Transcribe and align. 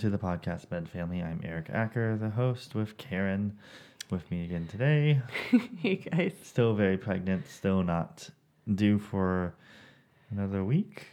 To 0.00 0.08
the 0.08 0.16
podcast 0.16 0.70
Med 0.70 0.88
Family. 0.88 1.22
I'm 1.22 1.42
Eric 1.44 1.66
Acker, 1.70 2.16
the 2.16 2.30
host, 2.30 2.74
with 2.74 2.96
Karen 2.96 3.58
with 4.10 4.30
me 4.30 4.46
again 4.46 4.66
today. 4.66 5.20
hey 5.76 5.96
guys. 5.96 6.32
Still 6.42 6.72
very 6.72 6.96
pregnant, 6.96 7.46
still 7.46 7.82
not 7.82 8.30
due 8.74 8.98
for 8.98 9.52
another 10.30 10.64
week, 10.64 11.04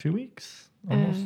two 0.00 0.12
weeks 0.12 0.70
almost. 0.90 1.24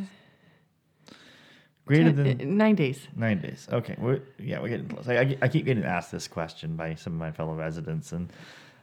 Greater 1.87 2.13
Ten- 2.13 2.37
than 2.37 2.41
uh, 2.43 2.55
nine 2.55 2.75
days. 2.75 3.09
Nine 3.17 3.41
days. 3.41 3.67
Okay. 3.73 3.95
We're 3.97 4.21
yeah, 4.39 4.61
we're 4.61 4.69
getting 4.69 4.89
close. 4.89 5.09
I, 5.09 5.21
I, 5.21 5.39
I 5.41 5.49
keep 5.49 5.65
getting 5.65 5.85
asked 5.85 6.13
this 6.13 6.29
question 6.29 6.77
by 6.77 6.97
some 6.97 7.15
of 7.15 7.19
my 7.19 7.33
fellow 7.33 7.55
residents, 7.55 8.13
and 8.13 8.31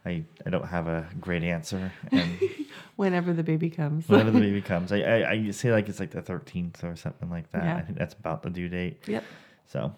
I, 0.04 0.24
I 0.44 0.50
don't 0.50 0.66
have 0.66 0.88
a 0.88 1.06
great 1.20 1.42
answer. 1.44 1.92
And 2.10 2.38
Whenever 2.96 3.32
the 3.32 3.42
baby 3.42 3.70
comes. 3.70 4.08
whenever 4.08 4.30
the 4.30 4.40
baby 4.48 4.60
comes, 4.60 4.92
I, 4.92 4.98
I, 5.00 5.30
I 5.30 5.50
say 5.50 5.72
like 5.72 5.88
it's 5.88 5.98
like 6.00 6.10
the 6.10 6.22
thirteenth 6.22 6.82
or 6.84 6.94
something 6.96 7.30
like 7.30 7.50
that. 7.52 7.64
Yeah. 7.64 7.76
I 7.76 7.80
think 7.82 7.98
that's 7.98 8.14
about 8.14 8.42
the 8.42 8.50
due 8.50 8.68
date. 8.68 9.02
yep. 9.06 9.24
So 9.66 9.94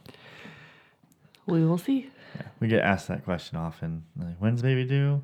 We 1.47 1.65
will 1.67 1.79
see. 1.79 2.11
yeah, 2.37 2.43
we 2.61 2.69
get 2.69 2.83
asked 2.85 3.09
that 3.09 3.25
question 3.25 3.59
often. 3.59 4.05
Like, 4.17 4.37
when's 4.39 4.63
baby 4.63 4.85
due? 4.85 5.23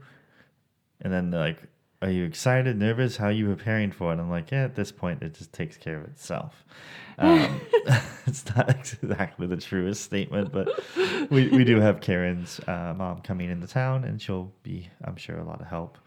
And 1.00 1.12
then 1.12 1.30
they're 1.30 1.40
like, 1.40 1.62
are 2.02 2.10
you 2.10 2.24
excited, 2.24 2.78
nervous? 2.78 3.18
How 3.18 3.26
are 3.26 3.32
you 3.32 3.46
preparing 3.46 3.92
for 3.92 4.12
it? 4.12 4.18
I'm 4.18 4.30
like, 4.30 4.50
yeah, 4.50 4.64
at 4.64 4.74
this 4.74 4.90
point, 4.90 5.22
it 5.22 5.34
just 5.34 5.52
takes 5.52 5.76
care 5.76 5.98
of 5.98 6.04
itself. 6.04 6.64
Um, 7.18 7.60
it's 8.26 8.44
not 8.56 8.70
exactly 9.02 9.46
the 9.46 9.58
truest 9.58 10.02
statement, 10.02 10.50
but 10.50 10.68
we, 11.30 11.48
we 11.48 11.64
do 11.64 11.78
have 11.78 12.00
Karen's 12.00 12.58
uh, 12.66 12.94
mom 12.96 13.20
coming 13.20 13.50
into 13.50 13.66
town, 13.66 14.04
and 14.04 14.20
she'll 14.20 14.50
be, 14.62 14.88
I'm 15.04 15.16
sure, 15.16 15.38
a 15.38 15.44
lot 15.44 15.60
of 15.60 15.66
help. 15.66 15.98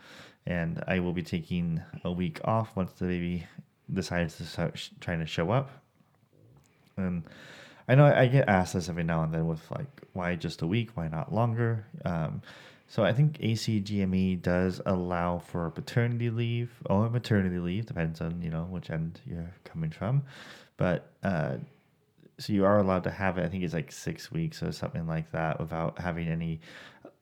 And 0.47 0.83
I 0.87 0.99
will 0.99 1.13
be 1.13 1.21
taking 1.21 1.81
a 2.03 2.11
week 2.11 2.41
off 2.43 2.75
once 2.75 2.91
the 2.93 3.05
baby 3.05 3.47
decides 3.93 4.37
to 4.37 4.45
start 4.45 4.77
sh- 4.77 4.89
trying 4.99 5.19
to 5.19 5.27
show 5.27 5.51
up. 5.51 5.69
And 6.97 7.23
I 7.87 7.95
know 7.95 8.05
I 8.05 8.27
get 8.27 8.49
asked 8.49 8.73
this 8.73 8.89
every 8.89 9.03
now 9.03 9.23
and 9.23 9.33
then 9.33 9.47
with 9.47 9.69
like, 9.69 10.01
why 10.13 10.35
just 10.35 10.61
a 10.63 10.67
week? 10.67 10.91
Why 10.95 11.07
not 11.07 11.33
longer? 11.33 11.85
Um, 12.03 12.41
so 12.93 13.03
I 13.03 13.11
think 13.11 13.39
ACGME 13.39 14.39
does 14.43 14.79
allow 14.85 15.39
for 15.39 15.67
paternity 15.71 16.29
leave 16.29 16.69
or 16.85 17.09
maternity 17.09 17.57
leave, 17.57 17.87
depends 17.87 18.21
on 18.21 18.39
you 18.39 18.51
know 18.51 18.65
which 18.65 18.91
end 18.91 19.19
you're 19.25 19.51
coming 19.63 19.89
from. 19.89 20.21
But 20.77 21.11
uh, 21.23 21.55
so 22.37 22.53
you 22.53 22.65
are 22.65 22.77
allowed 22.77 23.03
to 23.05 23.09
have 23.09 23.39
it. 23.39 23.45
I 23.45 23.49
think 23.49 23.63
it's 23.63 23.73
like 23.73 23.91
six 23.91 24.31
weeks 24.31 24.61
or 24.61 24.71
something 24.71 25.07
like 25.07 25.31
that 25.31 25.59
without 25.59 25.97
having 25.97 26.27
any. 26.27 26.61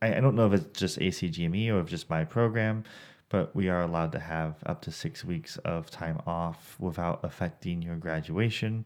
I, 0.02 0.18
I 0.18 0.20
don't 0.20 0.36
know 0.36 0.46
if 0.48 0.60
it's 0.60 0.78
just 0.78 1.00
ACGME 1.00 1.70
or 1.72 1.80
if 1.80 1.88
just 1.88 2.10
my 2.10 2.26
program, 2.26 2.84
but 3.30 3.56
we 3.56 3.70
are 3.70 3.82
allowed 3.82 4.12
to 4.12 4.20
have 4.20 4.56
up 4.66 4.82
to 4.82 4.92
six 4.92 5.24
weeks 5.24 5.56
of 5.60 5.90
time 5.90 6.20
off 6.28 6.76
without 6.82 7.22
affecting 7.24 7.82
your 7.82 7.96
graduation. 7.96 8.86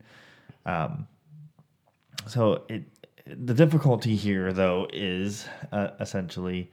Um, 0.67 1.07
so 2.27 2.63
it 2.69 2.83
the 3.25 3.53
difficulty 3.53 4.15
here 4.15 4.53
though 4.53 4.87
is 4.93 5.45
uh, 5.71 5.89
essentially 5.99 6.71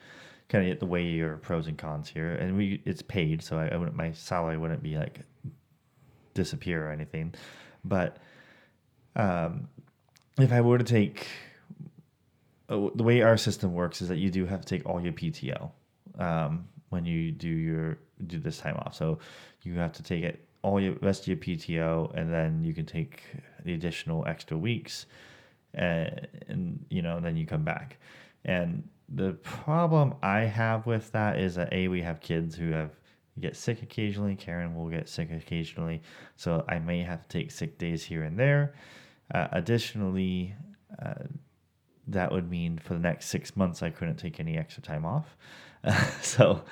kind 0.48 0.70
of 0.70 0.78
the 0.78 0.86
way 0.86 1.04
your 1.04 1.38
pros 1.38 1.66
and 1.66 1.78
cons 1.78 2.08
here, 2.08 2.32
and 2.32 2.56
we 2.56 2.82
it's 2.84 3.02
paid, 3.02 3.42
so 3.42 3.58
I, 3.58 3.68
I 3.68 3.76
wouldn't 3.76 3.96
my 3.96 4.12
salary 4.12 4.58
wouldn't 4.58 4.82
be 4.82 4.96
like 4.96 5.20
disappear 6.34 6.86
or 6.86 6.90
anything, 6.90 7.34
but 7.84 8.18
um, 9.16 9.68
if 10.38 10.52
I 10.52 10.60
were 10.60 10.78
to 10.78 10.84
take 10.84 11.28
uh, 12.68 12.88
the 12.94 13.02
way 13.02 13.22
our 13.22 13.36
system 13.36 13.74
works 13.74 14.02
is 14.02 14.08
that 14.08 14.18
you 14.18 14.30
do 14.30 14.46
have 14.46 14.60
to 14.62 14.66
take 14.66 14.86
all 14.86 15.00
your 15.00 15.12
PTO 15.12 15.70
um, 16.18 16.66
when 16.90 17.04
you 17.04 17.32
do 17.32 17.48
your 17.48 17.98
do 18.26 18.38
this 18.38 18.58
time 18.58 18.76
off. 18.76 18.94
So 18.94 19.18
you 19.62 19.74
have 19.78 19.92
to 19.94 20.02
take 20.02 20.22
it 20.22 20.46
all 20.62 20.80
your 20.80 20.94
rest 21.02 21.22
of 21.22 21.28
your 21.28 21.36
PTO, 21.38 22.14
and 22.14 22.32
then 22.32 22.64
you 22.64 22.72
can 22.72 22.86
take 22.86 23.22
the 23.64 23.74
additional 23.74 24.24
extra 24.26 24.56
weeks, 24.56 25.06
and, 25.74 26.26
and 26.48 26.84
you 26.90 27.02
know 27.02 27.20
then 27.20 27.36
you 27.36 27.46
come 27.46 27.64
back. 27.64 27.98
And 28.44 28.88
the 29.08 29.32
problem 29.32 30.14
I 30.22 30.40
have 30.40 30.86
with 30.86 31.12
that 31.12 31.38
is 31.38 31.54
that 31.56 31.72
a 31.72 31.88
we 31.88 32.02
have 32.02 32.20
kids 32.20 32.54
who 32.56 32.70
have 32.70 32.90
get 33.40 33.56
sick 33.56 33.82
occasionally. 33.82 34.36
Karen 34.36 34.74
will 34.74 34.88
get 34.88 35.08
sick 35.08 35.30
occasionally, 35.30 36.02
so 36.36 36.64
I 36.68 36.78
may 36.78 37.02
have 37.02 37.22
to 37.22 37.28
take 37.28 37.50
sick 37.50 37.78
days 37.78 38.04
here 38.04 38.24
and 38.24 38.38
there. 38.38 38.74
Uh, 39.34 39.48
additionally, 39.52 40.54
uh, 41.02 41.14
that 42.08 42.30
would 42.32 42.50
mean 42.50 42.78
for 42.78 42.94
the 42.94 43.00
next 43.00 43.26
six 43.26 43.56
months 43.56 43.82
I 43.82 43.90
couldn't 43.90 44.16
take 44.16 44.40
any 44.40 44.56
extra 44.56 44.82
time 44.82 45.04
off. 45.04 45.36
so 46.22 46.62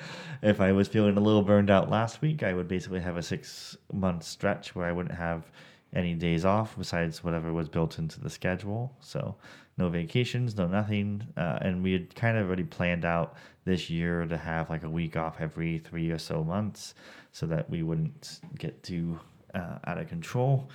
if 0.43 0.61
I 0.61 0.73
was 0.73 0.89
feeling 0.89 1.17
a 1.17 1.21
little 1.21 1.43
burned 1.43 1.71
out 1.71 1.91
last 1.91 2.21
week, 2.21 2.43
I 2.43 2.53
would 2.53 2.69
basically 2.69 3.01
have 3.01 3.17
a 3.17 3.23
six 3.23 3.77
month 3.93 4.25
stretch 4.25 4.75
where 4.75 4.87
I 4.87 4.93
wouldn't 4.93 5.15
have 5.15 5.51
any 5.95 6.15
days 6.15 6.45
off 6.45 6.77
besides 6.77 7.25
whatever 7.25 7.53
was 7.53 7.69
built 7.69 7.99
into 7.99 8.21
the 8.21 8.31
schedule. 8.31 8.95
So 9.01 9.37
no 9.77 9.89
vacations, 9.89 10.57
no 10.57 10.67
nothing. 10.67 11.27
Uh, 11.37 11.59
and 11.61 11.83
we 11.83 11.93
had 11.93 12.15
kind 12.15 12.37
of 12.37 12.47
already 12.47 12.65
planned 12.65 13.05
out 13.05 13.35
this 13.65 13.91
year 13.91 14.25
to 14.27 14.37
have 14.37 14.71
like 14.71 14.85
a 14.85 14.91
week 14.91 15.17
off 15.17 15.41
every 15.41 15.79
three 15.79 16.11
or 16.11 16.19
so 16.19 16.45
months 16.45 16.95
so 17.33 17.47
that 17.47 17.69
we 17.69 17.83
wouldn't 17.83 18.41
get 18.59 18.83
too 18.83 19.19
uh, 19.55 19.79
out 19.85 19.99
of 19.99 20.09
control. 20.09 20.69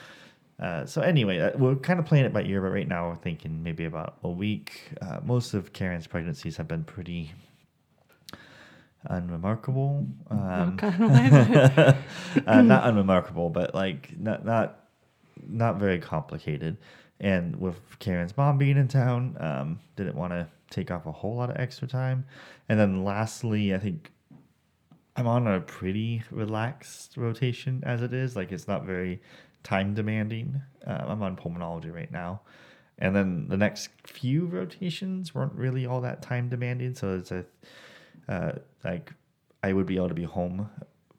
Uh, 0.59 0.85
so 0.85 1.01
anyway, 1.01 1.39
uh, 1.39 1.51
we're 1.57 1.75
kind 1.75 1.99
of 1.99 2.05
playing 2.05 2.25
it 2.25 2.33
by 2.33 2.41
ear, 2.43 2.61
but 2.61 2.69
right 2.69 2.87
now 2.87 3.09
we're 3.09 3.15
thinking 3.15 3.61
maybe 3.61 3.85
about 3.85 4.17
a 4.23 4.29
week. 4.29 4.89
Uh, 5.01 5.19
most 5.23 5.53
of 5.53 5.73
Karen's 5.73 6.07
pregnancies 6.07 6.55
have 6.57 6.67
been 6.67 6.83
pretty 6.83 7.33
unremarkable. 9.03 10.07
Um, 10.29 10.77
kind 10.77 11.03
of 11.03 11.11
like 11.11 11.97
uh, 12.47 12.61
not 12.61 12.87
unremarkable, 12.87 13.49
but 13.49 13.75
like 13.75 14.17
not 14.17 14.45
not 14.45 14.84
not 15.47 15.77
very 15.77 15.99
complicated. 15.99 16.77
And 17.19 17.55
with 17.55 17.79
Karen's 17.99 18.35
mom 18.35 18.57
being 18.57 18.77
in 18.77 18.87
town, 18.87 19.37
um, 19.39 19.79
didn't 19.95 20.15
want 20.15 20.33
to 20.33 20.47
take 20.69 20.91
off 20.91 21.05
a 21.05 21.11
whole 21.11 21.35
lot 21.35 21.49
of 21.49 21.57
extra 21.57 21.87
time. 21.87 22.25
And 22.67 22.79
then 22.79 23.03
lastly, 23.03 23.73
I 23.73 23.79
think 23.79 24.11
I'm 25.15 25.27
on 25.27 25.47
a 25.47 25.61
pretty 25.61 26.23
relaxed 26.29 27.15
rotation 27.15 27.81
as 27.85 28.01
it 28.01 28.13
is. 28.13 28.35
Like 28.35 28.51
it's 28.51 28.67
not 28.67 28.83
very 28.83 29.21
time 29.63 29.93
demanding. 29.93 30.61
Uh, 30.85 31.05
I'm 31.07 31.23
on 31.23 31.37
pulmonology 31.37 31.93
right 31.93 32.11
now. 32.11 32.41
And 32.99 33.15
then 33.15 33.47
the 33.47 33.57
next 33.57 33.89
few 34.05 34.45
rotations 34.45 35.35
weren't 35.35 35.53
really 35.53 35.85
all 35.85 36.01
that 36.01 36.21
time 36.21 36.49
demanding. 36.49 36.95
So 36.95 37.17
it's 37.17 37.31
a, 37.31 37.45
uh, 38.29 38.53
like, 38.83 39.11
I 39.63 39.73
would 39.73 39.85
be 39.85 39.95
able 39.95 40.09
to 40.09 40.13
be 40.13 40.23
home 40.23 40.69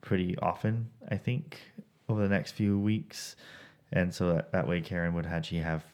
pretty 0.00 0.38
often, 0.38 0.88
I 1.10 1.16
think, 1.16 1.60
over 2.08 2.22
the 2.22 2.28
next 2.28 2.52
few 2.52 2.78
weeks. 2.78 3.36
And 3.92 4.12
so 4.14 4.34
that, 4.34 4.52
that 4.52 4.66
way 4.68 4.80
Karen 4.80 5.14
would 5.14 5.26
actually 5.26 5.60
have 5.60 5.84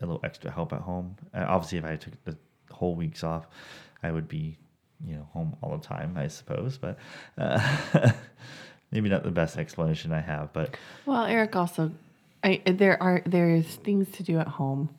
a 0.00 0.06
little 0.06 0.20
extra 0.24 0.50
help 0.50 0.72
at 0.72 0.80
home. 0.80 1.16
Uh, 1.34 1.44
obviously, 1.48 1.78
if 1.78 1.84
I 1.84 1.96
took 1.96 2.24
the 2.24 2.36
whole 2.70 2.94
weeks 2.94 3.24
off, 3.24 3.46
I 4.02 4.12
would 4.12 4.28
be, 4.28 4.56
you 5.04 5.16
know, 5.16 5.28
home 5.32 5.56
all 5.62 5.76
the 5.76 5.84
time, 5.84 6.16
I 6.16 6.28
suppose. 6.28 6.78
But 6.78 6.98
uh, 7.36 8.12
maybe 8.90 9.08
not 9.08 9.22
the 9.24 9.30
best 9.30 9.56
explanation 9.56 10.12
I 10.12 10.20
have. 10.20 10.52
But 10.52 10.76
Well, 11.06 11.24
Eric 11.24 11.56
also, 11.56 11.92
I 12.44 12.62
there 12.66 13.02
are 13.02 13.22
there's 13.26 13.66
things 13.76 14.10
to 14.12 14.22
do 14.22 14.38
at 14.38 14.46
home, 14.46 14.90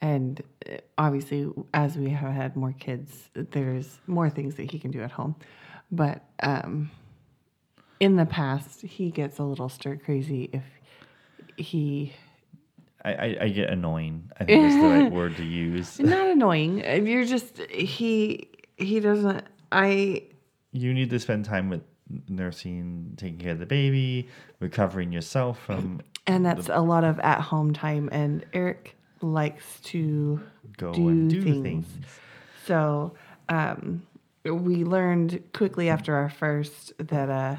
and 0.00 0.42
uh, 0.70 0.76
obviously 0.98 1.50
as 1.74 1.96
we 1.96 2.10
have 2.10 2.32
had 2.32 2.56
more 2.56 2.74
kids, 2.78 3.30
there's 3.34 3.98
more 4.06 4.30
things 4.30 4.54
that 4.56 4.70
he 4.70 4.78
can 4.78 4.90
do 4.90 5.02
at 5.02 5.12
home. 5.12 5.34
But 5.90 6.24
um, 6.42 6.90
in 8.00 8.16
the 8.16 8.26
past, 8.26 8.82
he 8.82 9.10
gets 9.10 9.38
a 9.38 9.44
little 9.44 9.68
stir 9.68 9.96
crazy 9.96 10.50
if 10.52 10.64
he 11.56 12.12
I, 13.06 13.36
I, 13.40 13.48
get 13.50 13.70
annoying. 13.70 14.32
I 14.40 14.44
think 14.44 14.64
is 14.64 14.74
the 14.74 14.88
right 14.88 15.12
word 15.12 15.36
to 15.36 15.44
use. 15.44 16.00
not 16.00 16.26
annoying. 16.26 16.80
If 16.80 17.06
You're 17.06 17.24
just 17.24 17.58
he 17.70 18.48
he 18.76 18.98
doesn't. 18.98 19.44
I 19.70 20.24
You 20.72 20.92
need 20.92 21.10
to 21.10 21.20
spend 21.20 21.44
time 21.44 21.68
with 21.68 21.82
nursing, 22.28 23.14
taking 23.16 23.38
care 23.38 23.52
of 23.52 23.60
the 23.60 23.66
baby, 23.66 24.28
recovering 24.58 25.12
yourself 25.12 25.60
from 25.60 26.00
and 26.26 26.44
that's 26.44 26.68
a 26.68 26.80
lot 26.80 27.04
of 27.04 27.20
at 27.20 27.40
home 27.40 27.72
time. 27.72 28.08
And 28.10 28.44
Eric 28.52 28.96
likes 29.20 29.80
to 29.84 30.40
go 30.76 30.92
do, 30.92 31.08
and 31.08 31.30
do 31.30 31.42
things. 31.42 31.86
things. 31.86 31.86
So 32.66 33.14
um, 33.48 34.02
we 34.44 34.84
learned 34.84 35.42
quickly 35.52 35.88
after 35.88 36.16
our 36.16 36.28
first 36.28 36.92
that 36.98 37.30
uh, 37.30 37.56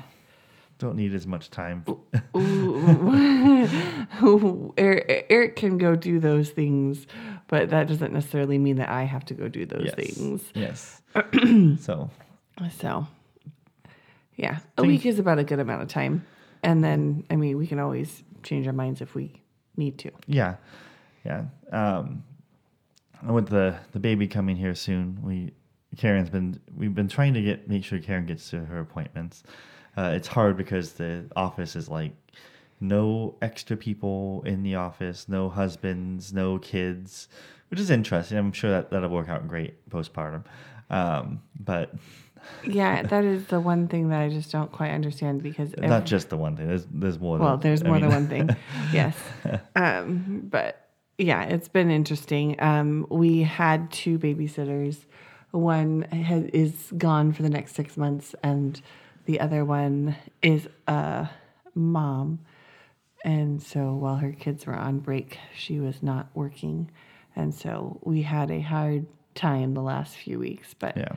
Don't 0.77 0.95
need 0.95 1.13
as 1.13 1.25
much 1.25 1.49
time. 1.49 1.85
Eric, 4.77 5.25
Eric 5.29 5.55
can 5.55 5.77
go 5.77 5.95
do 5.95 6.19
those 6.19 6.49
things, 6.49 7.07
but 7.47 7.69
that 7.71 7.87
doesn't 7.87 8.13
necessarily 8.13 8.57
mean 8.57 8.77
that 8.77 8.89
I 8.89 9.03
have 9.03 9.25
to 9.25 9.33
go 9.33 9.47
do 9.47 9.65
those 9.65 9.85
yes. 9.85 9.95
things. 9.95 10.43
Yes. 10.53 11.01
so 11.83 12.09
So, 12.77 13.07
yeah, 14.35 14.59
a 14.77 14.83
week 14.83 15.05
is 15.05 15.19
about 15.19 15.39
a 15.39 15.43
good 15.43 15.59
amount 15.59 15.81
of 15.81 15.87
time. 15.87 16.25
And 16.63 16.83
then, 16.83 17.23
I 17.29 17.35
mean, 17.35 17.57
we 17.57 17.67
can 17.67 17.79
always 17.79 18.23
change 18.43 18.67
our 18.67 18.73
minds 18.73 19.01
if 19.01 19.15
we 19.15 19.41
need 19.77 19.97
to. 19.99 20.11
Yeah, 20.27 20.55
yeah. 21.25 21.45
Um, 21.71 22.23
with 23.27 23.49
the 23.49 23.75
the 23.93 23.99
baby 23.99 24.27
coming 24.27 24.55
here 24.55 24.75
soon, 24.75 25.19
we 25.23 25.53
Karen's 25.97 26.29
been 26.29 26.59
we've 26.75 26.93
been 26.93 27.07
trying 27.07 27.33
to 27.33 27.41
get 27.41 27.67
make 27.67 27.83
sure 27.83 27.99
Karen 27.99 28.25
gets 28.25 28.49
to 28.51 28.65
her 28.65 28.79
appointments. 28.79 29.43
Uh, 29.97 30.11
it's 30.15 30.27
hard 30.27 30.55
because 30.55 30.93
the 30.93 31.25
office 31.35 31.75
is 31.75 31.89
like 31.89 32.11
no 32.79 33.35
extra 33.41 33.75
people 33.75 34.43
in 34.45 34.61
the 34.63 34.75
office, 34.75 35.27
no 35.27 35.49
husbands, 35.49 36.31
no 36.31 36.59
kids, 36.59 37.27
which 37.69 37.79
is 37.79 37.89
interesting. 37.89 38.37
I'm 38.37 38.51
sure 38.51 38.69
that 38.69 38.91
that'll 38.91 39.09
work 39.09 39.27
out 39.29 39.47
great 39.47 39.89
postpartum. 39.89 40.43
Um, 40.89 41.41
but 41.59 41.93
Yeah, 42.63 43.01
that 43.01 43.25
is 43.25 43.47
the 43.47 43.59
one 43.59 43.87
thing 43.87 44.09
that 44.09 44.21
I 44.21 44.29
just 44.29 44.51
don't 44.51 44.71
quite 44.71 44.91
understand 44.91 45.41
because 45.43 45.75
not 45.77 46.05
just 46.05 46.29
the 46.29 46.37
one 46.37 46.55
thing. 46.55 46.67
There's 46.67 46.85
there's 46.91 47.19
more. 47.19 47.37
well, 47.39 47.57
than, 47.57 47.61
there's 47.61 47.83
I 47.83 47.87
more 47.87 47.95
mean- 47.99 48.09
than 48.09 48.11
one 48.11 48.27
thing. 48.27 48.55
Yes. 48.93 49.17
Um, 49.75 50.43
but 50.49 50.87
yeah, 51.17 51.43
it's 51.43 51.67
been 51.67 51.89
interesting. 51.89 52.61
Um, 52.61 53.07
we 53.09 53.41
had 53.41 53.91
two 53.91 54.19
babysitters. 54.19 55.05
One 55.51 56.03
has, 56.03 56.43
is 56.53 56.93
gone 56.97 57.33
for 57.33 57.41
the 57.41 57.49
next 57.49 57.73
six 57.75 57.97
months, 57.97 58.35
and 58.43 58.79
the 59.27 59.39
other 59.41 59.63
one 59.65 60.15
is 60.41 60.67
a 60.87 61.29
mom. 61.75 62.39
And 63.23 63.61
so 63.61 63.93
while 63.93 64.15
her 64.15 64.31
kids 64.31 64.65
were 64.65 64.75
on 64.75 64.99
break, 64.99 65.37
she 65.53 65.79
was 65.79 66.01
not 66.01 66.29
working. 66.33 66.89
And 67.35 67.53
so 67.53 67.99
we 68.03 68.21
had 68.21 68.49
a 68.49 68.61
hard 68.61 69.05
time 69.35 69.73
the 69.73 69.81
last 69.81 70.15
few 70.15 70.39
weeks. 70.39 70.73
But 70.73 70.97
Yeah. 70.97 71.15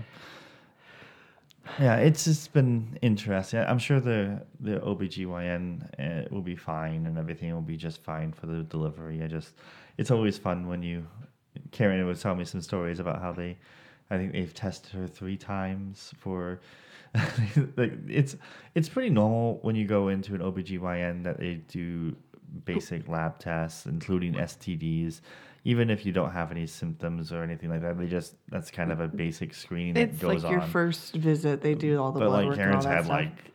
Yeah, 1.79 1.97
it's 1.97 2.25
just 2.25 2.53
been 2.53 2.99
interesting. 3.01 3.61
I'm 3.61 3.79
sure 3.79 4.01
the 4.01 4.43
the 4.59 4.81
OBGYN 4.81 6.25
uh, 6.25 6.29
will 6.35 6.43
be 6.43 6.57
fine 6.57 7.07
and 7.07 7.17
everything 7.17 7.55
will 7.55 7.61
be 7.61 7.77
just 7.77 8.03
fine 8.03 8.33
for 8.33 8.47
the 8.47 8.65
delivery. 8.65 9.23
I 9.23 9.29
just 9.29 9.55
it's 9.97 10.11
always 10.11 10.37
fun 10.37 10.67
when 10.67 10.83
you 10.83 11.07
Karen 11.71 12.05
was 12.07 12.21
telling 12.21 12.39
me 12.39 12.45
some 12.45 12.61
stories 12.61 12.99
about 12.99 13.21
how 13.23 13.33
they 13.33 13.57
I 14.11 14.17
think 14.17 14.33
they've 14.33 14.53
tested 14.53 14.91
her 14.93 15.07
3 15.07 15.37
times 15.37 16.13
for 16.19 16.61
like 17.77 17.93
it's 18.09 18.37
it's 18.75 18.89
pretty 18.89 19.11
normal 19.11 19.59
when 19.63 19.75
you 19.75 19.87
go 19.87 20.09
into 20.09 20.35
an 20.35 20.41
OBGYN 20.41 21.25
that 21.25 21.39
they 21.39 21.55
do 21.69 22.17
basic 22.65 23.09
lab 23.09 23.39
tests 23.39 23.87
including 23.87 24.35
STDs 24.35 25.21
even 25.65 25.91
if 25.91 26.07
you 26.07 26.13
don't 26.13 26.31
have 26.31 26.51
any 26.51 26.67
symptoms 26.67 27.33
or 27.33 27.43
anything 27.43 27.69
like 27.69 27.83
that 27.83 27.99
they 27.99 28.07
just 28.07 28.35
that's 28.49 28.71
kind 28.71 28.93
of 28.93 29.01
a 29.01 29.09
basic 29.09 29.55
screening 29.55 29.95
that 29.95 30.11
it's 30.11 30.19
goes 30.19 30.45
like 30.45 30.53
your 30.53 30.61
on 30.61 30.71
first 30.71 31.15
visit. 31.15 31.61
They 31.63 31.75
do 31.75 32.01
all 32.01 32.13
the 32.13 32.21
but 32.21 32.27
blood 32.27 32.39
like 32.39 32.47
work 32.49 32.57
Karen's 32.57 32.85
and 32.85 32.87
all 32.87 32.91
that 32.91 32.97
had 32.97 33.05
stuff. 33.05 33.17
like 33.17 33.51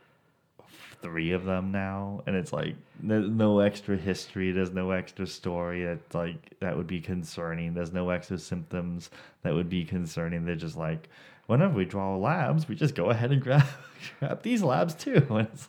three 1.02 1.32
of 1.32 1.44
them 1.44 1.70
now, 1.70 2.22
and 2.26 2.34
it's 2.36 2.52
like 2.52 2.74
there's 3.00 3.28
no 3.28 3.60
extra 3.60 3.96
history. 3.96 4.52
There's 4.52 4.72
no 4.72 4.90
extra 4.90 5.26
story 5.26 5.84
that 5.84 6.14
like 6.14 6.58
that 6.60 6.76
would 6.76 6.86
be 6.86 7.00
concerning. 7.00 7.74
There's 7.74 7.92
no 7.92 8.10
extra 8.10 8.38
symptoms 8.38 9.10
that 9.42 9.54
would 9.54 9.68
be 9.68 9.84
concerning. 9.84 10.44
They're 10.44 10.56
just 10.56 10.76
like 10.76 11.08
whenever 11.46 11.74
we 11.74 11.84
draw 11.84 12.16
labs, 12.16 12.68
we 12.68 12.74
just 12.74 12.94
go 12.94 13.10
ahead 13.10 13.32
and 13.32 13.40
grab 13.42 13.64
grab 14.18 14.42
these 14.42 14.62
labs 14.62 14.94
too. 14.94 15.26
And 15.30 15.48
it's, 15.52 15.68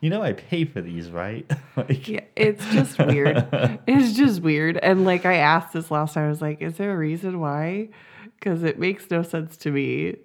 you 0.00 0.10
know, 0.10 0.22
I 0.22 0.32
pay 0.32 0.64
for 0.64 0.80
these, 0.80 1.10
right? 1.10 1.50
like, 1.76 2.08
Yeah, 2.08 2.24
it's 2.36 2.64
just 2.72 2.98
weird. 2.98 3.46
it's 3.86 4.16
just 4.16 4.40
weird. 4.42 4.78
And 4.78 5.04
like 5.04 5.26
I 5.26 5.36
asked 5.36 5.72
this 5.72 5.90
last 5.90 6.14
time, 6.14 6.24
I 6.26 6.28
was 6.28 6.40
like, 6.42 6.62
is 6.62 6.76
there 6.76 6.92
a 6.92 6.96
reason 6.96 7.40
why? 7.40 7.90
Because 8.38 8.62
it 8.62 8.78
makes 8.78 9.10
no 9.10 9.22
sense 9.22 9.56
to 9.58 9.70
me. 9.70 10.16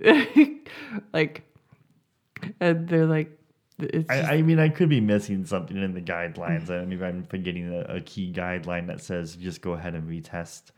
like, 1.14 1.44
and 2.60 2.88
they're 2.88 3.06
like, 3.06 3.38
it's 3.78 4.08
just, 4.08 4.30
I, 4.30 4.36
I 4.36 4.42
mean, 4.42 4.58
I 4.58 4.70
could 4.70 4.88
be 4.88 5.02
missing 5.02 5.46
something 5.46 5.76
in 5.76 5.94
the 5.94 6.02
guidelines. 6.02 6.70
I 6.70 6.78
don't 6.78 6.88
mean, 6.90 7.04
I'm 7.04 7.24
forgetting 7.26 7.74
a, 7.74 7.96
a 7.96 8.02
key 8.02 8.32
guideline 8.32 8.88
that 8.88 9.02
says 9.02 9.36
just 9.36 9.62
go 9.62 9.74
ahead 9.74 9.96
and 9.96 10.10
retest. 10.10 10.72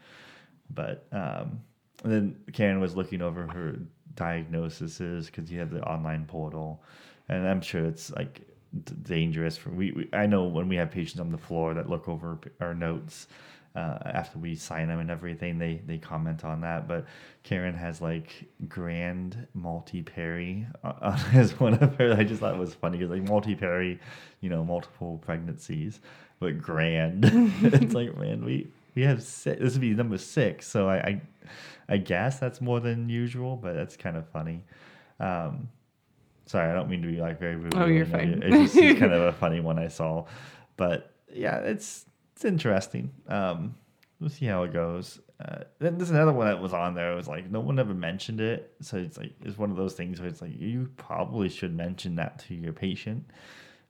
But 0.74 1.06
um, 1.12 1.62
and 2.04 2.14
then 2.14 2.36
Karen 2.54 2.80
was 2.80 2.96
looking 2.96 3.22
over 3.22 3.48
her 3.48 3.80
diagnoses 4.16 5.28
because 5.28 5.52
you 5.52 5.60
have 5.60 5.72
the 5.72 5.82
online 5.84 6.26
portal, 6.26 6.82
and 7.30 7.48
I'm 7.48 7.62
sure 7.62 7.86
it's 7.86 8.12
like 8.12 8.42
d- 8.84 8.94
dangerous 9.04 9.58
for 9.58 9.70
we, 9.70 9.92
we. 9.92 10.10
I 10.14 10.26
know 10.28 10.44
when 10.46 10.68
we 10.68 10.76
have 10.76 10.92
patients 10.92 11.20
on 11.20 11.32
the 11.32 11.38
floor 11.38 11.74
that 11.74 11.90
look 11.90 12.08
over 12.08 12.40
our 12.60 12.74
notes. 12.74 13.28
Uh, 13.76 14.00
after 14.06 14.40
we 14.40 14.56
sign 14.56 14.88
them 14.88 15.00
and 15.00 15.12
everything, 15.12 15.60
they 15.60 15.80
they 15.86 16.00
comment 16.00 16.44
on 16.44 16.62
that. 16.62 16.88
But 16.88 17.06
Karen 17.44 17.76
has 17.76 18.02
like 18.02 18.48
grand 18.68 19.46
multi-peri 19.54 20.66
uh, 20.84 21.24
as 21.34 21.60
one 21.60 21.76
of 21.76 21.96
her. 21.98 22.14
I 22.14 22.24
just 22.24 22.40
thought 22.40 22.56
it 22.56 22.60
was 22.60 22.74
funny 22.74 22.98
because 22.98 23.12
like 23.12 23.28
Multi 23.28 23.54
Perry, 23.54 24.00
you 24.42 24.50
know, 24.50 24.64
multiple 24.64 25.20
pregnancies, 25.24 26.00
but 26.40 26.60
grand. 26.60 27.24
it's 27.62 27.94
like 27.94 28.18
man, 28.18 28.44
we 28.44 28.68
we 28.98 29.04
have 29.04 29.22
six, 29.22 29.62
this 29.62 29.74
would 29.74 29.82
be 29.82 29.94
number 29.94 30.18
six. 30.18 30.68
So 30.68 30.90
I, 30.90 30.98
I 30.98 31.22
I 31.88 31.98
guess 31.98 32.40
that's 32.40 32.60
more 32.60 32.80
than 32.80 33.10
usual, 33.10 33.56
but 33.56 33.76
that's 33.76 33.96
kind 33.96 34.18
of 34.18 34.28
funny. 34.30 34.64
Um, 35.20 35.70
sorry, 36.48 36.72
I 36.72 36.74
don't 36.74 36.90
mean 36.90 37.04
to 37.04 37.08
be 37.08 37.22
like 37.22 37.40
very 37.40 37.58
rude. 37.58 37.76
Oh, 37.76 37.86
you're 37.86 38.08
fine. 38.08 38.42
It's 38.44 38.74
just 38.74 38.76
it's 38.76 39.00
kind 39.00 39.14
of 39.14 39.22
a 39.22 39.34
funny 39.40 39.60
one 39.60 39.78
I 39.78 39.88
saw, 39.88 40.26
but 40.78 41.14
yeah, 41.32 41.58
it's 41.60 42.08
it's 42.34 42.44
interesting. 42.44 43.12
Um, 43.28 43.76
we'll 44.20 44.32
see 44.32 44.48
how 44.48 44.64
it 44.64 44.74
goes. 44.74 45.20
Uh, 45.40 45.66
then 45.78 46.00
there's 46.00 46.10
another 46.10 46.34
one 46.34 46.48
that 46.48 46.60
was 46.60 46.74
on 46.74 46.96
there. 46.96 47.14
It 47.14 47.16
was 47.16 47.28
like 47.28 47.52
no 47.52 47.60
one 47.60 47.78
ever 47.78 47.94
mentioned 47.94 48.42
it, 48.42 48.74
so 48.82 48.98
it's 48.98 49.20
like 49.20 49.34
it's 49.44 49.60
one 49.60 49.70
of 49.70 49.78
those 49.78 49.94
things 49.94 50.20
where 50.20 50.28
it's 50.28 50.42
like 50.42 50.60
you 50.60 50.90
probably 50.98 51.50
should 51.50 51.76
mention 51.76 52.16
that 52.16 52.40
to 52.48 52.56
your 52.56 52.74
patient. 52.74 53.26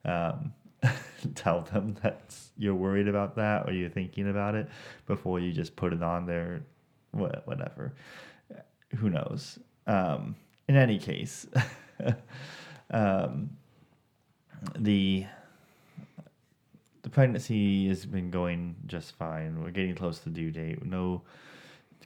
Um, 0.04 0.52
tell 1.34 1.62
them 1.62 1.96
that 2.02 2.34
you're 2.56 2.74
worried 2.74 3.08
about 3.08 3.36
that 3.36 3.68
or 3.68 3.72
you're 3.72 3.88
thinking 3.88 4.28
about 4.28 4.54
it 4.54 4.68
before 5.06 5.40
you 5.40 5.52
just 5.52 5.76
put 5.76 5.92
it 5.92 6.02
on 6.02 6.26
there. 6.26 6.62
Whatever. 7.12 7.94
Who 8.96 9.10
knows? 9.10 9.58
Um, 9.86 10.36
in 10.68 10.76
any 10.76 10.98
case, 10.98 11.46
um, 12.90 13.50
the 14.76 15.26
the 17.02 17.10
pregnancy 17.10 17.88
has 17.88 18.04
been 18.04 18.30
going 18.30 18.76
just 18.86 19.14
fine. 19.16 19.62
We're 19.62 19.70
getting 19.70 19.94
close 19.94 20.18
to 20.20 20.28
due 20.28 20.50
date. 20.50 20.84
No 20.84 21.22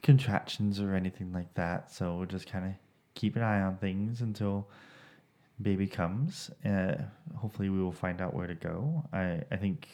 contractions 0.01 0.79
or 0.79 0.93
anything 0.93 1.33
like 1.33 1.53
that. 1.55 1.91
So 1.91 2.15
we'll 2.15 2.25
just 2.25 2.47
kind 2.47 2.65
of 2.65 2.71
keep 3.15 3.35
an 3.35 3.41
eye 3.41 3.61
on 3.61 3.77
things 3.77 4.21
until 4.21 4.67
baby 5.63 5.87
comes. 5.87 6.51
Uh, 6.65 6.95
hopefully, 7.37 7.69
we 7.69 7.81
will 7.81 7.91
find 7.91 8.21
out 8.21 8.33
where 8.33 8.47
to 8.47 8.55
go. 8.55 9.03
I 9.11 9.41
I 9.51 9.57
think 9.57 9.87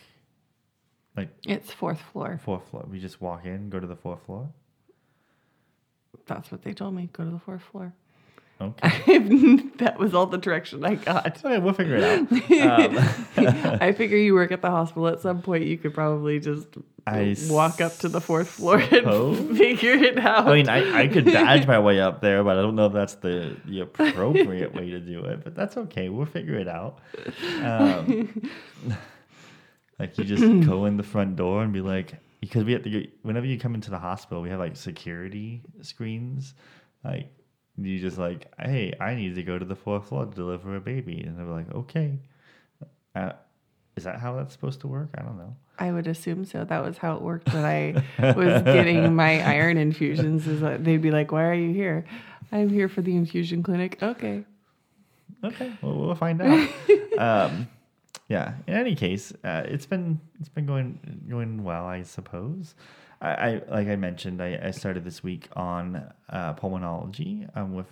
like 1.15 1.29
it's 1.45 1.71
fourth 1.71 2.01
floor. 2.01 2.39
fourth 2.43 2.67
floor. 2.69 2.85
We 2.89 2.99
just 2.99 3.21
walk 3.21 3.45
in, 3.45 3.69
go 3.69 3.79
to 3.79 3.88
the 3.88 3.95
fourth 3.95 4.23
floor. 4.25 4.49
That's 6.25 6.51
what 6.51 6.63
they 6.63 6.73
told 6.73 6.93
me. 6.95 7.09
Go 7.13 7.23
to 7.23 7.31
the 7.31 7.39
fourth 7.39 7.61
floor. 7.61 7.93
Okay. 8.61 9.17
that 9.77 9.97
was 9.97 10.13
all 10.13 10.25
the 10.25 10.38
direction 10.38 10.83
I 10.83 10.95
got. 10.95 11.43
okay, 11.45 11.59
we'll 11.59 11.73
figure 11.73 11.95
it 11.95 12.03
out. 12.03 12.29
Um, 12.59 12.97
I 13.81 13.93
figure 13.93 14.17
you 14.17 14.33
work 14.33 14.51
at 14.51 14.61
the 14.61 14.69
hospital 14.69 15.07
at 15.07 15.21
some 15.21 15.41
point. 15.41 15.63
You 15.65 15.77
could 15.77 15.93
probably 15.93 16.39
just 16.39 16.67
I 17.09 17.35
walk 17.49 17.81
up 17.81 17.97
to 17.99 18.09
the 18.09 18.21
fourth 18.21 18.49
floor 18.49 18.81
suppose. 18.81 19.39
and 19.39 19.57
figure 19.57 19.93
it 19.93 20.17
out. 20.17 20.47
I 20.47 20.55
mean, 20.55 20.69
I, 20.69 21.01
I 21.01 21.07
could 21.07 21.25
badge 21.33 21.67
my 21.67 21.79
way 21.79 21.99
up 21.99 22.21
there, 22.21 22.43
but 22.43 22.57
I 22.57 22.61
don't 22.61 22.75
know 22.75 22.85
if 22.87 22.93
that's 22.93 23.15
the, 23.15 23.57
the 23.65 23.81
appropriate 23.81 24.73
way 24.73 24.89
to 24.91 24.99
do 24.99 25.25
it. 25.25 25.43
But 25.43 25.55
that's 25.55 25.77
okay. 25.77 26.09
We'll 26.09 26.25
figure 26.25 26.55
it 26.55 26.67
out. 26.67 26.99
Um, 27.63 28.49
like 29.99 30.17
you 30.17 30.23
just 30.23 30.67
go 30.67 30.85
in 30.85 30.97
the 30.97 31.03
front 31.03 31.35
door 31.35 31.63
and 31.63 31.73
be 31.73 31.81
like, 31.81 32.13
because 32.41 32.63
we 32.63 32.73
have 32.73 32.83
to 32.83 32.89
get 32.89 33.09
whenever 33.23 33.45
you 33.45 33.59
come 33.59 33.75
into 33.75 33.89
the 33.89 33.99
hospital, 33.99 34.41
we 34.41 34.49
have 34.49 34.59
like 34.59 34.77
security 34.77 35.61
screens. 35.81 36.53
Like 37.03 37.31
you 37.77 37.99
just 37.99 38.17
like, 38.17 38.51
hey, 38.59 38.93
I 38.99 39.15
need 39.15 39.35
to 39.35 39.43
go 39.43 39.57
to 39.57 39.65
the 39.65 39.75
fourth 39.75 40.07
floor 40.07 40.25
to 40.25 40.31
deliver 40.35 40.75
a 40.75 40.81
baby, 40.81 41.21
and 41.21 41.37
they're 41.37 41.45
like, 41.45 41.73
okay. 41.73 42.19
Uh, 43.15 43.31
is 43.99 44.05
that 44.05 44.19
how 44.21 44.37
that's 44.37 44.53
supposed 44.53 44.79
to 44.81 44.87
work? 44.87 45.09
I 45.17 45.21
don't 45.23 45.37
know. 45.37 45.57
I 45.77 45.91
would 45.91 46.07
assume 46.07 46.45
so. 46.45 46.63
That 46.63 46.83
was 46.83 46.97
how 46.97 47.17
it 47.17 47.21
worked 47.21 47.53
when 47.53 47.65
I 47.65 48.03
was 48.33 48.63
getting 48.63 49.13
my 49.23 49.41
iron 49.41 49.77
infusions. 49.77 50.47
Is 50.47 50.61
that 50.61 50.85
they'd 50.85 51.01
be 51.01 51.11
like, 51.11 51.33
"Why 51.33 51.43
are 51.43 51.53
you 51.53 51.73
here?" 51.73 52.05
I'm 52.53 52.69
here 52.69 52.87
for 52.87 53.01
the 53.01 53.13
infusion 53.15 53.61
clinic. 53.61 54.01
Okay. 54.01 54.45
Okay, 55.43 55.71
well, 55.81 55.95
we'll 55.95 56.15
find 56.15 56.41
out. 56.41 56.69
um, 57.17 57.67
yeah. 58.29 58.53
In 58.67 58.73
any 58.75 58.95
case, 58.95 59.33
uh, 59.43 59.63
it's 59.65 59.85
been 59.85 60.21
it's 60.39 60.49
been 60.49 60.65
going 60.65 60.99
going 61.29 61.61
well, 61.61 61.85
I 61.85 62.03
suppose. 62.03 62.75
I, 63.21 63.29
I 63.29 63.61
like 63.69 63.87
I 63.89 63.97
mentioned, 63.97 64.41
I, 64.41 64.59
I 64.63 64.71
started 64.71 65.03
this 65.03 65.21
week 65.21 65.49
on 65.55 66.09
uh, 66.29 66.53
pulmonology 66.53 67.49
um, 67.57 67.73
with 67.73 67.87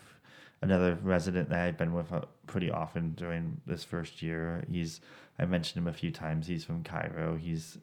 another 0.62 0.98
resident 1.02 1.50
that 1.50 1.60
I've 1.60 1.78
been 1.78 1.94
with 1.94 2.12
uh, 2.12 2.22
pretty 2.48 2.72
often 2.72 3.14
during 3.14 3.62
this 3.66 3.84
first 3.84 4.22
year. 4.22 4.64
He's 4.70 5.02
I 5.40 5.46
mentioned 5.46 5.84
him 5.84 5.88
a 5.88 5.94
few 5.94 6.12
times. 6.12 6.48
He's 6.48 6.64
from 6.64 6.84
Cairo. 6.84 7.36
He's 7.36 7.78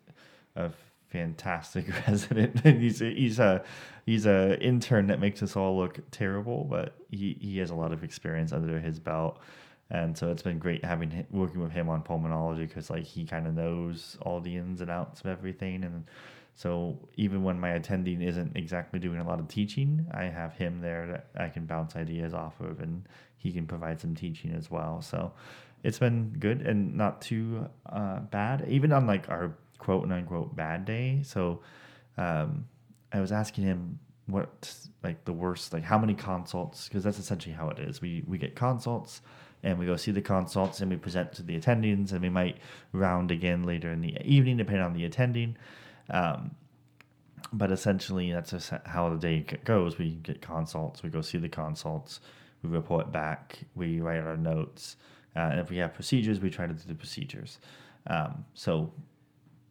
a 0.56 0.70
fantastic 1.14 1.86
resident, 2.08 2.60
he's 2.64 3.00
a, 3.00 3.14
he's 3.14 3.38
a 3.38 3.64
he's 4.04 4.26
a 4.26 4.60
intern 4.60 5.06
that 5.06 5.20
makes 5.20 5.42
us 5.42 5.56
all 5.56 5.76
look 5.76 5.98
terrible, 6.10 6.64
but 6.64 6.94
he 7.10 7.36
he 7.40 7.58
has 7.58 7.70
a 7.70 7.74
lot 7.74 7.92
of 7.92 8.02
experience 8.02 8.52
under 8.52 8.80
his 8.80 8.98
belt. 8.98 9.38
And 9.90 10.16
so 10.16 10.30
it's 10.30 10.42
been 10.42 10.58
great 10.58 10.84
having 10.84 11.26
working 11.30 11.60
with 11.60 11.70
him 11.70 11.88
on 11.88 12.02
pulmonology 12.02 12.66
because 12.66 12.90
like 12.90 13.04
he 13.04 13.24
kind 13.24 13.46
of 13.46 13.54
knows 13.54 14.16
all 14.22 14.40
the 14.40 14.56
ins 14.56 14.80
and 14.80 14.90
outs 14.90 15.20
of 15.20 15.26
everything 15.26 15.84
and 15.84 16.04
so 16.54 16.98
even 17.16 17.42
when 17.42 17.58
my 17.58 17.70
attending 17.70 18.22
isn't 18.22 18.56
exactly 18.56 19.00
doing 19.00 19.18
a 19.18 19.26
lot 19.26 19.40
of 19.40 19.48
teaching, 19.48 20.06
I 20.12 20.24
have 20.24 20.54
him 20.54 20.80
there 20.80 21.06
that 21.08 21.42
I 21.42 21.48
can 21.48 21.66
bounce 21.66 21.96
ideas 21.96 22.32
off 22.32 22.60
of, 22.60 22.80
and 22.80 23.08
he 23.36 23.52
can 23.52 23.66
provide 23.66 24.00
some 24.00 24.14
teaching 24.14 24.52
as 24.52 24.70
well. 24.70 25.02
So 25.02 25.32
it's 25.82 25.98
been 25.98 26.34
good 26.38 26.62
and 26.62 26.96
not 26.96 27.20
too 27.20 27.68
uh, 27.86 28.20
bad, 28.20 28.66
even 28.68 28.92
on 28.92 29.06
like 29.06 29.28
our 29.28 29.56
quote 29.78 30.04
and 30.04 30.12
unquote 30.12 30.54
bad 30.54 30.84
day. 30.84 31.22
So 31.24 31.60
um, 32.16 32.66
I 33.12 33.20
was 33.20 33.32
asking 33.32 33.64
him 33.64 33.98
what 34.26 34.72
like 35.02 35.24
the 35.24 35.32
worst, 35.32 35.72
like 35.72 35.82
how 35.82 35.98
many 35.98 36.14
consults, 36.14 36.88
because 36.88 37.02
that's 37.02 37.18
essentially 37.18 37.54
how 37.54 37.68
it 37.70 37.80
is. 37.80 38.00
We 38.00 38.22
we 38.28 38.38
get 38.38 38.54
consults 38.54 39.22
and 39.64 39.76
we 39.76 39.86
go 39.86 39.96
see 39.96 40.12
the 40.12 40.22
consults 40.22 40.80
and 40.80 40.90
we 40.90 40.96
present 40.96 41.32
to 41.32 41.42
the 41.42 41.58
attendings 41.58 42.12
and 42.12 42.20
we 42.20 42.28
might 42.28 42.58
round 42.92 43.32
again 43.32 43.64
later 43.64 43.90
in 43.90 44.02
the 44.02 44.16
evening 44.22 44.58
depending 44.58 44.84
on 44.84 44.92
the 44.92 45.04
attending 45.04 45.56
um, 46.10 46.54
but 47.52 47.70
essentially, 47.70 48.32
that's 48.32 48.70
how 48.86 49.10
the 49.10 49.16
day 49.16 49.44
goes. 49.64 49.98
We 49.98 50.16
get 50.16 50.42
consults, 50.42 51.02
we 51.02 51.10
go 51.10 51.20
see 51.20 51.38
the 51.38 51.48
consults, 51.48 52.20
we 52.62 52.70
report 52.70 53.12
back, 53.12 53.58
we 53.74 54.00
write 54.00 54.20
our 54.20 54.36
notes, 54.36 54.96
uh, 55.36 55.40
and 55.40 55.60
if 55.60 55.70
we 55.70 55.76
have 55.78 55.94
procedures, 55.94 56.40
we 56.40 56.50
try 56.50 56.66
to 56.66 56.72
do 56.72 56.82
the 56.86 56.94
procedures. 56.94 57.58
Um, 58.06 58.44
so 58.54 58.92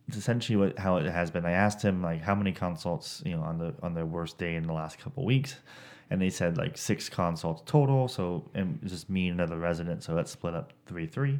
it's 0.07 0.17
essentially 0.17 0.55
what 0.55 0.77
how 0.77 0.97
it 0.97 1.05
has 1.05 1.31
been. 1.31 1.45
I 1.45 1.51
asked 1.51 1.81
him 1.81 2.01
like 2.01 2.21
how 2.21 2.35
many 2.35 2.51
consults 2.51 3.21
you 3.25 3.35
know 3.35 3.41
on 3.41 3.57
the 3.57 3.73
on 3.81 3.93
their 3.93 4.05
worst 4.05 4.37
day 4.37 4.55
in 4.55 4.63
the 4.63 4.73
last 4.73 4.99
couple 4.99 5.23
weeks, 5.25 5.55
and 6.09 6.21
they 6.21 6.29
said 6.29 6.57
like 6.57 6.77
six 6.77 7.09
consults 7.09 7.63
total. 7.65 8.07
So 8.07 8.49
and 8.53 8.79
just 8.85 9.09
me 9.09 9.29
and 9.29 9.39
another 9.39 9.57
resident, 9.57 10.03
so 10.03 10.13
that's 10.13 10.31
split 10.31 10.53
up 10.53 10.73
three 10.85 11.07
three, 11.07 11.39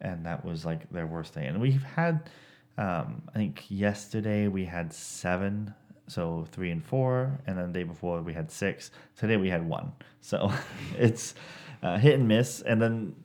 and 0.00 0.24
that 0.26 0.44
was 0.44 0.64
like 0.64 0.88
their 0.90 1.06
worst 1.06 1.34
day. 1.34 1.46
And 1.46 1.60
we've 1.60 1.82
had 1.82 2.30
um, 2.78 3.22
I 3.34 3.38
think 3.38 3.64
yesterday 3.68 4.46
we 4.46 4.64
had 4.64 4.92
seven, 4.92 5.74
so 6.06 6.46
three 6.52 6.70
and 6.70 6.82
four, 6.82 7.38
and 7.46 7.58
then 7.58 7.72
the 7.72 7.80
day 7.80 7.82
before 7.82 8.22
we 8.22 8.32
had 8.32 8.50
six. 8.50 8.92
Today 9.16 9.36
we 9.36 9.50
had 9.50 9.68
one. 9.68 9.92
So 10.20 10.52
it's 10.96 11.34
uh, 11.82 11.98
hit 11.98 12.14
and 12.14 12.28
miss. 12.28 12.62
And 12.62 12.80
then 12.80 13.16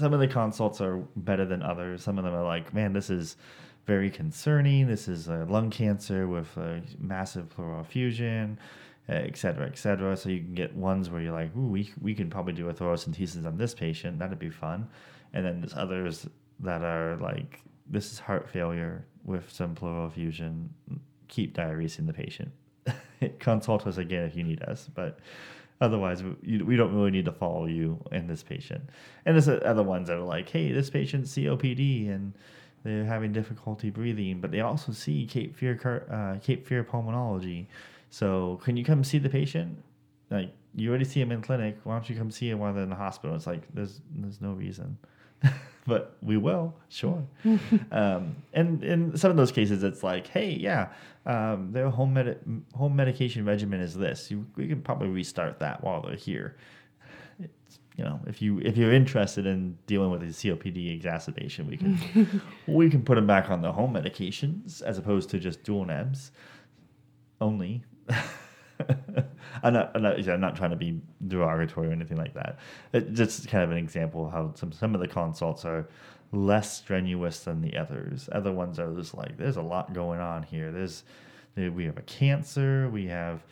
some 0.00 0.12
of 0.12 0.18
the 0.18 0.26
consults 0.26 0.80
are 0.80 0.96
better 1.14 1.44
than 1.44 1.62
others. 1.62 2.02
Some 2.02 2.18
of 2.18 2.24
them 2.24 2.34
are 2.34 2.44
like, 2.44 2.74
man, 2.74 2.92
this 2.92 3.08
is 3.08 3.36
very 3.86 4.10
concerning. 4.10 4.88
This 4.88 5.06
is 5.06 5.28
a 5.28 5.46
lung 5.48 5.70
cancer 5.70 6.26
with 6.26 6.56
a 6.56 6.82
massive 6.98 7.48
pleural 7.48 7.80
effusion, 7.80 8.58
et 9.08 9.38
cetera, 9.38 9.66
et 9.66 9.78
cetera. 9.78 10.16
So 10.16 10.30
you 10.30 10.40
can 10.40 10.54
get 10.54 10.74
ones 10.74 11.10
where 11.10 11.20
you're 11.20 11.32
like, 11.32 11.56
ooh, 11.56 11.68
we, 11.68 11.92
we 12.02 12.12
can 12.12 12.28
probably 12.28 12.54
do 12.54 12.68
a 12.68 12.74
thoracentesis 12.74 13.46
on 13.46 13.56
this 13.56 13.72
patient. 13.72 14.18
That'd 14.18 14.40
be 14.40 14.50
fun. 14.50 14.88
And 15.32 15.46
then 15.46 15.60
there's 15.60 15.74
others 15.74 16.26
that 16.58 16.82
are 16.82 17.16
like, 17.18 17.60
this 17.88 18.12
is 18.12 18.18
heart 18.18 18.48
failure 18.48 19.04
with 19.24 19.50
some 19.52 19.74
pleural 19.74 20.06
effusion. 20.06 20.70
Keep 21.28 21.56
diuresing 21.56 22.06
the 22.06 22.12
patient. 22.12 22.50
Consult 23.38 23.86
us 23.86 23.98
again 23.98 24.24
if 24.24 24.36
you 24.36 24.42
need 24.42 24.62
us, 24.62 24.88
but 24.94 25.18
otherwise 25.80 26.22
we, 26.22 26.76
don't 26.76 26.94
really 26.94 27.10
need 27.10 27.24
to 27.24 27.32
follow 27.32 27.66
you 27.66 28.02
in 28.12 28.26
this 28.26 28.42
patient. 28.42 28.82
And 29.24 29.34
there's 29.34 29.48
other 29.48 29.82
ones 29.82 30.08
that 30.08 30.16
are 30.16 30.22
like, 30.22 30.48
hey, 30.48 30.72
this 30.72 30.90
patient's 30.90 31.32
COPD 31.34 32.08
and 32.14 32.32
they're 32.84 33.04
having 33.04 33.32
difficulty 33.32 33.90
breathing, 33.90 34.40
but 34.40 34.52
they 34.52 34.60
also 34.60 34.92
see 34.92 35.26
Cape 35.26 35.56
Fear 35.56 36.06
uh, 36.10 36.38
Cape 36.40 36.66
Fear 36.66 36.84
pulmonology. 36.84 37.66
So 38.10 38.60
can 38.62 38.76
you 38.76 38.84
come 38.84 39.02
see 39.02 39.18
the 39.18 39.28
patient? 39.28 39.82
Like 40.30 40.52
you 40.74 40.90
already 40.90 41.04
see 41.04 41.20
him 41.20 41.32
in 41.32 41.42
clinic. 41.42 41.78
Why 41.82 41.94
don't 41.94 42.08
you 42.08 42.16
come 42.16 42.30
see 42.30 42.48
him 42.48 42.60
while 42.60 42.72
they're 42.72 42.84
in 42.84 42.90
the 42.90 42.94
hospital? 42.94 43.34
It's 43.34 43.46
like 43.46 43.62
there's 43.74 44.00
there's 44.14 44.40
no 44.40 44.52
reason. 44.52 44.96
but 45.86 46.16
we 46.22 46.36
will, 46.36 46.74
sure. 46.88 47.24
um, 47.92 48.36
and 48.52 48.82
in 48.82 49.16
some 49.16 49.30
of 49.30 49.36
those 49.36 49.52
cases, 49.52 49.82
it's 49.82 50.02
like, 50.02 50.26
hey, 50.26 50.50
yeah, 50.50 50.88
um, 51.26 51.72
their 51.72 51.90
home 51.90 52.14
med- 52.14 52.38
home 52.74 52.96
medication 52.96 53.44
regimen 53.44 53.80
is 53.80 53.94
this. 53.94 54.30
You, 54.30 54.46
we 54.56 54.68
can 54.68 54.82
probably 54.82 55.08
restart 55.08 55.58
that 55.60 55.82
while 55.82 56.02
they're 56.02 56.16
here. 56.16 56.56
It's, 57.40 57.78
you 57.96 58.04
know, 58.04 58.20
if 58.26 58.40
you 58.40 58.60
if 58.60 58.76
you're 58.76 58.92
interested 58.92 59.46
in 59.46 59.76
dealing 59.86 60.10
with 60.10 60.22
a 60.22 60.26
COPD 60.26 60.94
exacerbation, 60.94 61.66
we 61.66 61.76
can 61.76 62.42
we 62.66 62.90
can 62.90 63.02
put 63.02 63.16
them 63.16 63.26
back 63.26 63.50
on 63.50 63.62
the 63.62 63.72
home 63.72 63.94
medications 63.94 64.82
as 64.82 64.98
opposed 64.98 65.30
to 65.30 65.38
just 65.38 65.62
dual 65.62 65.84
nebs 65.84 66.30
only. 67.40 67.84
I'm 69.62 69.72
not, 69.72 69.92
I'm 69.94 70.02
not, 70.02 70.28
I'm 70.28 70.40
not 70.40 70.56
trying 70.56 70.70
to 70.70 70.76
be 70.76 71.00
derogatory 71.26 71.88
or 71.88 71.92
anything 71.92 72.18
like 72.18 72.34
that. 72.34 72.58
It, 72.92 73.12
just 73.12 73.48
kind 73.48 73.64
of 73.64 73.70
an 73.70 73.78
example 73.78 74.26
of 74.26 74.32
how 74.32 74.52
some 74.54 74.72
some 74.72 74.94
of 74.94 75.00
the 75.00 75.08
consults 75.08 75.64
are 75.64 75.88
less 76.32 76.78
strenuous 76.78 77.40
than 77.40 77.62
the 77.62 77.76
others. 77.76 78.28
Other 78.32 78.52
ones 78.52 78.78
are 78.78 78.94
just 78.94 79.14
like 79.14 79.36
there's 79.36 79.56
a 79.56 79.62
lot 79.62 79.92
going 79.92 80.20
on 80.20 80.42
here. 80.42 80.70
There's 80.72 81.04
we 81.56 81.84
have 81.84 81.96
a 81.96 82.02
cancer, 82.02 82.90
we 82.90 83.06
have 83.06 83.42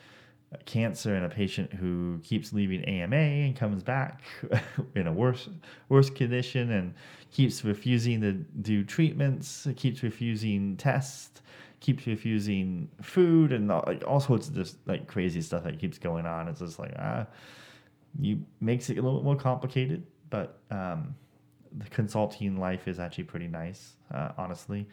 a 0.53 0.59
cancer 0.65 1.17
in 1.17 1.25
a 1.25 1.29
patient 1.29 1.73
who 1.73 2.21
keeps 2.23 2.53
leaving 2.53 2.85
AMA 2.85 3.17
and 3.17 3.57
comes 3.57 3.83
back 3.83 4.23
in 4.95 5.07
a 5.07 5.13
worse 5.13 5.49
worse 5.89 6.11
condition 6.11 6.71
and 6.71 6.95
keeps 7.33 7.65
refusing 7.65 8.21
to 8.21 8.33
do 8.33 8.85
treatments, 8.85 9.67
keeps 9.77 10.03
refusing 10.03 10.77
tests 10.77 11.41
keeps 11.85 12.07
refusing 12.07 12.89
food 13.03 13.53
and 13.53 13.71
all, 13.71 13.85
like 13.87 14.03
all 14.07 14.19
sorts 14.19 14.49
of 14.49 14.55
just 14.55 14.79
like 14.87 15.07
crazy 15.07 15.43
stuff 15.43 15.65
that 15.65 15.79
keeps 15.79 15.99
going 15.99 16.25
on. 16.25 16.49
It's 16.49 16.61
just 16.61 16.79
like 16.79 16.95
ah, 16.99 17.27
you 18.19 18.43
makes 18.59 18.89
it 18.89 18.97
a 18.97 19.03
little 19.03 19.19
bit 19.19 19.25
more 19.25 19.37
complicated, 19.37 20.07
but 20.31 20.61
um, 20.71 21.15
the 21.77 21.89
consulting 21.91 22.57
life 22.57 22.89
is 22.89 22.99
actually 22.99 23.25
pretty 23.25 23.49
nice. 23.49 23.97
Uh, 24.11 24.31
honestly, 24.39 24.89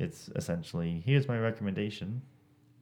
it's 0.00 0.30
essentially 0.34 1.00
here's 1.06 1.28
my 1.28 1.38
recommendation, 1.38 2.20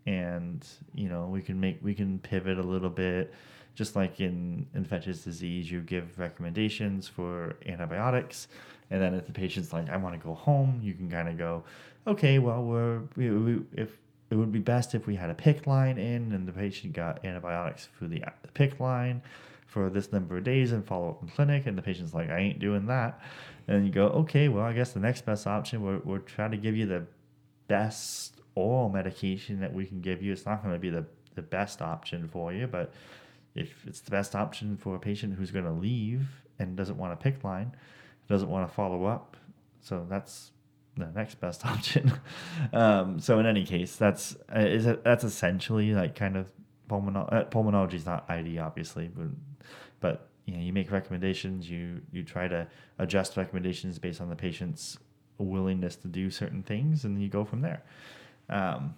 and 0.07 0.67
you 0.95 1.11
know 1.11 1.27
we 1.27 1.43
can 1.43 1.61
make 1.61 1.81
we 1.83 1.95
can 1.95 2.19
pivot 2.19 2.59
a 2.59 2.63
little 2.63 2.89
bit. 2.89 3.35
Just 3.75 3.95
like 3.95 4.21
in 4.21 4.67
infectious 4.75 5.23
disease, 5.23 5.71
you 5.71 5.83
give 5.83 6.19
recommendations 6.19 7.07
for 7.07 7.57
antibiotics, 7.67 8.49
and 8.91 9.01
then 9.01 9.15
if 9.15 9.27
the 9.27 9.33
patient's 9.33 9.73
like, 9.73 9.89
I 9.89 9.97
want 9.97 10.21
to 10.21 10.27
go 10.27 10.35
home, 10.35 10.81
you 10.83 10.95
can 10.95 11.11
kind 11.11 11.29
of 11.29 11.39
go, 11.39 11.65
okay, 12.07 12.39
well, 12.39 12.63
we're 12.63 13.01
we, 13.17 13.31
we, 13.31 13.63
if 13.75 13.97
it 14.31 14.37
would 14.37 14.53
be 14.53 14.61
best 14.61 14.95
if 14.95 15.07
we 15.07 15.17
had 15.17 15.31
a 15.31 15.35
PICC 15.35 15.67
line 15.67 15.99
in 15.99 16.33
and 16.33 16.47
the 16.47 16.53
patient 16.53 16.93
got 16.93 17.25
antibiotics 17.25 17.89
through 17.99 18.09
the, 18.09 18.23
PICC 18.55 18.81
line 18.81 19.23
for 19.67 19.91
this 19.91 20.13
number 20.13 20.37
of 20.37 20.45
days 20.45 20.73
and 20.73 20.85
follow 20.85 21.11
up 21.11 21.23
in 21.23 21.29
clinic, 21.29 21.67
and 21.67 21.79
the 21.79 21.83
patient's 21.83 22.13
like, 22.13 22.29
I 22.29 22.39
ain't 22.39 22.59
doing 22.59 22.87
that. 22.87 23.21
And 23.69 23.87
you 23.87 23.93
go, 23.93 24.07
okay, 24.09 24.49
well, 24.49 24.65
I 24.65 24.73
guess 24.73 24.93
the 24.93 25.01
next 25.01 25.25
best 25.25 25.47
option, 25.47 25.83
we're, 25.83 25.99
we're 25.99 26.19
trying 26.19 26.51
to 26.51 26.57
give 26.57 26.77
you 26.77 26.87
the 26.87 27.07
best 27.69 28.35
oral 28.57 28.89
medication 28.89 29.61
that 29.61 29.73
we 29.73 29.87
can 29.87 30.01
give 30.01 30.23
you. 30.23 30.33
It's 30.33 30.45
not 30.45 30.63
going 30.63 30.75
to 30.75 30.81
be 30.81 30.91
the, 30.91 31.05
the 31.37 31.43
best 31.43 31.81
option 31.81 32.29
for 32.29 32.53
you, 32.53 32.67
but 32.67 32.93
if 33.55 33.85
it's 33.87 34.01
the 34.01 34.11
best 34.11 34.35
option 34.35 34.77
for 34.77 34.97
a 34.97 34.99
patient 34.99 35.35
who's 35.35 35.53
going 35.53 35.65
to 35.65 35.73
leave 35.73 36.27
and 36.59 36.77
doesn't 36.77 36.99
want 36.99 37.13
a 37.13 37.17
PICC 37.17 37.45
line, 37.45 37.73
doesn't 38.31 38.49
want 38.49 38.67
to 38.67 38.73
follow 38.73 39.05
up, 39.05 39.37
so 39.81 40.07
that's 40.09 40.53
the 40.97 41.07
next 41.15 41.41
best 41.41 41.67
option. 41.75 42.13
um, 42.73 43.21
so 43.21 43.39
in 43.39 43.45
any 43.45 43.67
case, 43.67 43.97
that's 43.97 44.37
uh, 44.55 44.61
is 44.61 44.87
it, 44.87 45.05
that's 45.05 45.25
essentially 45.25 45.93
like 45.93 46.15
kind 46.15 46.37
of 46.37 46.51
pulmonology. 46.89 47.33
Uh, 47.33 47.45
pulmonology 47.45 47.95
is 47.95 48.07
not 48.07 48.25
ID, 48.31 48.59
obviously, 48.59 49.11
but 49.15 49.27
but 50.01 50.29
you 50.47 50.55
know 50.55 50.61
you 50.61 50.73
make 50.73 50.91
recommendations. 50.91 51.69
You 51.69 52.01
you 52.13 52.23
try 52.23 52.49
to 52.49 52.67
adjust 52.99 53.37
recommendations 53.37 53.99
based 53.99 54.21
on 54.21 54.31
the 54.31 54.37
patient's 54.37 54.97
willingness 55.39 55.97
to 55.97 56.09
do 56.09 56.31
certain 56.31 56.63
things, 56.63 57.05
and 57.05 57.17
then 57.17 57.23
you 57.23 57.29
go 57.29 57.45
from 57.45 57.63
there. 57.63 57.83
Um, 58.49 58.95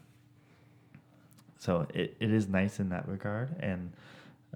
so 1.59 1.87
it, 1.95 2.17
it 2.21 2.33
is 2.33 2.49
nice 2.49 2.81
in 2.81 2.91
that 2.91 3.09
regard, 3.09 3.57
and 3.61 3.93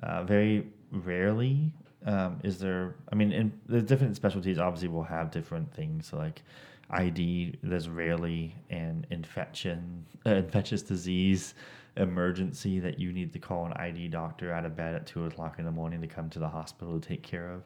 uh, 0.03 0.23
very 0.25 0.67
rarely 0.91 1.73
um, 2.07 2.41
is 2.43 2.59
there. 2.59 2.95
I 3.13 3.15
mean, 3.15 3.33
in 3.33 3.53
the 3.69 3.83
different 3.83 4.17
specialties 4.17 4.59
obviously 4.59 4.89
will 4.89 5.05
have 5.05 5.31
different 5.31 5.73
things. 5.75 6.09
So 6.09 6.17
like 6.17 6.43
ID, 6.91 7.59
there's 7.63 7.89
rarely 7.89 8.55
an 8.71 9.07
infection, 9.11 10.07
uh, 10.27 10.31
infectious 10.31 10.83
disease 10.83 11.55
emergency 11.97 12.79
that 12.79 12.99
you 12.99 13.13
need 13.13 13.33
to 13.33 13.39
call 13.39 13.65
an 13.65 13.73
ID 13.73 14.09
doctor 14.09 14.53
out 14.53 14.65
of 14.65 14.77
bed 14.77 14.95
at 14.95 15.07
two 15.07 15.25
o'clock 15.25 15.59
in 15.59 15.65
the 15.65 15.71
morning 15.71 16.01
to 16.01 16.07
come 16.07 16.29
to 16.31 16.39
the 16.39 16.49
hospital 16.49 17.01
to 17.01 17.09
take 17.09 17.23
care 17.23 17.51
of. 17.51 17.63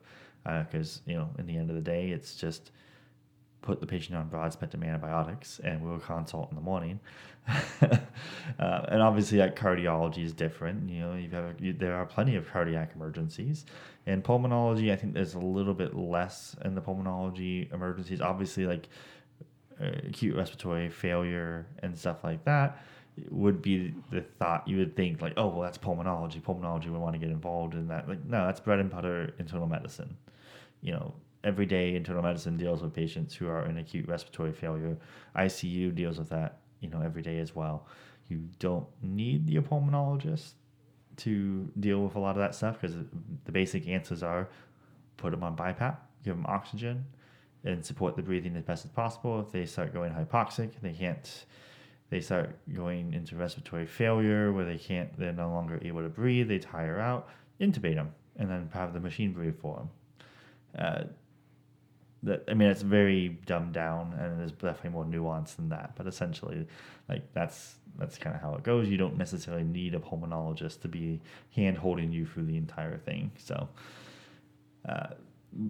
Because, 0.66 0.99
uh, 0.99 1.11
you 1.11 1.16
know, 1.16 1.28
in 1.38 1.47
the 1.47 1.56
end 1.56 1.68
of 1.68 1.76
the 1.76 1.82
day, 1.82 2.11
it's 2.11 2.35
just 2.37 2.70
put 3.62 3.81
the 3.81 3.87
patient 3.87 4.17
on 4.17 4.29
broad 4.29 4.52
spectrum 4.52 4.83
antibiotics 4.83 5.61
and 5.62 5.83
we'll 5.83 5.99
consult 5.99 6.50
in 6.50 6.57
the 6.57 6.62
morning. 6.62 7.00
uh, 7.83 7.99
and 8.59 9.02
obviously, 9.02 9.38
like 9.38 9.57
cardiology 9.57 10.25
is 10.25 10.33
different. 10.33 10.88
You 10.88 11.00
know, 11.00 11.14
you've 11.14 11.33
have, 11.33 11.61
you, 11.61 11.73
there 11.73 11.95
are 11.95 12.07
plenty 12.07 12.37
of 12.37 12.50
cardiac 12.50 12.93
emergencies. 12.95 13.67
In 14.07 14.23
pulmonology, 14.23 14.93
I 14.93 14.97
think 14.97 15.14
there's 15.14 15.35
a 15.35 15.38
little 15.38 15.75
bit 15.75 15.95
less 15.95 16.55
in 16.64 16.75
the 16.75 16.81
pulmonology 16.81 17.73
emergencies. 17.73 18.21
Obviously, 18.21 18.67
like 18.67 18.88
uh, 19.81 19.87
acute 20.07 20.37
respiratory 20.37 20.88
failure 20.90 21.67
and 21.83 21.97
stuff 21.97 22.23
like 22.23 22.45
that 22.45 22.85
would 23.31 23.61
be 23.61 23.95
the 24.11 24.21
thought 24.38 24.67
you 24.67 24.79
would 24.79 24.95
think 24.97 25.21
like 25.21 25.35
oh 25.37 25.49
well 25.49 25.61
that's 25.61 25.76
pulmonology 25.76 26.40
pulmonology 26.40 26.88
would 26.88 27.00
want 27.00 27.12
to 27.12 27.19
get 27.19 27.29
involved 27.29 27.75
in 27.75 27.88
that 27.88 28.09
like 28.09 28.25
no 28.25 28.47
that's 28.47 28.61
bread 28.61 28.79
and 28.79 28.90
butter 28.90 29.35
internal 29.38 29.67
medicine 29.67 30.17
you 30.81 30.93
know 30.93 31.12
everyday 31.44 31.94
internal 31.94 32.23
medicine 32.23 32.56
deals 32.56 32.82
with 32.82 32.94
patients 32.94 33.35
who 33.35 33.49
are 33.49 33.64
in 33.66 33.78
acute 33.78 34.09
respiratory 34.09 34.52
failure. 34.52 34.97
ICU 35.37 35.94
deals 35.94 36.18
with 36.18 36.28
that, 36.30 36.59
you 36.80 36.88
know, 36.88 37.00
every 37.00 37.23
day 37.23 37.38
as 37.38 37.54
well. 37.54 37.87
You 38.28 38.49
don't 38.59 38.87
need 39.02 39.47
the 39.47 39.56
pulmonologist 39.56 40.52
to 41.18 41.70
deal 41.80 42.02
with 42.02 42.14
a 42.14 42.18
lot 42.18 42.30
of 42.30 42.38
that 42.38 42.54
stuff 42.54 42.80
because 42.80 42.97
the 43.44 43.52
basic 43.52 43.88
answers 43.88 44.23
are 44.23 44.49
put 45.16 45.32
them 45.32 45.42
on 45.42 45.56
BiPAP, 45.56 45.97
give 46.25 46.37
them 46.37 46.47
oxygen, 46.47 47.04
and 47.64 47.85
support 47.85 48.16
the 48.16 48.23
breathing 48.23 48.56
as 48.56 48.64
best 48.64 48.85
as 48.85 48.90
possible. 48.90 49.40
If 49.40 49.52
they 49.52 49.66
start 49.66 49.92
going 49.92 50.12
hypoxic, 50.12 50.73
they 50.80 50.92
can't. 50.92 51.44
They 52.09 52.20
start 52.20 52.56
going 52.75 53.14
into 53.14 53.37
respiratory 53.37 53.87
failure 53.87 54.52
where 54.52 54.64
they 54.64 54.78
can't. 54.78 55.16
They're 55.18 55.32
no 55.32 55.50
longer 55.50 55.78
able 55.82 56.02
to 56.02 56.09
breathe. 56.09 56.49
They 56.49 56.59
tire 56.59 56.99
out. 56.99 57.28
Intubate 57.61 57.94
them 57.94 58.12
and 58.37 58.50
then 58.50 58.68
have 58.73 58.94
the 58.94 59.00
machine 59.00 59.32
breathe 59.32 59.61
for 59.61 59.76
them. 59.76 59.90
Uh, 60.76 61.04
that 62.23 62.45
I 62.49 62.55
mean 62.55 62.69
it's 62.69 62.83
very 62.83 63.41
dumbed 63.47 63.73
down 63.73 64.15
and 64.19 64.39
there's 64.39 64.53
definitely 64.53 64.91
more 64.91 65.05
nuance 65.05 65.55
than 65.55 65.69
that. 65.71 65.93
But 65.97 66.07
essentially, 66.07 66.67
like 67.09 67.33
that's 67.33 67.77
that's 67.99 68.19
kind 68.19 68.35
of 68.37 68.43
how 68.43 68.55
it 68.55 68.62
goes. 68.62 68.89
You 68.89 68.97
don't 68.97 69.17
necessarily 69.17 69.65
need 69.65 69.95
a 69.95 69.99
pulmonologist 69.99 70.81
to 70.83 70.89
be 70.89 71.21
hand 71.55 71.79
holding 71.79 72.12
you 72.12 72.27
through 72.27 72.45
the 72.45 72.57
entire 72.57 72.99
thing. 72.99 73.33
So, 73.37 73.69
uh, 74.89 75.09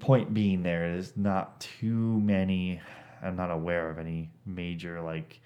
point 0.00 0.35
being, 0.35 0.62
there 0.62 0.95
is 0.95 1.16
not 1.16 1.61
too 1.61 2.21
many. 2.21 2.80
I'm 3.23 3.37
not 3.37 3.50
aware 3.50 3.90
of 3.90 3.99
any 3.99 4.30
major 4.47 5.00
like 5.00 5.40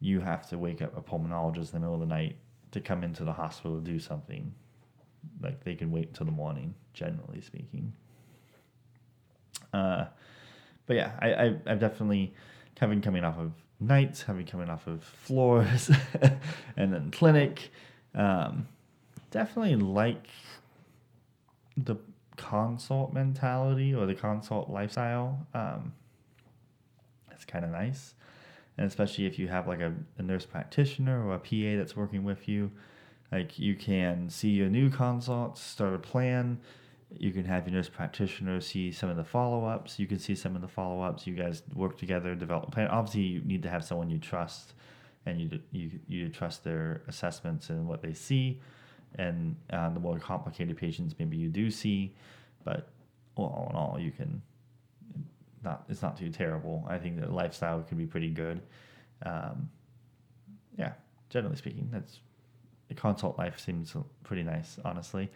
you 0.00 0.20
have 0.20 0.48
to 0.48 0.58
wake 0.58 0.80
up 0.80 0.96
a 0.96 1.02
pulmonologist 1.02 1.72
in 1.72 1.72
the 1.72 1.80
middle 1.80 1.94
of 1.94 2.00
the 2.00 2.06
night 2.06 2.36
to 2.72 2.80
come 2.80 3.04
into 3.04 3.24
the 3.24 3.32
hospital 3.32 3.78
to 3.78 3.84
do 3.84 3.98
something. 3.98 4.54
Like 5.42 5.62
they 5.64 5.74
can 5.74 5.90
wait 5.90 6.08
until 6.08 6.26
the 6.26 6.32
morning, 6.32 6.74
generally 6.94 7.42
speaking. 7.42 7.92
Uh, 9.72 10.06
but 10.86 10.96
yeah, 10.96 11.12
I, 11.18 11.32
I 11.32 11.46
I've 11.66 11.80
definitely 11.80 12.34
having 12.78 13.00
coming 13.02 13.24
off 13.24 13.38
of 13.38 13.52
nights, 13.78 14.22
having 14.22 14.46
coming 14.46 14.68
off 14.68 14.86
of 14.86 15.02
floors, 15.02 15.90
and 16.76 16.92
then 16.92 17.10
clinic. 17.10 17.70
Um, 18.14 18.66
definitely 19.30 19.76
like 19.76 20.28
the 21.76 21.96
consult 22.36 23.12
mentality 23.12 23.94
or 23.94 24.06
the 24.06 24.14
consult 24.14 24.70
lifestyle. 24.70 25.46
Um, 25.54 25.92
it's 27.30 27.44
kind 27.44 27.64
of 27.64 27.70
nice, 27.70 28.14
and 28.76 28.86
especially 28.86 29.26
if 29.26 29.38
you 29.38 29.48
have 29.48 29.68
like 29.68 29.80
a, 29.80 29.94
a 30.18 30.22
nurse 30.22 30.44
practitioner 30.44 31.26
or 31.26 31.34
a 31.34 31.38
PA 31.38 31.78
that's 31.78 31.96
working 31.96 32.24
with 32.24 32.48
you, 32.48 32.70
like 33.32 33.58
you 33.58 33.76
can 33.76 34.28
see 34.28 34.50
your 34.50 34.68
new 34.68 34.90
consults, 34.90 35.60
start 35.60 35.94
a 35.94 35.98
plan, 35.98 36.58
you 37.18 37.32
can 37.32 37.44
have 37.44 37.66
your 37.66 37.74
nurse 37.74 37.88
practitioner 37.88 38.60
see 38.60 38.92
some 38.92 39.10
of 39.10 39.16
the 39.16 39.24
follow 39.24 39.64
ups. 39.64 39.98
You 39.98 40.06
can 40.06 40.18
see 40.18 40.34
some 40.34 40.54
of 40.54 40.62
the 40.62 40.68
follow 40.68 41.02
ups. 41.02 41.26
You 41.26 41.34
guys 41.34 41.62
work 41.74 41.98
together, 41.98 42.34
develop 42.34 42.70
plan. 42.70 42.88
Obviously, 42.88 43.22
you 43.22 43.40
need 43.40 43.62
to 43.62 43.70
have 43.70 43.84
someone 43.84 44.10
you 44.10 44.18
trust, 44.18 44.74
and 45.26 45.40
you 45.40 45.60
you 45.72 45.90
you 46.08 46.28
trust 46.28 46.64
their 46.64 47.02
assessments 47.08 47.70
and 47.70 47.86
what 47.86 48.02
they 48.02 48.14
see. 48.14 48.60
And 49.16 49.56
uh, 49.72 49.90
the 49.90 49.98
more 49.98 50.18
complicated 50.18 50.76
patients, 50.76 51.14
maybe 51.18 51.36
you 51.36 51.48
do 51.48 51.70
see, 51.70 52.14
but 52.64 52.88
all 53.34 53.66
in 53.70 53.76
all, 53.76 53.98
you 53.98 54.12
can 54.12 54.40
not. 55.64 55.84
It's 55.88 56.02
not 56.02 56.16
too 56.16 56.30
terrible. 56.30 56.86
I 56.88 56.98
think 56.98 57.20
the 57.20 57.28
lifestyle 57.28 57.82
can 57.82 57.98
be 57.98 58.06
pretty 58.06 58.30
good. 58.30 58.62
Um, 59.24 59.68
yeah, 60.78 60.92
generally 61.28 61.56
speaking, 61.56 61.88
that's 61.92 62.20
consult 62.94 63.38
life 63.38 63.58
seems 63.58 63.94
pretty 64.24 64.42
nice, 64.42 64.78
honestly. 64.84 65.30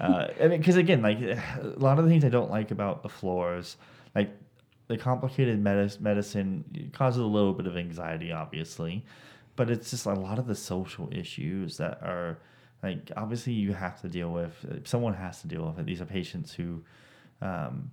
uh, 0.00 0.28
I 0.40 0.48
mean, 0.48 0.58
because 0.58 0.76
again, 0.76 1.02
like 1.02 1.20
a 1.20 1.74
lot 1.76 1.98
of 1.98 2.04
the 2.04 2.10
things 2.10 2.24
I 2.24 2.28
don't 2.28 2.50
like 2.50 2.70
about 2.70 3.02
the 3.02 3.08
floors, 3.08 3.76
like 4.14 4.30
the 4.88 4.96
complicated 4.96 5.60
medicine, 5.60 6.02
medicine 6.02 6.90
causes 6.92 7.20
a 7.22 7.26
little 7.26 7.52
bit 7.52 7.66
of 7.66 7.76
anxiety, 7.76 8.32
obviously, 8.32 9.04
but 9.56 9.70
it's 9.70 9.90
just 9.90 10.06
a 10.06 10.12
lot 10.14 10.38
of 10.38 10.46
the 10.46 10.54
social 10.54 11.08
issues 11.12 11.76
that 11.76 12.02
are 12.02 12.38
like 12.82 13.10
obviously 13.16 13.52
you 13.52 13.72
have 13.72 14.00
to 14.00 14.08
deal 14.08 14.30
with. 14.30 14.82
Someone 14.84 15.14
has 15.14 15.40
to 15.42 15.48
deal 15.48 15.66
with 15.66 15.78
it. 15.78 15.86
These 15.86 16.00
are 16.00 16.06
patients 16.06 16.52
who, 16.52 16.82
um, 17.42 17.90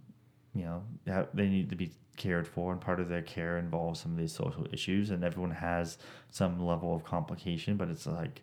you 0.55 0.63
know, 0.63 0.83
have, 1.07 1.27
they 1.33 1.47
need 1.47 1.69
to 1.69 1.75
be 1.75 1.91
cared 2.15 2.47
for, 2.47 2.71
and 2.71 2.81
part 2.81 2.99
of 2.99 3.09
their 3.09 3.21
care 3.21 3.57
involves 3.57 3.99
some 3.99 4.11
of 4.11 4.17
these 4.17 4.33
social 4.33 4.65
issues, 4.73 5.11
and 5.11 5.23
everyone 5.23 5.51
has 5.51 5.97
some 6.31 6.65
level 6.65 6.95
of 6.95 7.03
complication, 7.03 7.77
but 7.77 7.89
it's 7.89 8.07
like 8.07 8.41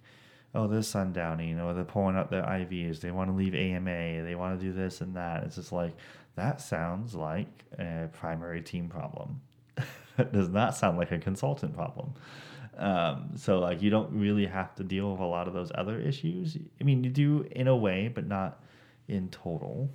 oh, 0.55 0.69
they're 0.69 0.81
sundowning, 0.81 1.63
or 1.63 1.75
they're 1.75 1.85
pulling 1.85 2.17
up 2.17 2.31
their 2.31 2.43
IVs, 2.43 3.01
they 3.01 3.11
want 3.11 3.31
to 3.31 3.37
leave 3.37 3.55
AMA, 3.55 4.25
they 4.25 4.35
want 4.35 4.59
to 4.59 4.65
do 4.65 4.73
this 4.73 5.01
and 5.01 5.17
that. 5.17 5.43
It's 5.45 5.57
just 5.57 5.73
like, 5.73 5.95
that 6.37 6.61
sounds 6.61 7.15
like 7.15 7.65
a 7.79 8.09
primary 8.13 8.63
team 8.63 8.89
problem. 8.89 9.41
it 10.19 10.33
does 10.33 10.49
not 10.49 10.77
sound 10.77 10.97
like 10.97 11.13
a 11.13 11.19
consultant 11.19 11.75
problem. 11.75 12.15
Um, 12.77 13.31
so, 13.37 13.59
like, 13.59 13.83
you 13.83 13.91
don't 13.91 14.13
really 14.13 14.47
have 14.47 14.75
to 14.77 14.85
deal 14.85 15.13
with 15.13 15.21
a 15.21 15.27
lot 15.27 15.49
of 15.49 15.55
those 15.55 15.71
other 15.75 15.99
issues. 15.99 16.57
I 16.81 16.85
mean, 16.85 17.05
you 17.05 17.11
do 17.11 17.47
in 17.53 17.69
a 17.69 17.77
way, 17.77 18.09
but 18.13 18.27
not 18.27 18.63
in 19.09 19.29
total. 19.29 19.89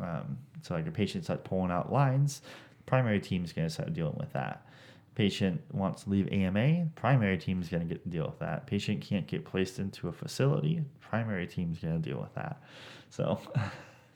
Um, 0.00 0.38
so, 0.62 0.74
like, 0.74 0.86
a 0.86 0.90
patient 0.90 1.24
starts 1.24 1.42
pulling 1.44 1.70
out 1.70 1.92
lines, 1.92 2.42
primary 2.86 3.20
team 3.20 3.44
is 3.44 3.52
going 3.52 3.68
to 3.68 3.72
start 3.72 3.92
dealing 3.92 4.16
with 4.18 4.32
that 4.32 4.66
patient 5.14 5.60
wants 5.72 6.04
to 6.04 6.10
leave 6.10 6.28
AMA, 6.32 6.86
primary 6.94 7.38
team 7.38 7.60
is 7.60 7.68
going 7.68 7.86
to 7.86 7.94
get 7.94 8.08
deal 8.08 8.26
with 8.26 8.38
that. 8.38 8.66
Patient 8.66 9.00
can't 9.00 9.26
get 9.26 9.44
placed 9.44 9.78
into 9.78 10.08
a 10.08 10.12
facility, 10.12 10.82
primary 11.00 11.46
team 11.46 11.72
is 11.72 11.78
going 11.78 12.00
to 12.00 12.10
deal 12.10 12.20
with 12.20 12.34
that. 12.34 12.62
So, 13.10 13.40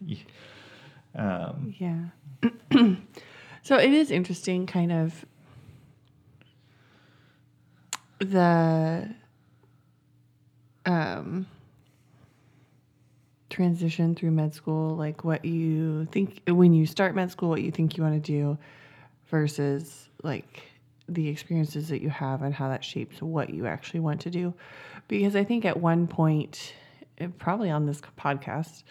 um, 1.14 1.74
yeah. 1.78 2.04
so 3.62 3.76
it 3.76 3.92
is 3.92 4.10
interesting, 4.10 4.66
kind 4.66 4.92
of 4.92 5.24
the 8.18 9.14
um, 10.86 11.46
transition 13.50 14.14
through 14.14 14.30
med 14.30 14.54
school, 14.54 14.96
like 14.96 15.24
what 15.24 15.44
you 15.44 16.06
think 16.12 16.40
when 16.46 16.72
you 16.72 16.86
start 16.86 17.14
med 17.14 17.30
school, 17.30 17.50
what 17.50 17.62
you 17.62 17.70
think 17.70 17.96
you 17.96 18.02
want 18.02 18.14
to 18.14 18.32
do 18.32 18.56
versus 19.28 20.08
like 20.22 20.62
the 21.08 21.28
experiences 21.28 21.88
that 21.88 22.02
you 22.02 22.10
have 22.10 22.42
and 22.42 22.54
how 22.54 22.68
that 22.68 22.84
shapes 22.84 23.22
what 23.22 23.50
you 23.50 23.66
actually 23.66 24.00
want 24.00 24.20
to 24.22 24.30
do. 24.30 24.54
Because 25.08 25.36
I 25.36 25.44
think 25.44 25.64
at 25.64 25.78
one 25.78 26.06
point, 26.06 26.74
eh, 27.18 27.28
probably 27.38 27.70
on 27.70 27.86
this 27.86 28.00
podcast, 28.18 28.82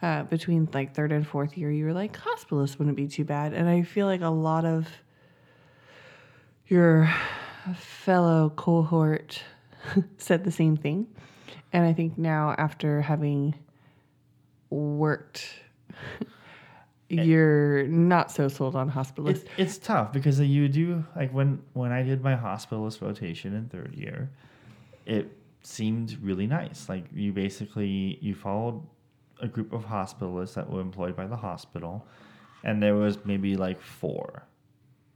uh, 0.00 0.22
between 0.24 0.68
like 0.72 0.94
third 0.94 1.12
and 1.12 1.26
fourth 1.26 1.56
year, 1.56 1.70
you 1.70 1.84
were 1.84 1.92
like, 1.92 2.16
hospitalist 2.16 2.78
wouldn't 2.78 2.96
be 2.96 3.08
too 3.08 3.24
bad. 3.24 3.52
And 3.52 3.68
I 3.68 3.82
feel 3.82 4.06
like 4.06 4.22
a 4.22 4.28
lot 4.28 4.64
of 4.64 4.88
your 6.66 7.12
fellow 7.76 8.50
cohort 8.50 9.42
said 10.18 10.44
the 10.44 10.52
same 10.52 10.76
thing. 10.76 11.06
And 11.72 11.84
I 11.84 11.92
think 11.92 12.16
now, 12.16 12.54
after 12.56 13.02
having 13.02 13.54
worked 14.70 15.46
Eh, 17.10 17.22
you're 17.22 17.86
not 17.86 18.30
so 18.30 18.48
sold 18.48 18.76
on 18.76 18.90
hospitalist. 18.90 19.30
It's, 19.30 19.44
it's 19.56 19.78
tough 19.78 20.12
because 20.12 20.38
you 20.40 20.68
do 20.68 21.04
like 21.16 21.32
when 21.32 21.62
when 21.72 21.90
I 21.90 22.02
did 22.02 22.22
my 22.22 22.34
hospitalist 22.34 23.00
rotation 23.00 23.54
in 23.54 23.68
third 23.68 23.94
year, 23.94 24.30
it 25.06 25.32
seemed 25.62 26.18
really 26.22 26.46
nice. 26.46 26.88
Like 26.88 27.04
you 27.14 27.32
basically 27.32 28.18
you 28.20 28.34
followed 28.34 28.82
a 29.40 29.48
group 29.48 29.72
of 29.72 29.86
hospitalists 29.86 30.54
that 30.54 30.68
were 30.68 30.80
employed 30.80 31.16
by 31.16 31.26
the 31.26 31.36
hospital, 31.36 32.06
and 32.62 32.82
there 32.82 32.94
was 32.94 33.24
maybe 33.24 33.56
like 33.56 33.80
four, 33.80 34.46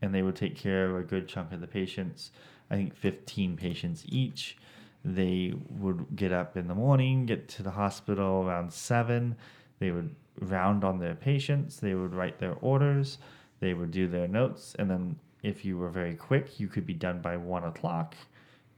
and 0.00 0.14
they 0.14 0.22
would 0.22 0.36
take 0.36 0.56
care 0.56 0.86
of 0.86 0.96
a 0.96 1.02
good 1.02 1.28
chunk 1.28 1.52
of 1.52 1.60
the 1.60 1.66
patients. 1.66 2.30
I 2.70 2.76
think 2.76 2.96
fifteen 2.96 3.56
patients 3.56 4.04
each. 4.08 4.56
They 5.04 5.52
would 5.68 6.06
get 6.14 6.32
up 6.32 6.56
in 6.56 6.68
the 6.68 6.76
morning, 6.76 7.26
get 7.26 7.48
to 7.50 7.62
the 7.64 7.72
hospital 7.72 8.44
around 8.46 8.72
seven. 8.72 9.36
They 9.80 9.90
would 9.90 10.14
round 10.40 10.84
on 10.84 10.98
their 10.98 11.14
patients. 11.14 11.76
They 11.78 11.94
would 11.94 12.14
write 12.14 12.38
their 12.38 12.54
orders. 12.60 13.18
They 13.60 13.74
would 13.74 13.90
do 13.90 14.08
their 14.08 14.28
notes. 14.28 14.74
And 14.78 14.90
then 14.90 15.16
if 15.42 15.64
you 15.64 15.76
were 15.78 15.88
very 15.90 16.14
quick, 16.14 16.58
you 16.58 16.68
could 16.68 16.86
be 16.86 16.94
done 16.94 17.20
by 17.20 17.36
one 17.36 17.64
o'clock. 17.64 18.16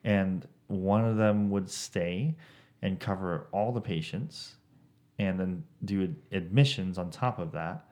And 0.04 0.46
one 0.66 1.04
of 1.04 1.16
them 1.16 1.50
would 1.50 1.68
stay 1.70 2.36
and 2.82 3.00
cover 3.00 3.46
all 3.52 3.72
the 3.72 3.80
patients 3.80 4.56
and 5.18 5.38
then 5.38 5.64
do 5.84 6.14
admissions 6.32 6.98
on 6.98 7.10
top 7.10 7.38
of 7.38 7.52
that. 7.52 7.86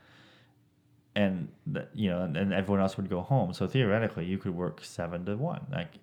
and 1.15 1.49
you 1.95 2.09
know, 2.11 2.23
and, 2.23 2.53
everyone 2.53 2.81
else 2.81 2.97
would 2.97 3.09
go 3.09 3.21
home. 3.21 3.53
So 3.53 3.67
theoretically, 3.67 4.25
you 4.25 4.39
could 4.39 4.55
work 4.55 4.83
seven 4.85 5.25
to 5.27 5.37
one, 5.37 5.67
like, 5.71 5.95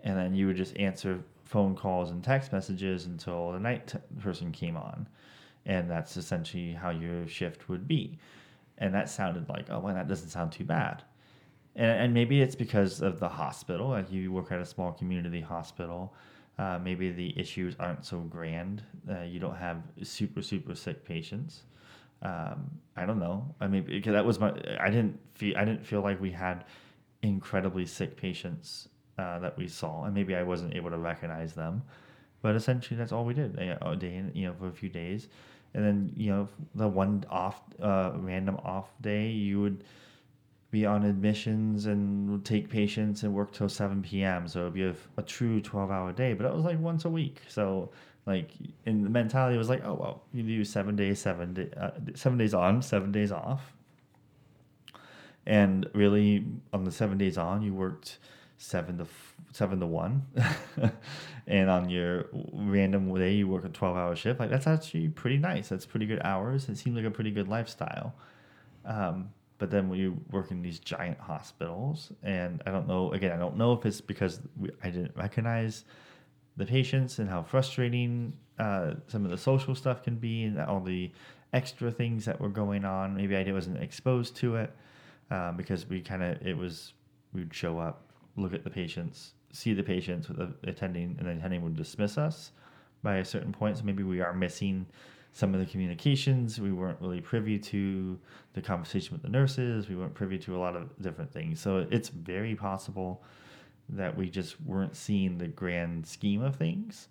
and 0.00 0.16
then 0.16 0.34
you 0.34 0.46
would 0.46 0.56
just 0.56 0.76
answer 0.78 1.22
phone 1.44 1.76
calls 1.76 2.10
and 2.10 2.24
text 2.24 2.52
messages 2.52 3.06
until 3.06 3.52
the 3.52 3.60
night 3.60 3.94
person 4.20 4.50
came 4.52 4.76
on, 4.76 5.06
and 5.66 5.90
that's 5.90 6.16
essentially 6.16 6.72
how 6.72 6.90
your 6.90 7.26
shift 7.26 7.68
would 7.68 7.86
be. 7.86 8.18
And 8.78 8.94
that 8.94 9.08
sounded 9.08 9.48
like, 9.48 9.66
oh, 9.70 9.78
well, 9.78 9.94
that 9.94 10.08
doesn't 10.08 10.30
sound 10.30 10.52
too 10.52 10.64
bad. 10.64 11.02
And, 11.76 11.90
and 11.90 12.14
maybe 12.14 12.40
it's 12.42 12.54
because 12.54 13.00
of 13.00 13.20
the 13.20 13.28
hospital. 13.28 13.88
Like 13.90 14.10
you 14.10 14.32
work 14.32 14.50
at 14.52 14.60
a 14.60 14.66
small 14.66 14.92
community 14.92 15.40
hospital. 15.40 16.14
Uh, 16.58 16.78
maybe 16.82 17.10
the 17.10 17.38
issues 17.38 17.74
aren't 17.78 18.04
so 18.04 18.18
grand. 18.20 18.82
Uh, 19.10 19.22
you 19.22 19.40
don't 19.40 19.56
have 19.56 19.82
super 20.02 20.42
super 20.42 20.74
sick 20.74 21.04
patients. 21.04 21.62
Um, 22.22 22.70
I 22.96 23.06
don't 23.06 23.18
know. 23.18 23.54
I 23.60 23.66
mean, 23.66 23.84
because 23.84 24.12
that 24.12 24.24
was 24.24 24.38
my. 24.38 24.52
I 24.78 24.90
didn't 24.90 25.18
feel. 25.34 25.56
I 25.56 25.64
didn't 25.64 25.84
feel 25.84 26.02
like 26.02 26.20
we 26.20 26.30
had 26.30 26.64
incredibly 27.22 27.86
sick 27.86 28.16
patients 28.16 28.88
uh, 29.18 29.38
that 29.40 29.56
we 29.56 29.66
saw, 29.66 30.04
and 30.04 30.14
maybe 30.14 30.36
I 30.36 30.42
wasn't 30.42 30.74
able 30.74 30.90
to 30.90 30.98
recognize 30.98 31.54
them. 31.54 31.82
But 32.42 32.56
essentially, 32.56 32.98
that's 32.98 33.12
all 33.12 33.24
we 33.24 33.34
did 33.34 33.58
a 33.58 33.96
day, 33.96 34.22
you 34.34 34.46
know, 34.46 34.54
for 34.58 34.68
a 34.68 34.72
few 34.72 34.88
days, 34.88 35.28
and 35.74 35.84
then 35.84 36.12
you 36.16 36.30
know 36.30 36.48
the 36.74 36.88
one 36.88 37.24
off, 37.30 37.62
uh, 37.80 38.12
random 38.16 38.56
off 38.64 38.90
day, 39.00 39.28
you 39.28 39.60
would 39.60 39.84
be 40.72 40.86
on 40.86 41.04
admissions 41.04 41.86
and 41.86 42.44
take 42.44 42.68
patients 42.68 43.22
and 43.22 43.32
work 43.32 43.52
till 43.52 43.68
7 43.68 44.02
p.m. 44.02 44.48
So 44.48 44.62
it'd 44.62 44.72
be 44.72 44.84
a, 44.84 44.94
a 45.18 45.22
true 45.22 45.60
12 45.60 45.90
hour 45.90 46.12
day, 46.12 46.32
but 46.32 46.46
it 46.46 46.54
was 46.54 46.64
like 46.64 46.80
once 46.80 47.04
a 47.04 47.10
week. 47.10 47.42
So 47.46 47.90
like 48.24 48.50
in 48.86 49.02
the 49.02 49.10
mentality 49.10 49.58
was 49.58 49.68
like, 49.68 49.84
oh, 49.84 49.94
well, 49.94 50.22
you 50.32 50.42
do 50.42 50.64
seven 50.64 50.96
days, 50.96 51.18
seven, 51.18 51.52
day, 51.52 51.68
uh, 51.78 51.90
seven 52.14 52.38
days 52.38 52.54
on, 52.54 52.80
seven 52.80 53.12
days 53.12 53.30
off. 53.30 53.74
And 55.44 55.88
really 55.92 56.46
on 56.72 56.84
the 56.84 56.92
seven 56.92 57.18
days 57.18 57.36
on, 57.36 57.62
you 57.62 57.74
worked 57.74 58.18
seven 58.56 58.96
to 58.98 59.06
seven 59.52 59.78
to 59.80 59.86
one. 59.86 60.26
and 61.46 61.68
on 61.68 61.90
your 61.90 62.26
random 62.52 63.12
day, 63.14 63.32
you 63.34 63.48
work 63.48 63.64
a 63.64 63.68
12 63.68 63.96
hour 63.96 64.14
shift. 64.16 64.40
Like 64.40 64.50
that's 64.50 64.66
actually 64.66 65.08
pretty 65.08 65.38
nice. 65.38 65.68
That's 65.68 65.86
pretty 65.86 66.06
good 66.06 66.20
hours. 66.24 66.68
It 66.68 66.76
seemed 66.76 66.96
like 66.96 67.04
a 67.04 67.10
pretty 67.10 67.30
good 67.30 67.48
lifestyle. 67.48 68.14
Um, 68.84 69.30
but 69.58 69.70
then 69.70 69.88
when 69.88 69.98
you 69.98 70.20
work 70.30 70.50
in 70.50 70.62
these 70.62 70.80
giant 70.80 71.18
hospitals, 71.20 72.12
and 72.22 72.62
I 72.66 72.70
don't 72.70 72.88
know, 72.88 73.12
again, 73.12 73.32
I 73.32 73.36
don't 73.36 73.56
know 73.56 73.72
if 73.72 73.86
it's 73.86 74.00
because 74.00 74.40
we, 74.56 74.70
I 74.82 74.90
didn't 74.90 75.16
recognize 75.16 75.84
the 76.56 76.66
patients 76.66 77.18
and 77.18 77.28
how 77.28 77.42
frustrating 77.42 78.32
uh, 78.58 78.94
some 79.06 79.24
of 79.24 79.30
the 79.30 79.38
social 79.38 79.74
stuff 79.74 80.02
can 80.02 80.16
be 80.16 80.44
and 80.44 80.58
all 80.60 80.80
the 80.80 81.12
extra 81.52 81.90
things 81.90 82.24
that 82.24 82.40
were 82.40 82.48
going 82.48 82.84
on. 82.84 83.16
Maybe 83.16 83.36
I 83.36 83.52
wasn't 83.52 83.80
exposed 83.82 84.36
to 84.38 84.56
it 84.56 84.74
um, 85.30 85.56
because 85.56 85.88
we 85.88 86.00
kind 86.00 86.22
of, 86.22 86.44
it 86.44 86.56
was, 86.56 86.92
we'd 87.32 87.54
show 87.54 87.78
up, 87.78 88.10
look 88.36 88.54
at 88.54 88.64
the 88.64 88.70
patients, 88.70 89.34
see 89.52 89.74
the 89.74 89.82
patients 89.82 90.28
with 90.28 90.38
the 90.38 90.52
attending, 90.68 91.16
and 91.18 91.28
the 91.28 91.32
attending 91.32 91.62
would 91.62 91.76
dismiss 91.76 92.18
us 92.18 92.52
by 93.02 93.16
a 93.16 93.24
certain 93.24 93.52
point. 93.52 93.78
So 93.78 93.84
maybe 93.84 94.02
we 94.02 94.20
are 94.20 94.32
missing 94.32 94.86
some 95.32 95.54
of 95.54 95.60
the 95.60 95.66
communications. 95.66 96.60
We 96.60 96.72
weren't 96.72 97.00
really 97.00 97.20
privy 97.20 97.58
to 97.58 98.18
the 98.54 98.62
conversation 98.62 99.14
with 99.14 99.22
the 99.22 99.28
nurses. 99.28 99.88
We 99.88 99.96
weren't 99.96 100.14
privy 100.14 100.38
to 100.38 100.56
a 100.56 100.58
lot 100.58 100.76
of 100.76 100.90
different 101.00 101.32
things. 101.32 101.60
So 101.60 101.86
it's 101.90 102.08
very 102.08 102.54
possible 102.54 103.22
that 103.88 104.16
we 104.16 104.28
just 104.28 104.60
weren't 104.62 104.96
seeing 104.96 105.38
the 105.38 105.48
grand 105.48 106.06
scheme 106.06 106.42
of 106.42 106.56
things. 106.56 107.08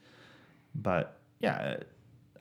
But 0.76 1.20
yeah, 1.40 1.78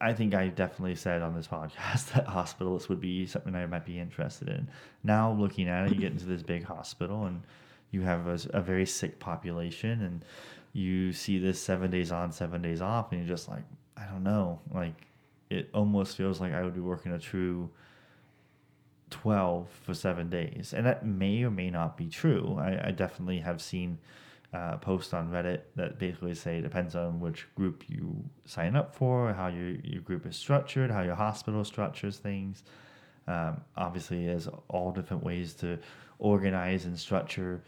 I 0.01 0.13
think 0.13 0.35
I 0.35 0.49
definitely 0.49 0.95
said 0.95 1.23
on 1.23 1.35
this 1.35 1.47
podcast 1.47 2.13
that 2.15 2.27
hospitalists 2.27 2.89
would 2.89 3.01
be 3.01 3.27
something 3.27 3.55
I 3.55 3.67
might 3.67 3.85
be 3.85 3.99
interested 3.99 4.49
in. 4.49 4.69
Now, 5.03 5.33
looking 5.33 5.69
at 5.69 5.87
it, 5.87 5.95
you 5.95 6.01
get 6.01 6.13
into 6.13 6.27
this 6.27 6.43
big 6.43 6.65
hospital 6.65 7.27
and 7.27 7.43
you 7.91 8.03
have 8.03 8.27
a, 8.27 8.39
a 8.57 8.61
very 8.61 8.87
sick 8.87 9.19
population, 9.19 10.03
and 10.03 10.25
you 10.73 11.13
see 11.13 11.39
this 11.39 11.61
seven 11.61 11.91
days 11.91 12.13
on, 12.13 12.33
seven 12.33 12.63
days 12.63 12.81
off, 12.81 13.13
and 13.13 13.21
you're 13.21 13.37
just 13.37 13.49
like, 13.49 13.65
I 13.97 14.05
don't 14.07 14.23
know, 14.23 14.61
like 14.73 15.07
it 15.51 15.69
almost 15.75 16.17
feels 16.17 16.41
like 16.41 16.53
I 16.53 16.63
would 16.63 16.75
be 16.75 16.81
working 16.81 17.13
a 17.13 17.19
true 17.19 17.71
12 19.11 19.69
for 19.83 19.95
seven 19.95 20.31
days. 20.31 20.73
And 20.75 20.87
that 20.87 21.05
may 21.05 21.43
or 21.43 21.51
may 21.51 21.71
not 21.71 21.97
be 21.97 22.09
true. 22.09 22.57
I, 22.59 22.89
I 22.89 22.91
definitely 22.93 23.41
have 23.41 23.61
seen 23.61 23.99
uh, 24.53 24.77
posts 24.79 25.13
on 25.13 25.31
Reddit 25.31 25.63
that 25.77 25.99
basically 25.99 26.35
say 26.35 26.59
it 26.59 26.63
depends 26.63 26.95
on 26.95 27.21
which 27.21 27.47
group 27.55 27.85
you 27.89 28.25
sign 28.47 28.77
up 28.77 28.95
for, 28.95 29.33
how 29.33 29.49
your, 29.49 29.71
your 29.83 30.03
group 30.03 30.27
is 30.27 30.37
structured, 30.37 30.91
how 30.91 31.03
your 31.03 31.15
hospital 31.15 31.65
structures 31.65 32.19
things. 32.19 32.65
Um, 33.31 33.61
obviously, 33.77 34.27
there's 34.27 34.49
all 34.69 34.91
different 34.91 35.23
ways 35.23 35.55
to 35.55 35.79
organize 36.19 36.85
and 36.85 36.99
structure 36.99 37.63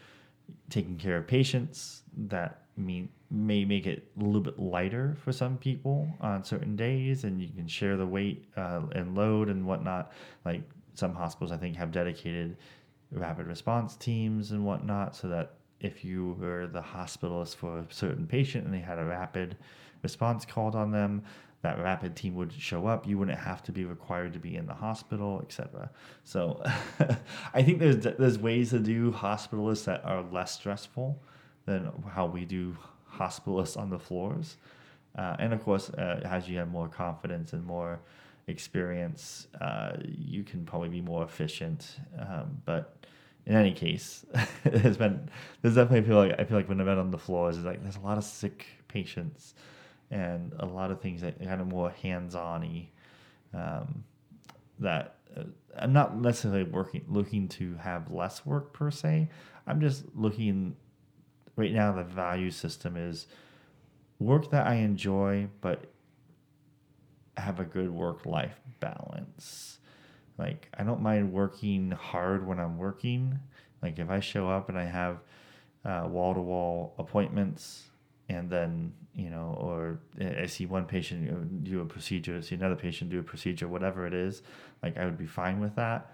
taking 0.68 0.98
care 0.98 1.18
of 1.18 1.27
patients 1.27 2.03
that 2.16 2.62
mean 2.77 3.09
may 3.31 3.64
make 3.64 3.87
it 3.87 4.11
a 4.20 4.25
little 4.25 4.40
bit 4.40 4.59
lighter 4.59 5.16
for 5.25 5.33
some 5.33 5.57
people 5.57 6.09
on 6.20 6.42
certain 6.44 6.75
days, 6.75 7.25
and 7.25 7.40
you 7.40 7.48
can 7.48 7.68
share 7.68 7.96
the 7.96 8.07
weight 8.07 8.44
uh, 8.57 8.81
and 8.92 9.14
load 9.14 9.48
and 9.48 9.64
whatnot. 9.64 10.12
Like 10.44 10.62
some 10.94 11.14
hospitals, 11.14 11.53
I 11.53 11.57
think, 11.57 11.77
have 11.77 11.92
dedicated 11.92 12.57
rapid 13.12 13.46
response 13.46 13.94
teams 13.96 14.51
and 14.51 14.64
whatnot, 14.64 15.14
so 15.14 15.29
that 15.29 15.55
if 15.81 16.05
you 16.05 16.37
were 16.40 16.66
the 16.66 16.83
hospitalist 16.83 17.57
for 17.57 17.79
a 17.79 17.87
certain 17.88 18.27
patient 18.27 18.64
and 18.64 18.75
they 18.75 18.81
had 18.81 18.98
a 18.98 19.05
rapid 19.05 19.57
response 20.03 20.44
called 20.44 20.75
on 20.75 20.90
them, 20.90 21.22
that 21.62 21.79
rapid 21.79 22.16
team 22.16 22.35
would 22.35 22.53
show 22.53 22.87
up. 22.87 23.07
You 23.07 23.18
wouldn't 23.18 23.38
have 23.38 23.62
to 23.64 23.72
be 23.72 23.85
required 23.85 24.33
to 24.33 24.40
be 24.40 24.57
in 24.57 24.66
the 24.66 24.75
hospital, 24.75 25.40
etc. 25.42 25.90
So, 26.25 26.62
I 27.55 27.62
think 27.62 27.79
there's 27.79 27.98
there's 27.98 28.38
ways 28.38 28.70
to 28.70 28.81
do 28.81 29.12
hospitalists 29.12 29.85
that 29.85 30.05
are 30.05 30.22
less 30.22 30.53
stressful 30.53 31.22
than 31.64 31.90
how 32.12 32.27
we 32.27 32.44
do 32.44 32.77
hospitalists 33.16 33.77
on 33.77 33.90
the 33.90 33.98
floors. 33.98 34.57
Uh, 35.16 35.37
and 35.38 35.53
of 35.53 35.62
course, 35.62 35.90
uh, 35.90 36.20
as 36.25 36.48
you 36.48 36.59
have 36.59 36.68
more 36.68 36.88
confidence 36.88 37.53
and 37.53 37.64
more 37.64 38.01
experience, 38.48 39.46
uh, 39.61 39.92
you 40.03 40.42
can 40.42 40.64
probably 40.64 40.88
be 40.88 41.01
more 41.01 41.22
efficient. 41.22 41.96
Um, 42.18 42.61
but 42.64 42.96
in 43.46 43.55
any 43.55 43.72
case, 43.72 44.27
there's 44.64 44.96
been 44.96 45.29
there's 45.61 45.77
definitely 45.77 46.09
feel 46.09 46.16
like 46.16 46.40
I 46.40 46.44
feel 46.44 46.57
like 46.57 46.68
when 46.68 46.81
I've 46.81 46.87
been 46.87 46.98
on 46.98 47.12
the 47.12 47.18
floors, 47.18 47.57
it's 47.57 47.66
like 47.66 47.85
there's 47.85 47.96
a 47.96 48.01
lot 48.01 48.18
of 48.18 48.25
sick 48.25 48.66
patients 48.88 49.55
and 50.12 50.53
a 50.61 50.66
lot 50.66 50.90
of 50.92 51.01
things 51.01 51.22
that 51.22 51.42
kind 51.42 51.61
of 51.61 51.66
more 51.66 51.90
hands-on-y. 51.90 52.88
Um, 53.55 54.05
that 54.79 55.16
uh, 55.37 55.44
I'm 55.77 55.92
not 55.92 56.16
necessarily 56.16 56.64
working 56.64 57.05
looking 57.09 57.48
to 57.48 57.75
have 57.77 58.11
less 58.11 58.46
work 58.46 58.72
per 58.72 58.90
se. 58.90 59.29
I'm 59.66 59.81
just 59.81 60.05
looking 60.14 60.77
right 61.57 61.72
now 61.72 61.92
the 61.92 62.05
value 62.05 62.51
system 62.51 62.96
is 62.96 63.27
work 64.18 64.51
that 64.51 64.66
I 64.66 64.75
enjoy, 64.77 65.48
but 65.61 65.87
have 67.37 67.61
a 67.61 67.64
good 67.64 67.90
work 67.90 68.27
life 68.27 68.61
balance. 68.81 69.79
Like, 70.38 70.68
I 70.79 70.83
don't 70.83 71.03
mind 71.03 71.33
working 71.33 71.90
hard 71.90 72.46
when 72.46 72.59
I'm 72.59 72.79
working. 72.79 73.38
Like, 73.83 73.98
if 73.98 74.11
I 74.11 74.20
show 74.20 74.48
up 74.48 74.68
and 74.68 74.79
I 74.79 74.85
have 74.85 75.18
wall 75.85 76.35
to 76.35 76.40
wall 76.40 76.94
appointments, 76.98 77.85
and 78.28 78.48
then, 78.48 78.92
you 79.14 79.30
know, 79.30 79.56
or 79.61 80.00
I 80.20 80.46
see 80.46 80.66
one 80.66 80.87
patient 80.87 81.64
do 81.64 81.80
a 81.80 81.85
procedure, 81.85 82.40
see 82.42 82.54
another 82.54 82.76
patient 82.76 83.11
do 83.11 83.18
a 83.18 83.22
procedure, 83.22 83.68
whatever 83.68 84.06
it 84.06 84.14
is, 84.14 84.42
like, 84.82 84.96
I 84.96 85.04
would 85.04 85.18
be 85.18 85.26
fine 85.26 85.61
with 85.61 85.76
that. 85.76 86.12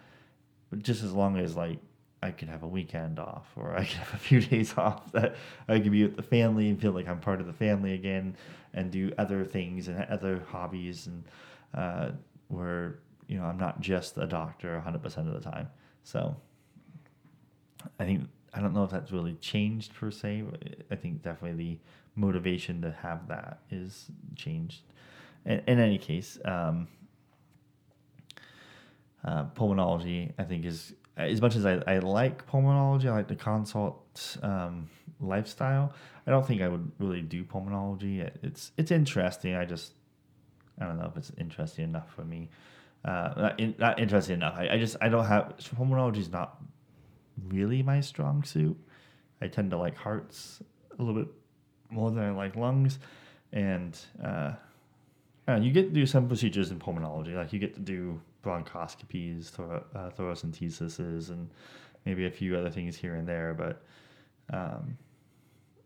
But 0.71 0.83
just 0.83 1.03
as 1.03 1.12
long 1.12 1.38
as, 1.38 1.57
like, 1.57 1.79
I 2.23 2.31
could 2.33 2.49
have 2.49 2.62
a 2.62 2.68
weekend 2.68 3.18
off 3.18 3.47
or 3.57 3.75
I 3.75 3.85
could 3.85 3.99
have 3.99 4.14
a 4.14 4.18
few 4.18 4.40
days 4.40 4.77
off 4.77 5.12
that 5.12 5.37
I 5.68 5.79
could 5.81 5.92
be 5.92 6.03
with 6.03 6.16
the 6.16 6.23
family 6.23 6.68
and 6.68 6.81
feel 6.81 6.92
like 6.92 7.09
I'm 7.09 7.21
part 7.21 7.40
of 7.40 7.47
the 7.47 7.53
family 7.53 7.94
again 7.94 8.37
and 8.75 8.90
do 8.90 9.12
other 9.18 9.44
things 9.44 9.88
and 9.88 10.05
other 10.05 10.42
hobbies 10.49 11.07
and 11.07 11.25
uh, 11.75 12.11
where 12.49 12.99
you 13.27 13.38
know 13.38 13.44
I'm 13.44 13.59
not 13.59 13.81
just 13.81 14.16
a 14.18 14.27
doctor 14.27 14.83
100% 14.85 15.05
of 15.18 15.33
the 15.33 15.51
time. 15.51 15.68
So 16.03 16.37
I 17.99 18.05
think 18.05 18.29
I 18.55 18.61
don't 18.61 18.75
know 18.75 18.85
if 18.85 18.91
that's 18.91 19.13
really 19.13 19.35
changed 19.35 19.95
per 19.95 20.11
se. 20.11 20.45
I 20.91 20.97
think 20.97 21.23
definitely 21.23 21.65
the 21.65 21.79
motivation 22.21 22.83
to 22.83 22.91
have 22.91 23.29
that 23.29 23.61
is 23.71 24.07
changed. 24.37 24.83
In, 25.45 25.63
in 25.67 25.79
any 25.79 25.99
case, 25.99 26.39
um, 26.45 26.89
uh, 29.25 29.45
pulmonology 29.57 30.33
I 30.39 30.45
think 30.45 30.65
is 30.65 30.95
as 31.19 31.43
much 31.43 31.57
as 31.57 31.67
I, 31.67 31.83
I 31.87 31.99
like 31.99 32.49
pulmonology, 32.49 33.07
I 33.07 33.13
like 33.17 33.29
the 33.29 33.35
consult 33.35 34.39
um, 34.43 34.89
lifestyle. 35.21 35.93
I 36.27 36.31
don't 36.31 36.47
think 36.47 36.63
I 36.63 36.69
would 36.69 36.93
really 36.99 37.23
do 37.23 37.45
pulmonology. 37.45 38.31
It's 38.43 38.73
it's 38.77 38.91
interesting. 38.91 39.55
I 39.55 39.65
just 39.65 39.93
I 40.81 40.85
don't 40.87 40.99
know 40.99 41.07
if 41.07 41.17
it's 41.17 41.33
interesting 41.39 41.85
enough 41.85 42.13
for 42.15 42.25
me. 42.25 42.49
Uh, 43.05 43.33
not, 43.37 43.61
in, 43.61 43.75
not 43.79 43.99
interesting 43.99 44.35
enough. 44.35 44.55
I, 44.57 44.69
I 44.73 44.79
just 44.79 44.97
I 45.01 45.09
don't 45.09 45.27
have 45.27 45.55
pulmonology 45.59 46.19
is 46.19 46.31
not 46.31 46.61
really 47.48 47.83
my 47.83 48.01
strong 48.01 48.42
suit. 48.44 48.77
I 49.40 49.48
tend 49.48 49.70
to 49.70 49.77
like 49.77 49.96
hearts 49.96 50.62
a 50.98 51.03
little 51.03 51.22
bit 51.22 51.33
more 51.90 52.11
than 52.11 52.24
I 52.24 52.31
like 52.31 52.57
lungs, 52.57 52.98
and 53.53 53.98
uh, 54.22 54.53
you 55.61 55.72
get 55.72 55.88
to 55.88 55.94
do 55.94 56.07
some 56.07 56.29
procedures 56.29 56.70
in 56.70 56.79
pulmonology. 56.79 57.35
Like 57.35 57.53
you 57.53 57.59
get 57.59 57.74
to 57.74 57.81
do 57.81 58.20
bronchoscopies, 58.44 59.48
thor- 59.48 59.85
uh, 59.94 60.11
thoracentesis, 60.11 61.31
and 61.31 61.48
maybe 62.05 62.27
a 62.27 62.31
few 62.31 62.57
other 62.57 62.70
things 62.70 62.96
here 62.96 63.14
and 63.14 63.27
there. 63.27 63.55
But 63.55 63.83
um, 64.53 64.98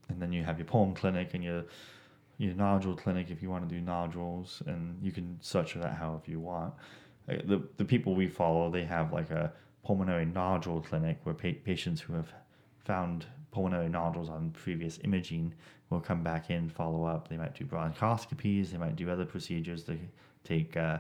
and 0.08 0.20
then 0.20 0.32
you 0.32 0.44
have 0.44 0.58
your 0.58 0.66
pulm 0.66 0.94
clinic 0.94 1.34
and 1.34 1.44
your 1.44 1.64
your 2.38 2.54
nodule 2.54 2.96
clinic 2.96 3.30
if 3.30 3.42
you 3.42 3.50
want 3.50 3.68
to 3.68 3.74
do 3.74 3.80
nodules, 3.80 4.62
and 4.66 4.98
you 5.02 5.12
can 5.12 5.38
search 5.40 5.72
for 5.72 5.78
that 5.78 5.94
however 5.94 6.22
you 6.26 6.40
want. 6.40 6.74
Uh, 7.28 7.36
The 7.44 7.62
the 7.76 7.84
people 7.84 8.14
we 8.14 8.28
follow, 8.28 8.70
they 8.70 8.84
have 8.84 9.12
like 9.12 9.30
a 9.30 9.52
pulmonary 9.84 10.24
nodule 10.24 10.80
clinic 10.80 11.18
where 11.24 11.34
pa- 11.34 11.58
patients 11.64 12.00
who 12.00 12.12
have 12.14 12.32
found 12.84 13.26
pulmonary 13.50 13.88
nodules 13.88 14.28
on 14.28 14.50
previous 14.50 14.98
imaging 15.04 15.52
will 15.90 16.00
come 16.00 16.22
back 16.22 16.50
in, 16.50 16.68
follow 16.68 17.04
up. 17.04 17.28
They 17.28 17.36
might 17.36 17.54
do 17.54 17.64
bronchoscopies, 17.64 18.70
they 18.70 18.78
might 18.78 18.96
do 18.96 19.10
other 19.10 19.24
procedures 19.26 19.84
to 19.84 19.98
take 20.44 20.76
uh, 20.76 20.98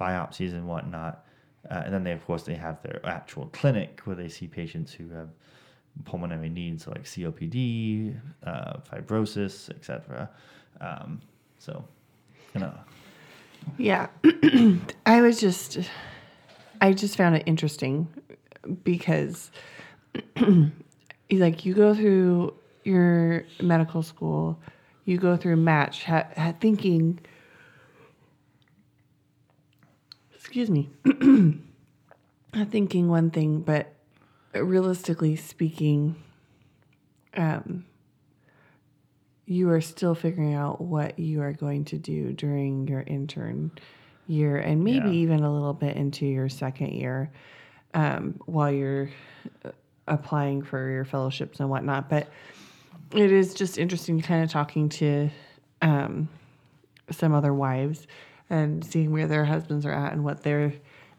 biopsies 0.00 0.52
and 0.52 0.66
whatnot. 0.66 1.24
Uh, 1.70 1.82
and 1.84 1.94
then 1.94 2.02
they, 2.02 2.12
of 2.12 2.24
course, 2.26 2.42
they 2.42 2.56
have 2.56 2.82
their 2.82 3.00
actual 3.04 3.46
clinic 3.52 4.00
where 4.04 4.16
they 4.16 4.28
see 4.28 4.48
patients 4.48 4.92
who 4.92 5.08
have 5.10 5.28
pulmonary 6.04 6.48
needs 6.48 6.88
like 6.88 7.04
COPD, 7.04 8.18
uh, 8.44 8.72
fibrosis, 8.90 9.70
etc. 9.70 10.28
Um, 10.80 11.20
so, 11.58 11.84
you 12.54 12.60
know, 12.62 12.74
Yeah. 13.78 14.08
I 15.06 15.20
was 15.22 15.38
just 15.40 15.78
I 16.82 16.92
just 16.92 17.16
found 17.16 17.36
it 17.36 17.44
interesting 17.46 18.08
because 18.82 19.52
like 21.30 21.64
you 21.64 21.74
go 21.74 21.94
through 21.94 22.54
your 22.82 23.44
medical 23.60 24.02
school, 24.02 24.58
you 25.04 25.16
go 25.16 25.36
through 25.36 25.56
match 25.56 26.02
ha- 26.02 26.26
ha- 26.36 26.54
thinking 26.60 27.20
excuse 30.34 30.68
me. 30.68 30.90
thinking 32.66 33.08
one 33.08 33.30
thing, 33.30 33.60
but 33.60 33.94
realistically 34.52 35.36
speaking 35.36 36.16
um 37.34 37.86
you 39.46 39.70
are 39.70 39.80
still 39.80 40.14
figuring 40.14 40.52
out 40.52 40.80
what 40.80 41.18
you 41.18 41.40
are 41.40 41.52
going 41.52 41.84
to 41.84 41.96
do 41.96 42.32
during 42.32 42.86
your 42.86 43.00
intern 43.02 43.70
year 44.32 44.56
and 44.56 44.82
maybe 44.82 45.08
Yeah. 45.08 45.22
even 45.22 45.44
a 45.44 45.52
little 45.52 45.74
bit 45.74 45.96
into 45.96 46.26
your 46.26 46.48
second 46.48 46.92
year 46.92 47.30
um, 47.94 48.40
while 48.46 48.72
you're 48.72 49.10
uh, 49.64 49.70
applying 50.08 50.62
for 50.62 50.90
your 50.90 51.04
fellowships 51.04 51.60
and 51.60 51.68
whatnot. 51.68 52.08
But 52.08 52.28
it 53.14 53.30
is 53.30 53.54
just 53.54 53.78
interesting 53.78 54.20
kind 54.20 54.42
of 54.42 54.50
talking 54.50 54.88
to 54.88 55.30
um, 55.82 56.28
some 57.10 57.34
other 57.34 57.52
wives 57.52 58.06
and 58.48 58.84
seeing 58.84 59.12
where 59.12 59.26
their 59.26 59.44
husbands 59.44 59.84
are 59.86 59.92
at 59.92 60.12
and 60.12 60.24
what 60.24 60.42
they're 60.42 60.72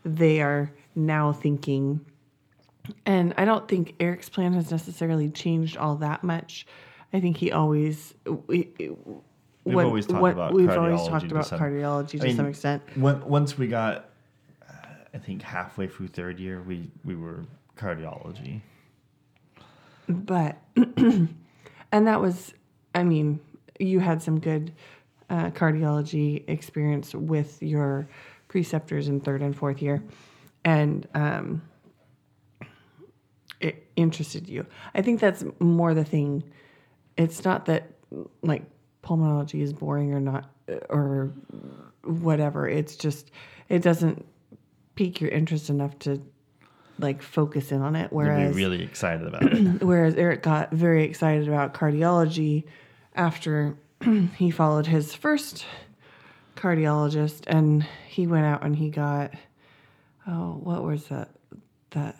they 0.05 0.41
are 0.41 0.69
now 0.95 1.31
thinking 1.31 2.01
and 3.05 3.33
I 3.37 3.45
don't 3.45 3.67
think 3.67 3.95
Eric's 3.99 4.27
plan 4.27 4.51
has 4.53 4.69
necessarily 4.69 5.29
changed 5.29 5.77
all 5.77 5.95
that 5.97 6.21
much. 6.21 6.67
I 7.13 7.21
think 7.21 7.37
he 7.37 7.51
always 7.51 8.13
we, 8.47 8.69
We've 9.65 9.77
always 9.77 10.05
talked 10.05 10.33
about 10.33 10.53
we've 10.53 10.69
always 10.69 10.99
cardiology 11.01 11.09
talked 11.09 11.29
to 11.29 11.35
about 11.35 11.45
some- 11.47 11.59
cardiology 11.59 12.09
to 12.11 12.21
I 12.21 12.23
mean, 12.27 12.35
some 12.35 12.45
extent. 12.47 12.83
when, 12.95 13.23
once 13.25 13.57
we 13.57 13.67
got, 13.67 14.09
uh, 14.69 14.73
I 15.13 15.17
think 15.17 15.41
halfway 15.41 15.87
through 15.87 16.07
third 16.09 16.39
year, 16.39 16.61
we 16.61 16.89
we 17.05 17.15
were 17.15 17.45
cardiology. 17.77 18.61
But 20.09 20.57
and 20.75 21.27
that 21.91 22.19
was 22.19 22.53
I 22.93 23.03
mean, 23.03 23.39
you 23.79 23.99
had 23.99 24.21
some 24.21 24.39
good 24.39 24.73
uh, 25.29 25.49
cardiology 25.51 26.43
experience 26.47 27.15
with 27.15 27.61
your 27.63 28.07
preceptors 28.49 29.07
in 29.07 29.19
third 29.21 29.41
and 29.41 29.55
fourth 29.55 29.81
year. 29.81 30.03
And 30.65 31.07
um 31.13 31.61
it 33.61 33.87
interested 33.95 34.49
you. 34.49 34.65
I 34.93 35.01
think 35.01 35.21
that's 35.21 35.43
more 35.59 35.93
the 35.93 36.03
thing. 36.03 36.43
It's 37.15 37.45
not 37.45 37.65
that 37.67 37.91
like 38.41 38.63
pulmonology 39.03 39.61
is 39.61 39.73
boring 39.73 40.13
or 40.13 40.19
not 40.19 40.49
or 40.89 41.31
whatever. 42.03 42.67
It's 42.67 42.95
just 42.95 43.31
it 43.69 43.81
doesn't 43.81 44.25
pique 44.95 45.21
your 45.21 45.29
interest 45.31 45.69
enough 45.69 45.97
to 45.99 46.21
like 46.99 47.21
focus 47.21 47.71
in 47.71 47.81
on 47.81 47.95
it. 47.95 48.11
Whereas 48.11 48.55
be 48.55 48.63
really 48.63 48.83
excited 48.83 49.27
about 49.27 49.43
it. 49.43 49.81
whereas 49.81 50.15
Eric 50.15 50.43
got 50.43 50.71
very 50.71 51.03
excited 51.03 51.47
about 51.47 51.73
cardiology 51.73 52.63
after 53.15 53.77
he 54.37 54.51
followed 54.51 54.87
his 54.87 55.13
first 55.13 55.65
cardiologist 56.55 57.43
and 57.47 57.85
he 58.07 58.27
went 58.27 58.45
out 58.45 58.63
and 58.63 58.75
he 58.75 58.89
got 58.89 59.33
oh 60.27 60.59
what 60.63 60.83
was 60.83 61.05
that 61.05 61.29
that 61.91 62.15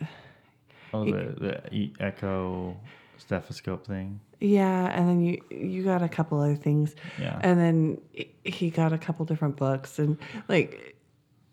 Oh, 0.93 1.05
the 1.05 1.61
the 1.71 1.89
Eko 1.99 2.75
stethoscope 3.25 3.85
thing. 3.87 4.19
yeah 4.41 4.87
and 4.97 5.07
then 5.07 5.21
you 5.21 5.41
you 5.49 5.83
got 5.83 6.01
a 6.01 6.09
couple 6.09 6.39
other 6.39 6.55
things 6.55 6.93
Yeah. 7.19 7.39
and 7.41 7.59
then 7.59 8.01
he 8.43 8.69
got 8.69 8.91
a 8.93 8.97
couple 8.97 9.25
different 9.25 9.55
books 9.55 9.97
and 9.99 10.17
like 10.49 10.97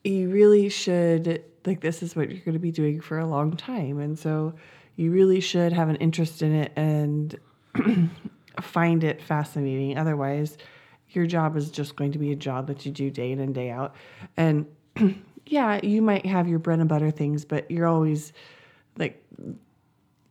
you 0.02 0.28
really 0.30 0.68
should 0.68 1.42
like 1.64 1.80
this 1.80 2.02
is 2.02 2.16
what 2.16 2.28
you're 2.30 2.40
going 2.44 2.54
to 2.54 2.58
be 2.58 2.72
doing 2.72 3.00
for 3.00 3.18
a 3.18 3.26
long 3.26 3.56
time 3.56 3.98
and 4.00 4.18
so 4.18 4.54
you 4.96 5.10
really 5.12 5.40
should 5.40 5.72
have 5.72 5.88
an 5.88 5.96
interest 5.96 6.42
in 6.42 6.52
it 6.54 6.72
and 6.76 7.38
find 8.60 9.04
it 9.04 9.22
fascinating 9.22 9.96
otherwise 9.96 10.58
your 11.10 11.26
job 11.26 11.56
is 11.56 11.70
just 11.70 11.96
going 11.96 12.12
to 12.12 12.18
be 12.18 12.32
a 12.32 12.36
job 12.36 12.66
that 12.66 12.84
you 12.84 12.90
do 12.92 13.10
day 13.10 13.30
in 13.32 13.38
and 13.40 13.54
day 13.54 13.70
out 13.70 13.94
and 14.36 14.66
yeah 15.46 15.78
you 15.84 16.02
might 16.02 16.26
have 16.26 16.48
your 16.48 16.58
bread 16.58 16.80
and 16.80 16.88
butter 16.88 17.10
things 17.10 17.44
but 17.44 17.70
you're 17.70 17.86
always 17.86 18.32
like 18.98 19.22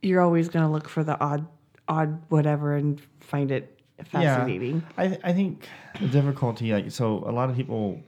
you're 0.01 0.21
always 0.21 0.49
going 0.49 0.65
to 0.65 0.71
look 0.71 0.87
for 0.87 1.03
the 1.03 1.19
odd 1.19 1.47
odd 1.87 2.21
whatever 2.29 2.75
and 2.75 3.01
find 3.19 3.51
it 3.51 3.79
fascinating. 4.05 4.83
I 4.97 5.17
I 5.23 5.33
think 5.33 5.67
the 5.99 6.07
difficulty 6.07 6.71
like 6.71 6.91
so 6.91 7.23
a 7.25 7.31
lot 7.31 7.49
of 7.49 7.55
people 7.55 7.99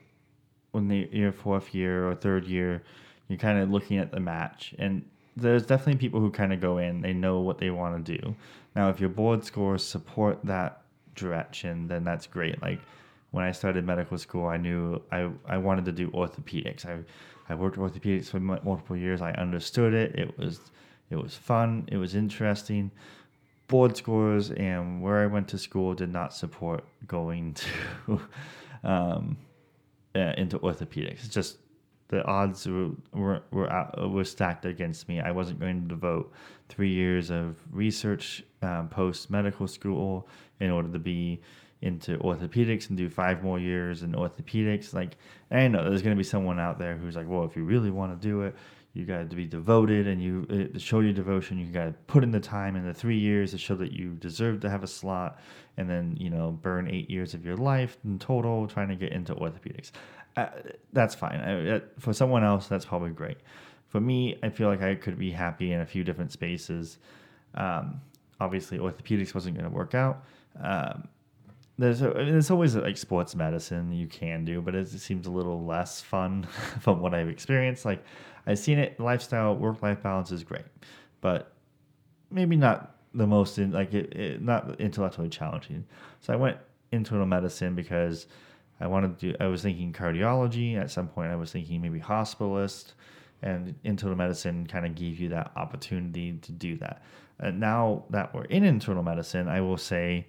when 0.72 0.88
they 0.88 1.10
your 1.12 1.32
fourth 1.32 1.74
year 1.74 2.08
or 2.08 2.16
third 2.16 2.46
year 2.46 2.84
you're 3.28 3.38
kind 3.38 3.60
of 3.60 3.70
looking 3.70 3.98
at 3.98 4.12
the 4.12 4.20
match 4.20 4.74
and 4.78 5.04
there's 5.36 5.66
definitely 5.66 6.00
people 6.00 6.20
who 6.20 6.30
kind 6.30 6.54
of 6.54 6.60
go 6.62 6.78
in 6.78 7.02
they 7.02 7.14
know 7.14 7.42
what 7.42 7.58
they 7.58 7.72
want 7.72 8.06
to 8.06 8.18
do. 8.18 8.36
Now 8.76 8.90
if 8.90 9.00
your 9.00 9.10
board 9.10 9.44
scores 9.44 9.84
support 9.84 10.40
that 10.46 10.82
direction 11.16 11.88
then 11.88 12.04
that's 12.04 12.28
great. 12.28 12.62
Like 12.62 12.80
when 13.32 13.44
I 13.44 13.52
started 13.52 13.86
medical 13.86 14.18
school 14.18 14.48
I 14.48 14.58
knew 14.58 15.02
I 15.12 15.30
I 15.46 15.58
wanted 15.58 15.86
to 15.86 15.92
do 15.92 16.10
orthopedics. 16.12 16.86
I 16.86 17.00
I 17.50 17.56
worked 17.56 17.78
orthopedics 17.78 18.28
for 18.30 18.40
mu- 18.40 18.60
multiple 18.64 18.96
years. 18.96 19.22
I 19.22 19.32
understood 19.34 19.94
it. 19.94 20.16
It 20.16 20.38
was 20.38 20.72
it 21.12 21.22
was 21.22 21.36
fun 21.36 21.88
it 21.92 21.98
was 21.98 22.16
interesting 22.16 22.90
board 23.72 23.96
scores 23.96 24.52
and 24.52 25.02
where 25.02 25.24
I 25.24 25.28
went 25.28 25.48
to 25.48 25.58
school 25.58 25.94
did 25.94 26.12
not 26.12 26.34
support 26.34 26.84
going 27.08 27.54
to 28.08 28.22
um, 28.84 29.38
uh, 30.14 30.34
into 30.38 30.60
orthopedics. 30.60 31.24
It's 31.24 31.30
just 31.30 31.58
the 32.10 32.24
odds 32.26 32.68
were 32.68 32.90
were 33.14 33.42
were, 33.52 33.72
out, 33.72 34.12
were 34.12 34.26
stacked 34.26 34.66
against 34.66 35.08
me. 35.08 35.22
I 35.22 35.32
wasn't 35.32 35.62
going 35.62 35.84
to 35.84 35.88
devote 35.88 36.34
three 36.68 36.92
years 36.92 37.32
of 37.32 37.56
research 37.72 38.44
um, 38.62 38.90
post 38.90 39.32
medical 39.32 39.68
school 39.68 40.28
in 40.60 40.70
order 40.70 40.90
to 40.90 41.00
be 41.00 41.42
into 41.82 42.18
orthopedics 42.18 42.90
and 42.90 42.98
do 42.98 43.10
five 43.10 43.42
more 43.42 43.58
years 43.58 44.04
in 44.04 44.12
orthopedics. 44.12 44.94
Like 44.94 45.16
I 45.50 45.70
know 45.70 45.90
there's 45.90 46.02
going 46.02 46.16
to 46.16 46.20
be 46.20 46.28
someone 46.28 46.60
out 46.60 46.78
there 46.78 46.98
who's 46.98 47.16
like, 47.16 47.28
well, 47.28 47.46
if 47.46 47.56
you 47.56 47.64
really 47.64 47.90
want 47.90 48.22
to 48.22 48.28
do 48.28 48.42
it, 48.42 48.56
you 48.94 49.06
got 49.06 49.30
to 49.30 49.36
be 49.36 49.46
devoted 49.46 50.08
and 50.08 50.22
you 50.22 50.72
uh, 50.76 50.78
show 50.78 51.00
your 51.00 51.14
devotion. 51.14 51.58
You 51.58 51.68
got 51.68 51.86
to 51.86 51.94
put 52.08 52.24
in 52.24 52.32
the 52.32 52.40
time 52.40 52.76
in 52.76 52.86
the 52.86 52.94
three 52.94 53.18
years 53.18 53.52
to 53.52 53.58
show 53.58 53.76
that 53.76 53.94
you 53.94 54.16
deserve 54.16 54.60
to 54.62 54.70
have 54.70 54.84
a 54.84 54.88
slot, 54.88 55.40
and 55.78 55.90
then 55.90 56.18
you 56.20 56.30
know 56.30 56.52
burn 56.52 56.90
eight 56.90 57.10
years 57.10 57.34
of 57.34 57.46
your 57.46 57.56
life 57.56 57.98
in 58.04 58.20
total 58.20 58.68
trying 58.68 58.90
to 58.90 58.96
get 58.96 59.14
into 59.14 59.34
orthopedics. 59.36 59.92
Uh, 60.36 60.48
that's 60.94 61.16
fine. 61.16 61.40
I, 61.40 61.82
for 62.00 62.14
someone 62.14 62.44
else, 62.44 62.68
that's 62.68 62.86
probably 62.86 63.12
great. 63.12 63.38
For 63.88 64.00
me, 64.00 64.38
I 64.44 64.50
feel 64.50 64.68
like 64.68 64.82
I 64.82 64.96
could 64.96 65.18
be 65.18 65.32
happy 65.32 65.74
in 65.74 65.82
a 65.82 65.86
few 65.86 66.04
different 66.04 66.32
spaces. 66.32 66.98
Um, 67.56 68.02
obviously, 68.40 68.78
orthopedics 68.78 69.34
wasn't 69.34 69.58
going 69.58 69.70
to 69.70 69.76
work 69.76 69.96
out. 69.96 70.24
Um, 70.62 71.08
there's 71.78 72.02
a, 72.02 72.12
I 72.12 72.24
mean, 72.24 72.32
there's 72.32 72.52
always 72.52 72.76
like 72.76 72.98
sports 72.98 73.36
medicine 73.36 73.92
you 73.92 74.08
can 74.08 74.46
do, 74.46 74.62
but 74.62 74.76
it 74.76 74.88
seems 74.88 75.28
a 75.28 75.32
little 75.32 75.66
less 75.66 76.00
fun 76.00 76.44
from 76.80 77.02
what 77.02 77.14
I've 77.14 77.30
experienced. 77.30 77.86
Like 77.86 78.04
I've 78.46 78.60
seen 78.60 78.80
it, 78.80 79.00
lifestyle 79.00 79.56
work 79.56 79.82
life 79.82 80.02
balance 80.04 80.32
is 80.32 80.44
great, 80.44 80.66
but 81.22 81.54
maybe 82.30 82.56
not 82.56 82.96
the 83.14 83.28
most 83.28 83.58
in 83.58 83.72
like 83.72 83.94
it, 83.94 84.14
it 84.14 84.42
not 84.42 84.80
intellectually 84.80 85.30
challenging. 85.30 85.86
So 86.22 86.34
I 86.34 86.36
went 86.36 86.58
internal 86.92 87.26
medicine 87.26 87.76
because 87.76 88.28
I 88.80 88.88
wanted 88.88 89.20
to. 89.20 89.32
do 89.32 89.38
I 89.40 89.48
was 89.48 89.62
thinking 89.62 89.94
cardiology 89.94 90.76
at 90.78 90.90
some 90.90 91.08
point. 91.08 91.32
I 91.32 91.36
was 91.36 91.52
thinking 91.52 91.82
maybe 91.82 92.00
hospitalist, 92.00 92.94
and 93.42 93.76
internal 93.84 94.18
medicine 94.18 94.66
kind 94.68 94.86
of 94.86 94.96
gave 94.96 95.20
you 95.20 95.30
that 95.30 95.52
opportunity 95.56 96.34
to 96.34 96.52
do 96.52 96.78
that. 96.78 97.04
And 97.40 97.60
now 97.60 98.06
that 98.10 98.34
we're 98.34 98.46
in 98.46 98.64
internal 98.64 99.04
medicine, 99.04 99.48
I 99.48 99.62
will 99.62 99.78
say 99.78 100.28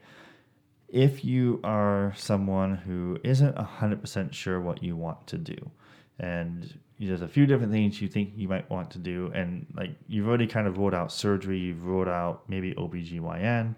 if 0.88 1.24
you 1.24 1.60
are 1.64 2.12
someone 2.16 2.76
who 2.76 3.18
isn't 3.24 3.56
100% 3.56 4.32
sure 4.32 4.60
what 4.60 4.82
you 4.82 4.94
want 4.94 5.26
to 5.28 5.38
do 5.38 5.70
and 6.18 6.78
there's 7.08 7.22
a 7.22 7.28
few 7.28 7.46
different 7.46 7.72
things 7.72 8.00
you 8.00 8.08
think 8.08 8.32
you 8.36 8.48
might 8.48 8.68
want 8.70 8.90
to 8.90 8.98
do 8.98 9.30
and 9.34 9.66
like 9.76 9.90
you've 10.08 10.28
already 10.28 10.46
kind 10.46 10.66
of 10.66 10.78
ruled 10.78 10.94
out 10.94 11.12
surgery 11.12 11.58
you've 11.58 11.84
ruled 11.84 12.08
out 12.08 12.42
maybe 12.48 12.74
obgyn 12.74 13.74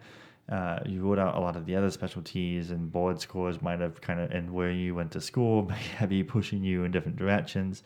uh, 0.50 0.78
you 0.84 1.00
ruled 1.00 1.18
out 1.18 1.36
a 1.36 1.40
lot 1.40 1.56
of 1.56 1.64
the 1.64 1.74
other 1.74 1.90
specialties 1.90 2.70
and 2.70 2.92
board 2.92 3.18
scores 3.20 3.62
might 3.62 3.80
have 3.80 4.00
kind 4.00 4.20
of 4.20 4.30
and 4.30 4.50
where 4.52 4.70
you 4.70 4.94
went 4.94 5.10
to 5.10 5.20
school 5.20 5.62
may 5.68 5.74
have 5.96 6.12
pushing 6.28 6.62
you 6.62 6.84
in 6.84 6.90
different 6.90 7.16
directions. 7.16 7.82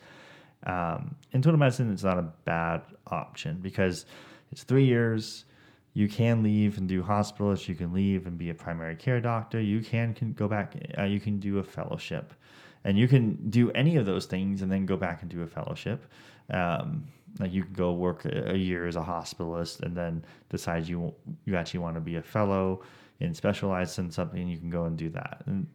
Um, 0.65 1.15
internal 1.31 1.57
medicine 1.57 1.91
is 1.93 2.03
not 2.03 2.17
a 2.17 2.23
bad 2.43 2.81
option 3.07 3.59
because 3.61 4.05
it's 4.51 4.63
three 4.63 4.85
years. 4.85 5.45
You 5.93 6.09
can 6.09 6.43
leave 6.43 6.77
and 6.77 6.87
do 6.87 7.01
hospitalist 7.01 7.67
you 7.67 7.75
can 7.75 7.93
leave 7.93 8.27
and 8.27 8.37
be 8.37 8.49
a 8.49 8.53
primary 8.53 8.95
care 8.95 9.21
doctor. 9.21 9.61
You 9.61 9.79
can, 9.81 10.13
can 10.13 10.33
go 10.33 10.47
back 10.47 10.75
uh, 10.97 11.03
you 11.03 11.21
can 11.21 11.39
do 11.39 11.59
a 11.59 11.63
fellowship 11.63 12.33
and 12.83 12.97
you 12.97 13.07
can 13.07 13.49
do 13.49 13.71
any 13.71 13.97
of 13.97 14.05
those 14.05 14.25
things 14.25 14.61
and 14.61 14.71
then 14.71 14.85
go 14.85 14.95
back 14.95 15.21
and 15.21 15.29
do 15.29 15.41
a 15.41 15.47
fellowship. 15.47 16.05
Um, 16.49 17.07
like 17.39 17.51
you 17.51 17.63
can 17.63 17.73
go 17.73 17.93
work 17.93 18.25
a, 18.25 18.57
year 18.57 18.87
as 18.87 18.95
a 18.95 19.01
hospitalist 19.01 19.81
and 19.81 19.95
then 19.95 20.25
decide 20.49 20.87
you 20.87 21.13
you 21.45 21.55
actually 21.55 21.81
want 21.81 21.95
to 21.95 22.01
be 22.01 22.15
a 22.15 22.23
fellow 22.23 22.81
and 23.19 23.35
specialize 23.35 23.97
in 23.99 24.09
something 24.09 24.47
you 24.47 24.57
can 24.57 24.69
go 24.69 24.85
and 24.85 24.97
do 24.97 25.09
that. 25.09 25.43
And 25.45 25.67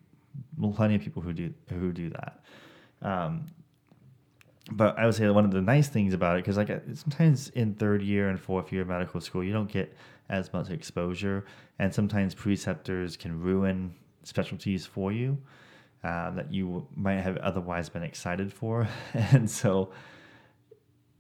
plenty 0.75 0.97
of 0.97 1.03
people 1.03 1.23
who 1.23 1.33
do 1.33 1.53
who 1.69 1.93
do 1.93 2.11
that. 2.11 2.41
Um, 3.03 3.47
but 4.73 4.99
I 4.99 5.05
would 5.05 5.15
say 5.15 5.29
one 5.29 5.45
of 5.45 5.51
the 5.51 5.61
nice 5.61 5.89
things 5.89 6.15
about 6.15 6.37
it, 6.37 6.45
because 6.45 6.57
like 6.57 6.71
sometimes 6.95 7.51
in 7.51 7.75
third 7.75 8.03
year 8.03 8.31
and 8.31 8.41
fourth 8.41 8.73
year 8.73 8.85
medical 8.85 9.21
school, 9.21 9.45
you 9.45 9.53
don't 9.53 9.71
get 9.71 9.95
as 10.31 10.53
much 10.55 10.71
exposure, 10.71 11.45
and 11.79 11.95
sometimes 11.95 12.35
preceptors 12.35 13.17
can 13.17 13.39
ruin 13.39 13.95
specialties 14.23 14.87
for 14.87 15.13
you 15.13 15.39
uh, 16.05 16.31
that 16.31 16.53
you 16.53 16.87
might 16.95 17.21
have 17.21 17.37
otherwise 17.39 17.89
been 17.89 18.03
excited 18.03 18.53
for, 18.53 18.87
and 19.15 19.51
so 19.51 19.91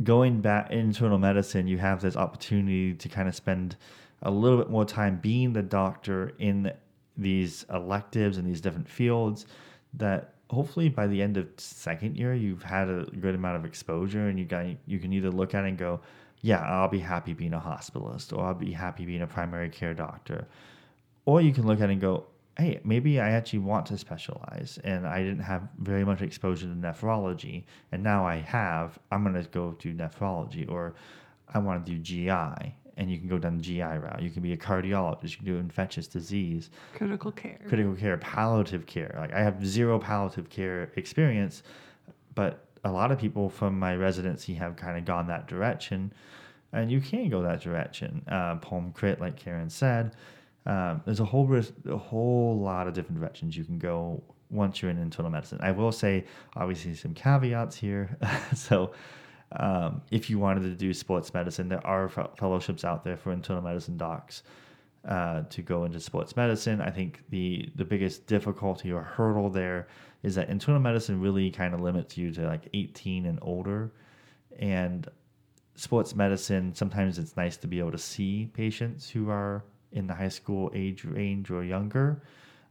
going 0.02 0.40
back 0.40 0.70
internal 0.70 1.18
medicine, 1.18 1.66
you 1.66 1.78
have 1.78 2.00
this 2.00 2.16
opportunity 2.16 2.94
to 2.94 3.08
kind 3.08 3.28
of 3.28 3.34
spend 3.34 3.76
a 4.22 4.30
little 4.30 4.58
bit 4.58 4.70
more 4.70 4.84
time 4.84 5.18
being 5.20 5.52
the 5.52 5.62
doctor 5.62 6.32
in 6.38 6.72
these 7.16 7.64
electives 7.72 8.38
and 8.38 8.46
these 8.46 8.60
different 8.60 8.88
fields 8.88 9.46
that 9.92 10.34
hopefully 10.50 10.88
by 10.88 11.06
the 11.06 11.22
end 11.22 11.36
of 11.36 11.46
second 11.56 12.16
year 12.16 12.34
you've 12.34 12.62
had 12.62 12.88
a 12.88 13.04
good 13.20 13.34
amount 13.34 13.56
of 13.56 13.64
exposure 13.64 14.28
and 14.28 14.38
you 14.38 14.44
got 14.44 14.66
you 14.86 14.98
can 14.98 15.12
either 15.12 15.30
look 15.30 15.54
at 15.54 15.64
it 15.64 15.68
and 15.68 15.78
go 15.78 16.00
yeah 16.42 16.60
i'll 16.62 16.88
be 16.88 16.98
happy 16.98 17.32
being 17.32 17.54
a 17.54 17.60
hospitalist 17.60 18.36
or 18.36 18.44
i'll 18.44 18.54
be 18.54 18.72
happy 18.72 19.06
being 19.06 19.22
a 19.22 19.26
primary 19.26 19.68
care 19.68 19.94
doctor. 19.94 20.46
Or 21.26 21.40
you 21.40 21.52
can 21.52 21.66
look 21.66 21.80
at 21.80 21.88
it 21.88 21.92
and 21.92 22.00
go 22.00 22.26
hey 22.58 22.80
maybe 22.84 23.20
i 23.20 23.30
actually 23.30 23.58
want 23.58 23.86
to 23.86 23.98
specialize 23.98 24.78
and 24.84 25.06
i 25.06 25.18
didn't 25.18 25.42
have 25.42 25.62
very 25.78 26.04
much 26.04 26.22
exposure 26.22 26.66
to 26.66 26.74
nephrology 26.74 27.64
and 27.92 28.02
now 28.02 28.26
i 28.26 28.36
have 28.36 28.98
i'm 29.10 29.22
going 29.22 29.34
to 29.34 29.48
go 29.50 29.72
do 29.78 29.92
nephrology 29.92 30.70
or 30.70 30.94
i 31.52 31.58
want 31.58 31.84
to 31.84 31.92
do 31.92 31.98
gi 31.98 32.30
and 32.96 33.10
you 33.10 33.18
can 33.18 33.28
go 33.28 33.38
down 33.38 33.56
the 33.56 33.62
GI 33.62 33.82
route. 33.82 34.22
You 34.22 34.30
can 34.30 34.42
be 34.42 34.52
a 34.52 34.56
cardiologist. 34.56 35.30
You 35.30 35.36
can 35.38 35.46
do 35.46 35.56
infectious 35.56 36.06
disease, 36.06 36.70
critical 36.94 37.32
care, 37.32 37.60
critical 37.68 37.94
care, 37.94 38.16
palliative 38.18 38.86
care. 38.86 39.14
Like 39.18 39.32
I 39.32 39.40
have 39.40 39.66
zero 39.66 39.98
palliative 39.98 40.48
care 40.48 40.90
experience, 40.96 41.62
but 42.34 42.64
a 42.84 42.90
lot 42.90 43.10
of 43.10 43.18
people 43.18 43.48
from 43.48 43.78
my 43.78 43.96
residency 43.96 44.54
have 44.54 44.76
kind 44.76 44.96
of 44.96 45.04
gone 45.04 45.26
that 45.28 45.48
direction, 45.48 46.12
and 46.72 46.90
you 46.90 47.00
can 47.00 47.28
go 47.28 47.42
that 47.42 47.60
direction. 47.60 48.22
Uh, 48.28 48.56
Pulm 48.56 48.92
crit, 48.92 49.20
like 49.20 49.36
Karen 49.36 49.70
said, 49.70 50.14
um, 50.66 51.02
there's 51.04 51.20
a 51.20 51.24
whole 51.24 51.48
a 51.54 51.96
whole 51.96 52.58
lot 52.58 52.88
of 52.88 52.94
different 52.94 53.20
directions 53.20 53.56
you 53.56 53.64
can 53.64 53.78
go 53.78 54.22
once 54.50 54.80
you're 54.80 54.90
in 54.90 54.98
internal 54.98 55.30
medicine. 55.30 55.58
I 55.60 55.72
will 55.72 55.92
say, 55.92 56.24
obviously, 56.56 56.94
some 56.94 57.12
caveats 57.12 57.76
here. 57.76 58.16
so 58.54 58.92
um, 59.52 60.02
if 60.10 60.30
you 60.30 60.38
wanted 60.38 60.62
to 60.62 60.74
do 60.74 60.94
sports 60.94 61.34
medicine, 61.34 61.68
there 61.68 61.86
are 61.86 62.08
fellowships 62.08 62.84
out 62.84 63.04
there 63.04 63.16
for 63.16 63.32
internal 63.32 63.62
medicine 63.62 63.96
docs 63.96 64.42
uh, 65.06 65.42
to 65.50 65.60
go 65.60 65.84
into 65.84 66.00
sports 66.00 66.34
medicine. 66.36 66.80
I 66.80 66.90
think 66.90 67.22
the 67.28 67.70
the 67.74 67.84
biggest 67.84 68.26
difficulty 68.26 68.90
or 68.90 69.02
hurdle 69.02 69.50
there 69.50 69.88
is 70.22 70.34
that 70.36 70.48
internal 70.48 70.80
medicine 70.80 71.20
really 71.20 71.50
kind 71.50 71.74
of 71.74 71.80
limits 71.80 72.16
you 72.16 72.30
to 72.32 72.46
like 72.46 72.68
18 72.72 73.26
and 73.26 73.38
older, 73.42 73.92
and 74.58 75.06
sports 75.76 76.14
medicine 76.14 76.72
sometimes 76.74 77.18
it's 77.18 77.36
nice 77.36 77.56
to 77.58 77.66
be 77.66 77.80
able 77.80 77.90
to 77.90 77.98
see 77.98 78.48
patients 78.54 79.10
who 79.10 79.28
are 79.28 79.64
in 79.94 80.06
the 80.06 80.14
high 80.14 80.28
school 80.28 80.70
age 80.74 81.04
range 81.04 81.50
or 81.50 81.64
younger. 81.64 82.22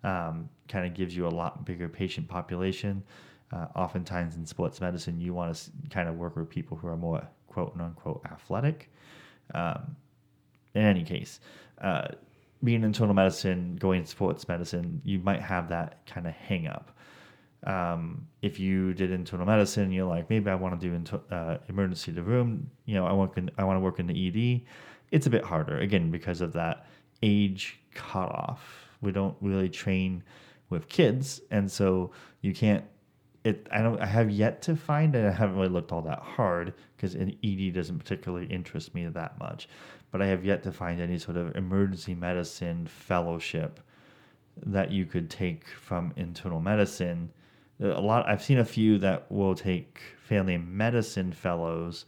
Um, 0.04 0.50
kind 0.68 0.86
of 0.86 0.94
gives 0.94 1.16
you 1.16 1.28
a 1.28 1.30
lot 1.30 1.66
bigger 1.66 1.90
patient 1.90 2.28
population. 2.28 3.04
Uh, 3.52 3.68
oftentimes 3.76 4.36
in 4.36 4.46
sports 4.46 4.82
medicine, 4.82 5.20
you 5.20 5.34
want 5.34 5.56
to 5.56 5.90
kind 5.90 6.10
of 6.10 6.16
work 6.16 6.36
with 6.36 6.50
people 6.50 6.76
who 6.78 6.88
are 6.88 6.98
more 6.98 7.26
quote 7.48 7.74
unquote 7.80 8.22
athletic. 8.32 8.92
Um, 9.54 9.96
in 10.74 10.82
any 10.82 11.04
case, 11.04 11.40
uh, 11.82 12.08
being 12.64 12.84
internal 12.84 13.14
medicine, 13.14 13.76
going 13.76 14.06
sports 14.06 14.48
medicine, 14.48 15.02
you 15.04 15.20
might 15.20 15.42
have 15.42 15.70
that 15.70 16.06
kind 16.06 16.28
of 16.28 16.34
hang 16.34 16.68
up. 16.68 16.98
Um, 17.66 18.28
if 18.42 18.60
you 18.60 18.94
did 18.94 19.12
internal 19.12 19.46
medicine, 19.46 19.92
you're 19.92 20.08
like, 20.08 20.30
maybe 20.30 20.50
I 20.50 20.56
want 20.56 20.80
to 20.80 20.88
do 20.88 20.94
into, 20.96 21.22
uh, 21.32 21.60
emergency 21.70 22.12
to 22.12 22.24
room. 22.24 22.70
You 22.86 22.96
know, 22.96 23.06
I 23.06 23.14
want 23.14 23.38
I 23.58 23.64
want 23.64 23.78
to 23.78 23.82
work 23.82 24.00
in 24.00 24.08
the 24.08 24.28
ED. 24.28 24.62
It's 25.12 25.28
a 25.28 25.30
bit 25.30 25.44
harder 25.44 25.78
again 25.80 26.12
because 26.12 26.42
of 26.42 26.54
that 26.54 26.88
age 27.24 27.80
cutoff. 27.96 28.90
We 29.02 29.12
don't 29.12 29.36
really 29.42 29.70
train 29.70 30.24
with 30.70 30.88
kids, 30.90 31.42
and 31.50 31.72
so 31.72 32.12
you 32.42 32.54
can't 32.54 32.84
it 33.44 33.68
I 33.72 33.82
don't 33.82 34.00
I 34.00 34.06
have 34.06 34.30
yet 34.30 34.62
to 34.64 34.76
find 34.76 35.16
it. 35.16 35.26
I 35.26 35.32
haven't 35.32 35.56
really 35.56 35.70
looked 35.70 35.92
all 35.92 36.02
that 36.04 36.20
hard 36.20 36.74
because 36.96 37.16
ED 37.16 37.74
doesn't 37.74 38.00
particularly 38.00 38.46
interest 38.48 38.94
me 38.94 39.06
that 39.08 39.40
much. 39.40 39.68
But 40.12 40.22
I 40.22 40.28
have 40.28 40.46
yet 40.46 40.64
to 40.64 40.72
find 40.72 41.02
any 41.02 41.18
sort 41.18 41.38
of 41.38 41.56
emergency 41.56 42.14
medicine 42.14 42.86
fellowship 42.86 43.80
that 44.66 44.92
you 44.92 45.06
could 45.06 45.30
take 45.30 45.68
from 45.68 46.14
internal 46.16 46.60
medicine. 46.60 47.32
A 47.82 48.00
lot 48.00 48.28
I've 48.28 48.44
seen 48.44 48.60
a 48.60 48.66
few 48.66 48.98
that 49.00 49.30
will 49.32 49.56
take 49.56 50.00
family 50.24 50.58
medicine 50.58 51.32
fellows 51.32 52.06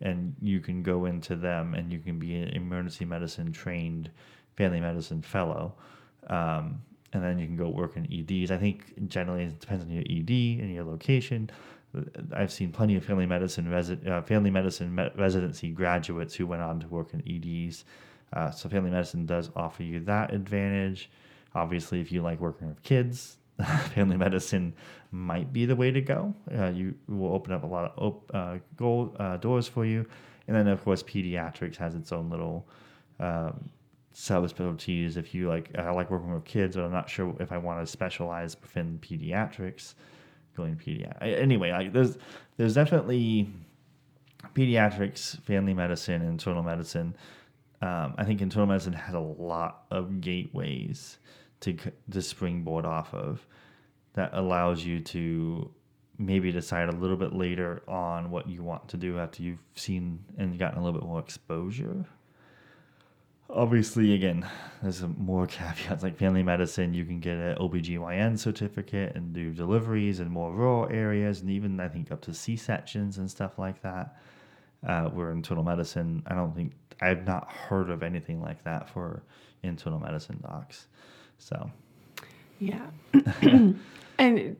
and 0.00 0.34
you 0.40 0.60
can 0.60 0.82
go 0.82 1.06
into 1.06 1.36
them 1.36 1.74
and 1.74 1.92
you 1.92 2.00
can 2.00 2.18
be 2.18 2.34
an 2.34 2.48
emergency 2.48 3.04
medicine 3.04 3.52
trained 3.52 4.10
family 4.56 4.80
medicine 4.80 5.22
fellow. 5.22 5.74
Um, 6.28 6.82
and 7.12 7.22
then 7.22 7.38
you 7.38 7.46
can 7.46 7.56
go 7.56 7.68
work 7.68 7.96
in 7.96 8.06
EDs. 8.12 8.50
I 8.50 8.56
think 8.56 9.08
generally 9.08 9.44
it 9.44 9.60
depends 9.60 9.84
on 9.84 9.90
your 9.90 10.02
ED 10.02 10.60
and 10.60 10.74
your 10.74 10.84
location. 10.84 11.50
I've 12.32 12.52
seen 12.52 12.72
plenty 12.72 12.96
of 12.96 13.04
family 13.04 13.26
medicine 13.26 13.66
resi- 13.66 14.06
uh, 14.06 14.22
family 14.22 14.50
medicine 14.50 14.92
me- 14.92 15.10
residency 15.16 15.70
graduates 15.70 16.34
who 16.34 16.46
went 16.46 16.62
on 16.62 16.80
to 16.80 16.88
work 16.88 17.14
in 17.14 17.22
EDs. 17.24 17.84
Uh, 18.32 18.50
so 18.50 18.68
family 18.68 18.90
medicine 18.90 19.26
does 19.26 19.50
offer 19.54 19.84
you 19.84 20.00
that 20.00 20.34
advantage. 20.34 21.08
Obviously, 21.54 22.00
if 22.00 22.10
you 22.10 22.20
like 22.20 22.40
working 22.40 22.66
with 22.66 22.82
kids, 22.82 23.36
family 23.94 24.16
medicine 24.16 24.74
might 25.12 25.52
be 25.52 25.66
the 25.66 25.76
way 25.76 25.92
to 25.92 26.00
go. 26.00 26.34
Uh, 26.58 26.66
you 26.66 26.96
will 27.08 27.32
open 27.32 27.52
up 27.52 27.62
a 27.62 27.66
lot 27.66 27.84
of 27.84 27.92
op- 28.02 28.30
uh, 28.34 28.56
goal, 28.76 29.14
uh, 29.20 29.36
doors 29.36 29.68
for 29.68 29.86
you. 29.86 30.04
And 30.48 30.56
then, 30.56 30.66
of 30.66 30.82
course, 30.82 31.02
pediatrics 31.04 31.76
has 31.76 31.94
its 31.94 32.10
own 32.10 32.28
little 32.28 32.66
um, 33.20 33.70
subspecialties. 34.14 35.16
If 35.16 35.34
you 35.34 35.48
like, 35.48 35.70
I 35.76 35.90
like 35.90 36.10
working 36.10 36.32
with 36.32 36.44
kids, 36.44 36.76
but 36.76 36.84
I'm 36.84 36.92
not 36.92 37.10
sure 37.10 37.34
if 37.40 37.52
I 37.52 37.58
want 37.58 37.84
to 37.84 37.90
specialize 37.90 38.56
within 38.60 38.98
pediatrics. 39.00 39.94
Going 40.56 40.76
pediatric. 40.76 41.20
Anyway, 41.20 41.72
like 41.72 41.92
there's 41.92 42.16
there's 42.56 42.74
definitely 42.74 43.48
pediatrics, 44.54 45.40
family 45.42 45.74
medicine, 45.74 46.22
internal 46.22 46.62
medicine. 46.62 47.16
Um, 47.82 48.14
I 48.16 48.24
think 48.24 48.40
internal 48.40 48.68
medicine 48.68 48.92
has 48.92 49.14
a 49.14 49.20
lot 49.20 49.84
of 49.90 50.20
gateways 50.20 51.18
to 51.60 51.76
to 52.10 52.22
springboard 52.22 52.84
off 52.84 53.12
of 53.14 53.44
that 54.14 54.30
allows 54.32 54.84
you 54.84 55.00
to 55.00 55.70
maybe 56.18 56.52
decide 56.52 56.88
a 56.88 56.92
little 56.92 57.16
bit 57.16 57.32
later 57.32 57.82
on 57.88 58.30
what 58.30 58.48
you 58.48 58.62
want 58.62 58.88
to 58.88 58.96
do 58.96 59.18
after 59.18 59.42
you've 59.42 59.58
seen 59.74 60.24
and 60.38 60.56
gotten 60.56 60.78
a 60.78 60.84
little 60.84 60.98
bit 61.00 61.06
more 61.06 61.18
exposure 61.18 62.06
obviously 63.50 64.14
again 64.14 64.46
there's 64.82 65.02
more 65.18 65.46
caveats 65.48 66.02
like 66.02 66.16
family 66.16 66.42
medicine 66.42 66.94
you 66.94 67.04
can 67.04 67.20
get 67.20 67.36
an 67.36 67.56
obgyn 67.56 68.38
certificate 68.38 69.14
and 69.14 69.32
do 69.32 69.52
deliveries 69.52 70.20
in 70.20 70.28
more 70.28 70.52
rural 70.52 70.88
areas 70.90 71.40
and 71.40 71.50
even 71.50 71.78
i 71.78 71.88
think 71.88 72.10
up 72.10 72.20
to 72.20 72.32
c-sections 72.32 73.18
and 73.18 73.30
stuff 73.30 73.58
like 73.58 73.80
that 73.82 74.16
uh, 74.86 75.04
where 75.08 75.30
internal 75.30 75.62
medicine 75.64 76.22
i 76.26 76.34
don't 76.34 76.54
think 76.54 76.72
i've 77.00 77.26
not 77.26 77.50
heard 77.50 77.90
of 77.90 78.02
anything 78.02 78.40
like 78.40 78.62
that 78.64 78.88
for 78.88 79.22
internal 79.62 79.98
medicine 79.98 80.38
docs 80.42 80.86
so. 81.38 81.70
Yeah. 82.58 82.86
And 84.16 84.56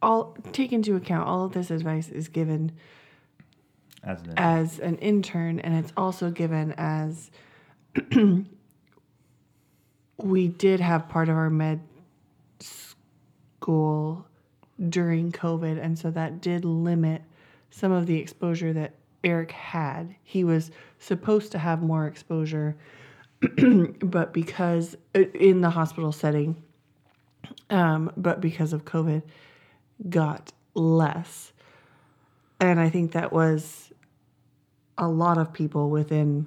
all 0.00 0.36
take 0.52 0.72
into 0.72 0.94
account 0.94 1.26
all 1.26 1.44
of 1.44 1.52
this 1.52 1.72
advice 1.72 2.08
is 2.10 2.28
given 2.28 2.70
as 4.04 4.22
an, 4.22 4.34
as 4.36 4.78
an 4.78 4.98
intern 4.98 5.58
and 5.58 5.74
it's 5.74 5.92
also 5.96 6.30
given 6.30 6.72
as 6.78 7.32
we 10.18 10.48
did 10.48 10.80
have 10.80 11.08
part 11.08 11.28
of 11.28 11.36
our 11.36 11.50
med 11.50 11.80
school 12.60 14.26
during 14.88 15.32
COVID, 15.32 15.82
and 15.82 15.98
so 15.98 16.10
that 16.10 16.40
did 16.40 16.64
limit 16.64 17.22
some 17.70 17.92
of 17.92 18.06
the 18.06 18.18
exposure 18.18 18.72
that 18.72 18.94
Eric 19.24 19.52
had. 19.52 20.14
He 20.22 20.44
was 20.44 20.70
supposed 20.98 21.52
to 21.52 21.58
have 21.58 21.82
more 21.82 22.06
exposure, 22.06 22.76
but 24.00 24.32
because 24.32 24.96
uh, 25.14 25.20
in 25.34 25.60
the 25.60 25.70
hospital 25.70 26.12
setting, 26.12 26.62
um, 27.70 28.12
but 28.16 28.40
because 28.40 28.72
of 28.72 28.84
COVID, 28.84 29.22
got 30.08 30.52
less. 30.74 31.52
And 32.60 32.80
I 32.80 32.90
think 32.90 33.12
that 33.12 33.32
was 33.32 33.92
a 34.96 35.08
lot 35.08 35.38
of 35.38 35.52
people 35.52 35.90
within 35.90 36.46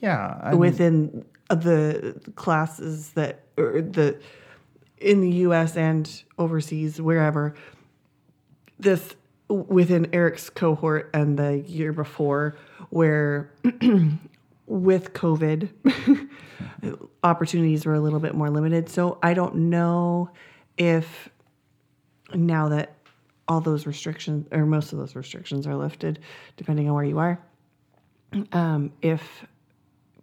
Yeah. 0.00 0.38
I 0.42 0.54
within 0.54 1.24
the 1.48 2.20
classes 2.34 3.10
that 3.10 3.40
or 3.56 3.80
the 3.80 4.20
in 4.98 5.20
the 5.20 5.30
US 5.30 5.76
and 5.76 6.22
overseas 6.38 7.00
wherever 7.00 7.54
this 8.78 9.14
within 9.48 10.08
Eric's 10.12 10.50
cohort 10.50 11.10
and 11.14 11.38
the 11.38 11.60
year 11.60 11.92
before 11.92 12.56
where 12.90 13.52
with 14.66 15.12
COVID 15.12 16.28
opportunities 17.22 17.86
were 17.86 17.94
a 17.94 18.00
little 18.00 18.20
bit 18.20 18.34
more 18.34 18.50
limited 18.50 18.88
so 18.88 19.18
I 19.22 19.34
don't 19.34 19.54
know 19.70 20.30
if 20.76 21.28
now 22.34 22.68
that 22.70 22.94
all 23.48 23.60
those 23.60 23.86
restrictions 23.86 24.48
or 24.50 24.66
most 24.66 24.92
of 24.92 24.98
those 24.98 25.14
restrictions 25.14 25.66
are 25.66 25.76
lifted 25.76 26.18
depending 26.56 26.88
on 26.88 26.94
where 26.94 27.04
you 27.04 27.18
are 27.18 27.40
um, 28.52 28.92
if 29.00 29.46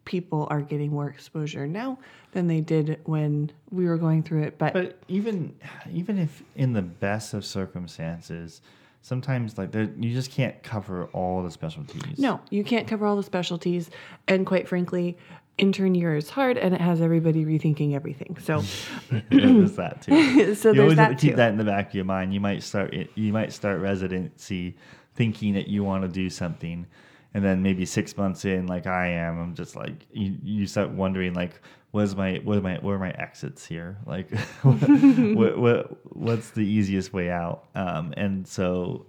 people 0.05 0.47
are 0.49 0.61
getting 0.61 0.91
more 0.91 1.09
exposure 1.09 1.67
now 1.67 1.97
than 2.31 2.47
they 2.47 2.61
did 2.61 2.99
when 3.05 3.51
we 3.71 3.85
were 3.85 3.97
going 3.97 4.23
through 4.23 4.43
it. 4.43 4.57
But, 4.57 4.73
But 4.73 4.97
even 5.07 5.55
even 5.91 6.17
if 6.17 6.43
in 6.55 6.73
the 6.73 6.81
best 6.81 7.33
of 7.33 7.45
circumstances, 7.45 8.61
sometimes 9.01 9.57
like 9.57 9.73
you 9.73 10.13
just 10.13 10.31
can't 10.31 10.61
cover 10.63 11.05
all 11.13 11.43
the 11.43 11.51
specialties. 11.51 12.17
no, 12.17 12.39
you 12.49 12.63
can't 12.63 12.87
cover 12.87 13.05
all 13.05 13.15
the 13.15 13.23
specialties. 13.23 13.89
And 14.27 14.45
quite 14.45 14.67
frankly, 14.67 15.17
intern 15.57 15.93
year 15.93 16.15
is 16.15 16.29
hard 16.29 16.57
and 16.57 16.73
it 16.73 16.81
has 16.81 16.99
everybody 17.01 17.45
rethinking 17.45 17.93
everything. 17.93 18.37
So, 18.41 18.63
there's 19.29 19.75
that 19.75 20.01
too. 20.01 20.55
so 20.55 20.69
you 20.69 20.75
there's 20.75 20.79
always 20.79 20.97
have 20.97 21.09
to 21.11 21.15
keep 21.15 21.31
too. 21.31 21.37
that 21.37 21.51
in 21.51 21.57
the 21.57 21.63
back 21.63 21.89
of 21.89 21.95
your 21.95 22.05
mind. 22.05 22.33
You 22.33 22.39
might 22.39 22.63
start 22.63 22.93
you 23.15 23.31
might 23.33 23.53
start 23.53 23.79
residency 23.79 24.75
thinking 25.15 25.53
that 25.53 25.67
you 25.67 25.83
want 25.83 26.01
to 26.03 26.07
do 26.07 26.27
something, 26.29 26.87
and 27.33 27.43
then 27.43 27.61
maybe 27.63 27.85
six 27.85 28.15
months 28.17 28.45
in, 28.45 28.67
like 28.67 28.85
I 28.87 29.07
am, 29.07 29.39
I'm 29.39 29.55
just 29.55 29.75
like 29.75 30.05
you, 30.11 30.37
you 30.43 30.67
start 30.67 30.91
wondering 30.91 31.33
like, 31.33 31.61
what's 31.91 32.15
my 32.15 32.39
what 32.43 32.57
are 32.57 32.61
my 32.61 32.75
where 32.77 32.95
are 32.95 32.99
my 32.99 33.11
exits 33.11 33.65
here? 33.65 33.97
Like, 34.05 34.29
what, 34.63 35.57
what 35.57 36.15
what's 36.15 36.51
the 36.51 36.61
easiest 36.61 37.13
way 37.13 37.29
out? 37.31 37.65
Um, 37.75 38.13
and 38.17 38.47
so 38.47 39.05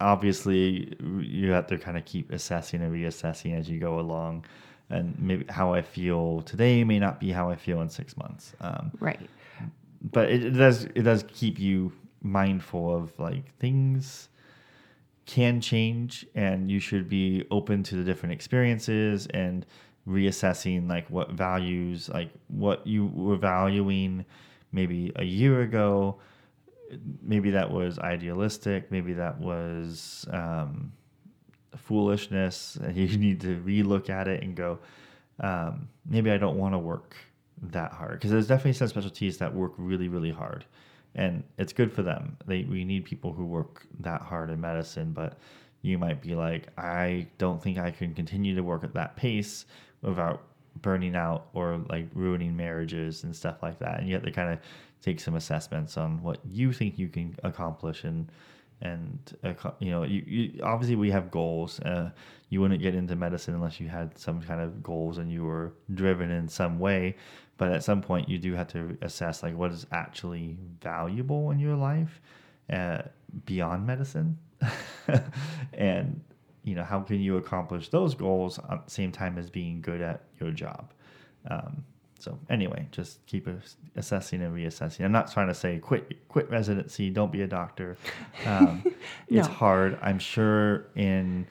obviously 0.00 0.94
you 1.20 1.50
have 1.50 1.66
to 1.66 1.76
kind 1.78 1.96
of 1.98 2.04
keep 2.04 2.30
assessing 2.30 2.82
and 2.82 2.92
reassessing 2.94 3.58
as 3.58 3.68
you 3.68 3.80
go 3.80 3.98
along 3.98 4.44
and 4.90 5.18
maybe 5.18 5.44
how 5.48 5.72
i 5.74 5.82
feel 5.82 6.40
today 6.42 6.84
may 6.84 6.98
not 7.00 7.18
be 7.18 7.32
how 7.32 7.50
i 7.50 7.56
feel 7.56 7.80
in 7.82 7.88
six 7.88 8.16
months 8.16 8.52
um, 8.60 8.92
Right. 9.00 9.18
but 10.12 10.30
it, 10.30 10.44
it 10.44 10.50
does 10.50 10.84
it 10.84 11.02
does 11.02 11.24
keep 11.26 11.58
you 11.58 11.92
mindful 12.22 12.94
of 12.94 13.12
like 13.18 13.52
things 13.58 14.28
can 15.28 15.60
change 15.60 16.26
and 16.34 16.70
you 16.70 16.80
should 16.80 17.06
be 17.06 17.44
open 17.50 17.82
to 17.82 17.96
the 17.96 18.02
different 18.02 18.32
experiences 18.32 19.26
and 19.34 19.66
reassessing 20.08 20.88
like 20.88 21.08
what 21.10 21.32
values 21.32 22.08
like 22.08 22.30
what 22.48 22.84
you 22.86 23.08
were 23.08 23.36
valuing 23.36 24.24
maybe 24.72 25.12
a 25.16 25.24
year 25.24 25.60
ago. 25.60 26.18
Maybe 27.22 27.50
that 27.50 27.70
was 27.70 27.98
idealistic 27.98 28.90
maybe 28.90 29.12
that 29.12 29.38
was 29.38 30.26
um, 30.32 30.92
foolishness. 31.76 32.76
And 32.76 32.96
you 33.10 33.18
need 33.18 33.42
to 33.42 33.60
relook 33.60 34.08
at 34.08 34.28
it 34.28 34.42
and 34.42 34.56
go 34.56 34.78
um, 35.40 35.88
maybe 36.06 36.30
i 36.30 36.38
don't 36.38 36.56
want 36.56 36.72
to 36.72 36.78
work 36.78 37.14
that 37.60 37.92
hard. 37.92 38.12
Because 38.12 38.30
there's 38.30 38.48
definitely 38.48 38.72
some 38.72 38.88
specialties 38.88 39.36
that 39.38 39.54
work 39.54 39.74
really 39.76 40.08
really 40.08 40.32
hard 40.32 40.64
and 41.18 41.42
it's 41.58 41.72
good 41.72 41.92
for 41.92 42.02
them. 42.02 42.36
They 42.46 42.64
we 42.64 42.84
need 42.84 43.04
people 43.04 43.32
who 43.32 43.44
work 43.44 43.86
that 44.00 44.22
hard 44.22 44.50
in 44.50 44.60
medicine 44.60 45.12
but 45.12 45.38
you 45.82 45.96
might 45.96 46.20
be 46.20 46.34
like 46.34 46.66
i 46.76 47.24
don't 47.38 47.62
think 47.62 47.78
i 47.78 47.88
can 47.88 48.12
continue 48.12 48.52
to 48.52 48.62
work 48.62 48.82
at 48.82 48.92
that 48.94 49.14
pace 49.14 49.64
without 50.02 50.42
burning 50.82 51.16
out 51.16 51.48
or 51.52 51.80
like 51.88 52.06
ruining 52.14 52.56
marriages 52.56 53.24
and 53.24 53.34
stuff 53.34 53.62
like 53.62 53.78
that. 53.78 53.98
And 53.98 54.08
you 54.08 54.14
have 54.14 54.24
to 54.24 54.30
kind 54.30 54.52
of 54.52 54.58
take 55.02 55.20
some 55.20 55.34
assessments 55.34 55.96
on 55.96 56.22
what 56.22 56.38
you 56.44 56.72
think 56.72 56.98
you 56.98 57.08
can 57.08 57.36
accomplish 57.44 58.04
and 58.04 58.30
and 58.80 59.36
you 59.80 59.90
know 59.90 60.04
you, 60.04 60.22
you 60.24 60.62
obviously 60.62 60.94
we 60.94 61.10
have 61.10 61.32
goals 61.32 61.80
uh, 61.80 62.10
you 62.48 62.60
wouldn't 62.60 62.80
get 62.80 62.94
into 62.94 63.16
medicine 63.16 63.54
unless 63.54 63.80
you 63.80 63.88
had 63.88 64.16
some 64.16 64.40
kind 64.40 64.60
of 64.60 64.82
goals 64.84 65.18
and 65.18 65.32
you 65.32 65.44
were 65.44 65.72
driven 65.94 66.30
in 66.30 66.48
some 66.48 66.78
way 66.78 67.16
but 67.58 67.70
at 67.70 67.84
some 67.84 68.00
point 68.00 68.28
you 68.28 68.38
do 68.38 68.54
have 68.54 68.68
to 68.68 68.96
assess 69.02 69.42
like 69.42 69.54
what 69.54 69.70
is 69.70 69.86
actually 69.92 70.56
valuable 70.80 71.50
in 71.50 71.58
your 71.58 71.76
life 71.76 72.20
uh, 72.72 73.02
beyond 73.44 73.86
medicine 73.86 74.38
and 75.74 76.20
you 76.64 76.74
know 76.74 76.84
how 76.84 77.00
can 77.00 77.20
you 77.20 77.36
accomplish 77.36 77.90
those 77.90 78.14
goals 78.14 78.58
at 78.70 78.84
the 78.84 78.90
same 78.90 79.12
time 79.12 79.38
as 79.38 79.50
being 79.50 79.80
good 79.80 80.00
at 80.00 80.22
your 80.40 80.50
job 80.50 80.92
um, 81.50 81.84
so 82.18 82.36
anyway, 82.50 82.86
just 82.90 83.24
keep 83.26 83.48
assessing 83.94 84.42
and 84.42 84.54
reassessing. 84.54 85.04
I'm 85.04 85.12
not 85.12 85.30
trying 85.30 85.48
to 85.48 85.54
say 85.54 85.78
quit 85.78 86.28
quit 86.28 86.50
residency, 86.50 87.10
don't 87.10 87.30
be 87.30 87.42
a 87.42 87.46
doctor. 87.46 87.96
Um, 88.44 88.84
It's 89.28 89.46
hard. 89.46 89.98
I'm 90.02 90.18
sure 90.18 90.86
in 90.96 91.46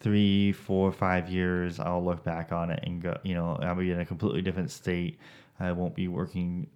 three, 0.00 0.52
four, 0.52 0.92
five 0.92 1.30
years, 1.30 1.78
I'll 1.80 2.04
look 2.04 2.24
back 2.24 2.52
on 2.52 2.70
it 2.70 2.80
and 2.82 3.00
go, 3.00 3.16
you 3.22 3.34
know, 3.34 3.56
I'll 3.62 3.74
be 3.74 3.90
in 3.90 4.00
a 4.00 4.04
completely 4.04 4.42
different 4.42 4.70
state. 4.70 5.18
I 5.62 5.72
won't 5.72 5.94
be 5.94 6.08
working 6.08 6.68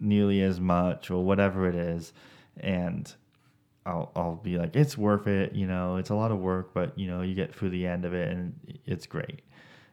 nearly 0.00 0.42
as 0.42 0.60
much 0.60 1.10
or 1.10 1.24
whatever 1.24 1.68
it 1.68 1.74
is, 1.74 2.12
and 2.58 3.12
I'll 3.84 4.12
I'll 4.14 4.36
be 4.36 4.58
like, 4.58 4.76
it's 4.76 4.96
worth 4.98 5.26
it. 5.26 5.54
You 5.54 5.66
know, 5.66 5.96
it's 5.96 6.10
a 6.10 6.14
lot 6.14 6.30
of 6.30 6.38
work, 6.38 6.72
but 6.74 6.98
you 6.98 7.06
know, 7.06 7.22
you 7.22 7.34
get 7.34 7.54
through 7.54 7.70
the 7.70 7.86
end 7.86 8.04
of 8.04 8.14
it 8.14 8.28
and 8.30 8.78
it's 8.86 9.06
great. 9.06 9.40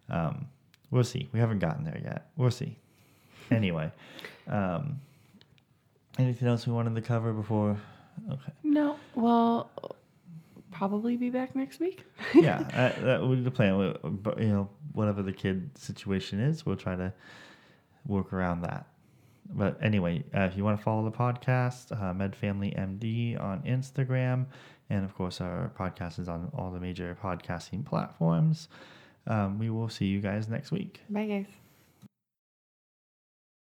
Um, 0.10 0.48
we'll 0.92 1.04
see. 1.04 1.30
We 1.32 1.40
haven't 1.40 1.60
gotten 1.60 1.84
there 1.86 2.00
yet. 2.04 2.30
We'll 2.36 2.52
see. 2.52 2.78
Anyway, 3.52 3.92
um, 4.48 5.00
anything 6.18 6.48
else 6.48 6.66
we 6.66 6.74
wanted 6.74 6.96
to 6.96 7.02
cover 7.02 7.32
before? 7.32 7.78
Okay. 8.32 8.52
No, 8.64 8.98
well, 9.14 9.70
probably 10.72 11.16
be 11.16 11.30
back 11.30 11.56
next 11.56 11.80
week. 11.80 12.04
yeah, 12.34 12.64
that, 12.74 13.04
that 13.04 13.22
would 13.22 13.38
be 13.38 13.44
the 13.44 13.52
plan. 13.52 13.96
But 14.04 14.40
you 14.40 14.48
know, 14.48 14.70
whatever 14.94 15.22
the 15.22 15.32
kid 15.32 15.78
situation 15.78 16.40
is, 16.40 16.66
we'll 16.66 16.76
try 16.76 16.96
to 16.96 17.14
work 18.06 18.34
around 18.34 18.62
that. 18.62 18.88
But 19.54 19.78
anyway, 19.82 20.24
uh, 20.36 20.42
if 20.42 20.58
you 20.58 20.64
want 20.64 20.78
to 20.80 20.84
follow 20.84 21.04
the 21.04 21.16
podcast, 21.16 21.92
uh, 22.02 22.14
Med 22.14 22.36
Family 22.36 22.72
MD 22.72 23.40
on 23.40 23.62
Instagram, 23.62 24.48
and 24.90 25.06
of 25.06 25.14
course 25.16 25.40
our 25.42 25.72
podcast 25.78 26.20
is 26.20 26.28
on 26.28 26.52
all 26.56 26.72
the 26.72 26.80
major 26.80 27.16
podcasting 27.22 27.86
platforms. 27.86 28.70
Um, 29.28 29.60
we 29.60 29.70
will 29.70 29.90
see 29.90 30.06
you 30.06 30.20
guys 30.20 30.48
next 30.48 30.72
week. 30.72 31.02
Bye, 31.10 31.26
guys. 31.26 31.65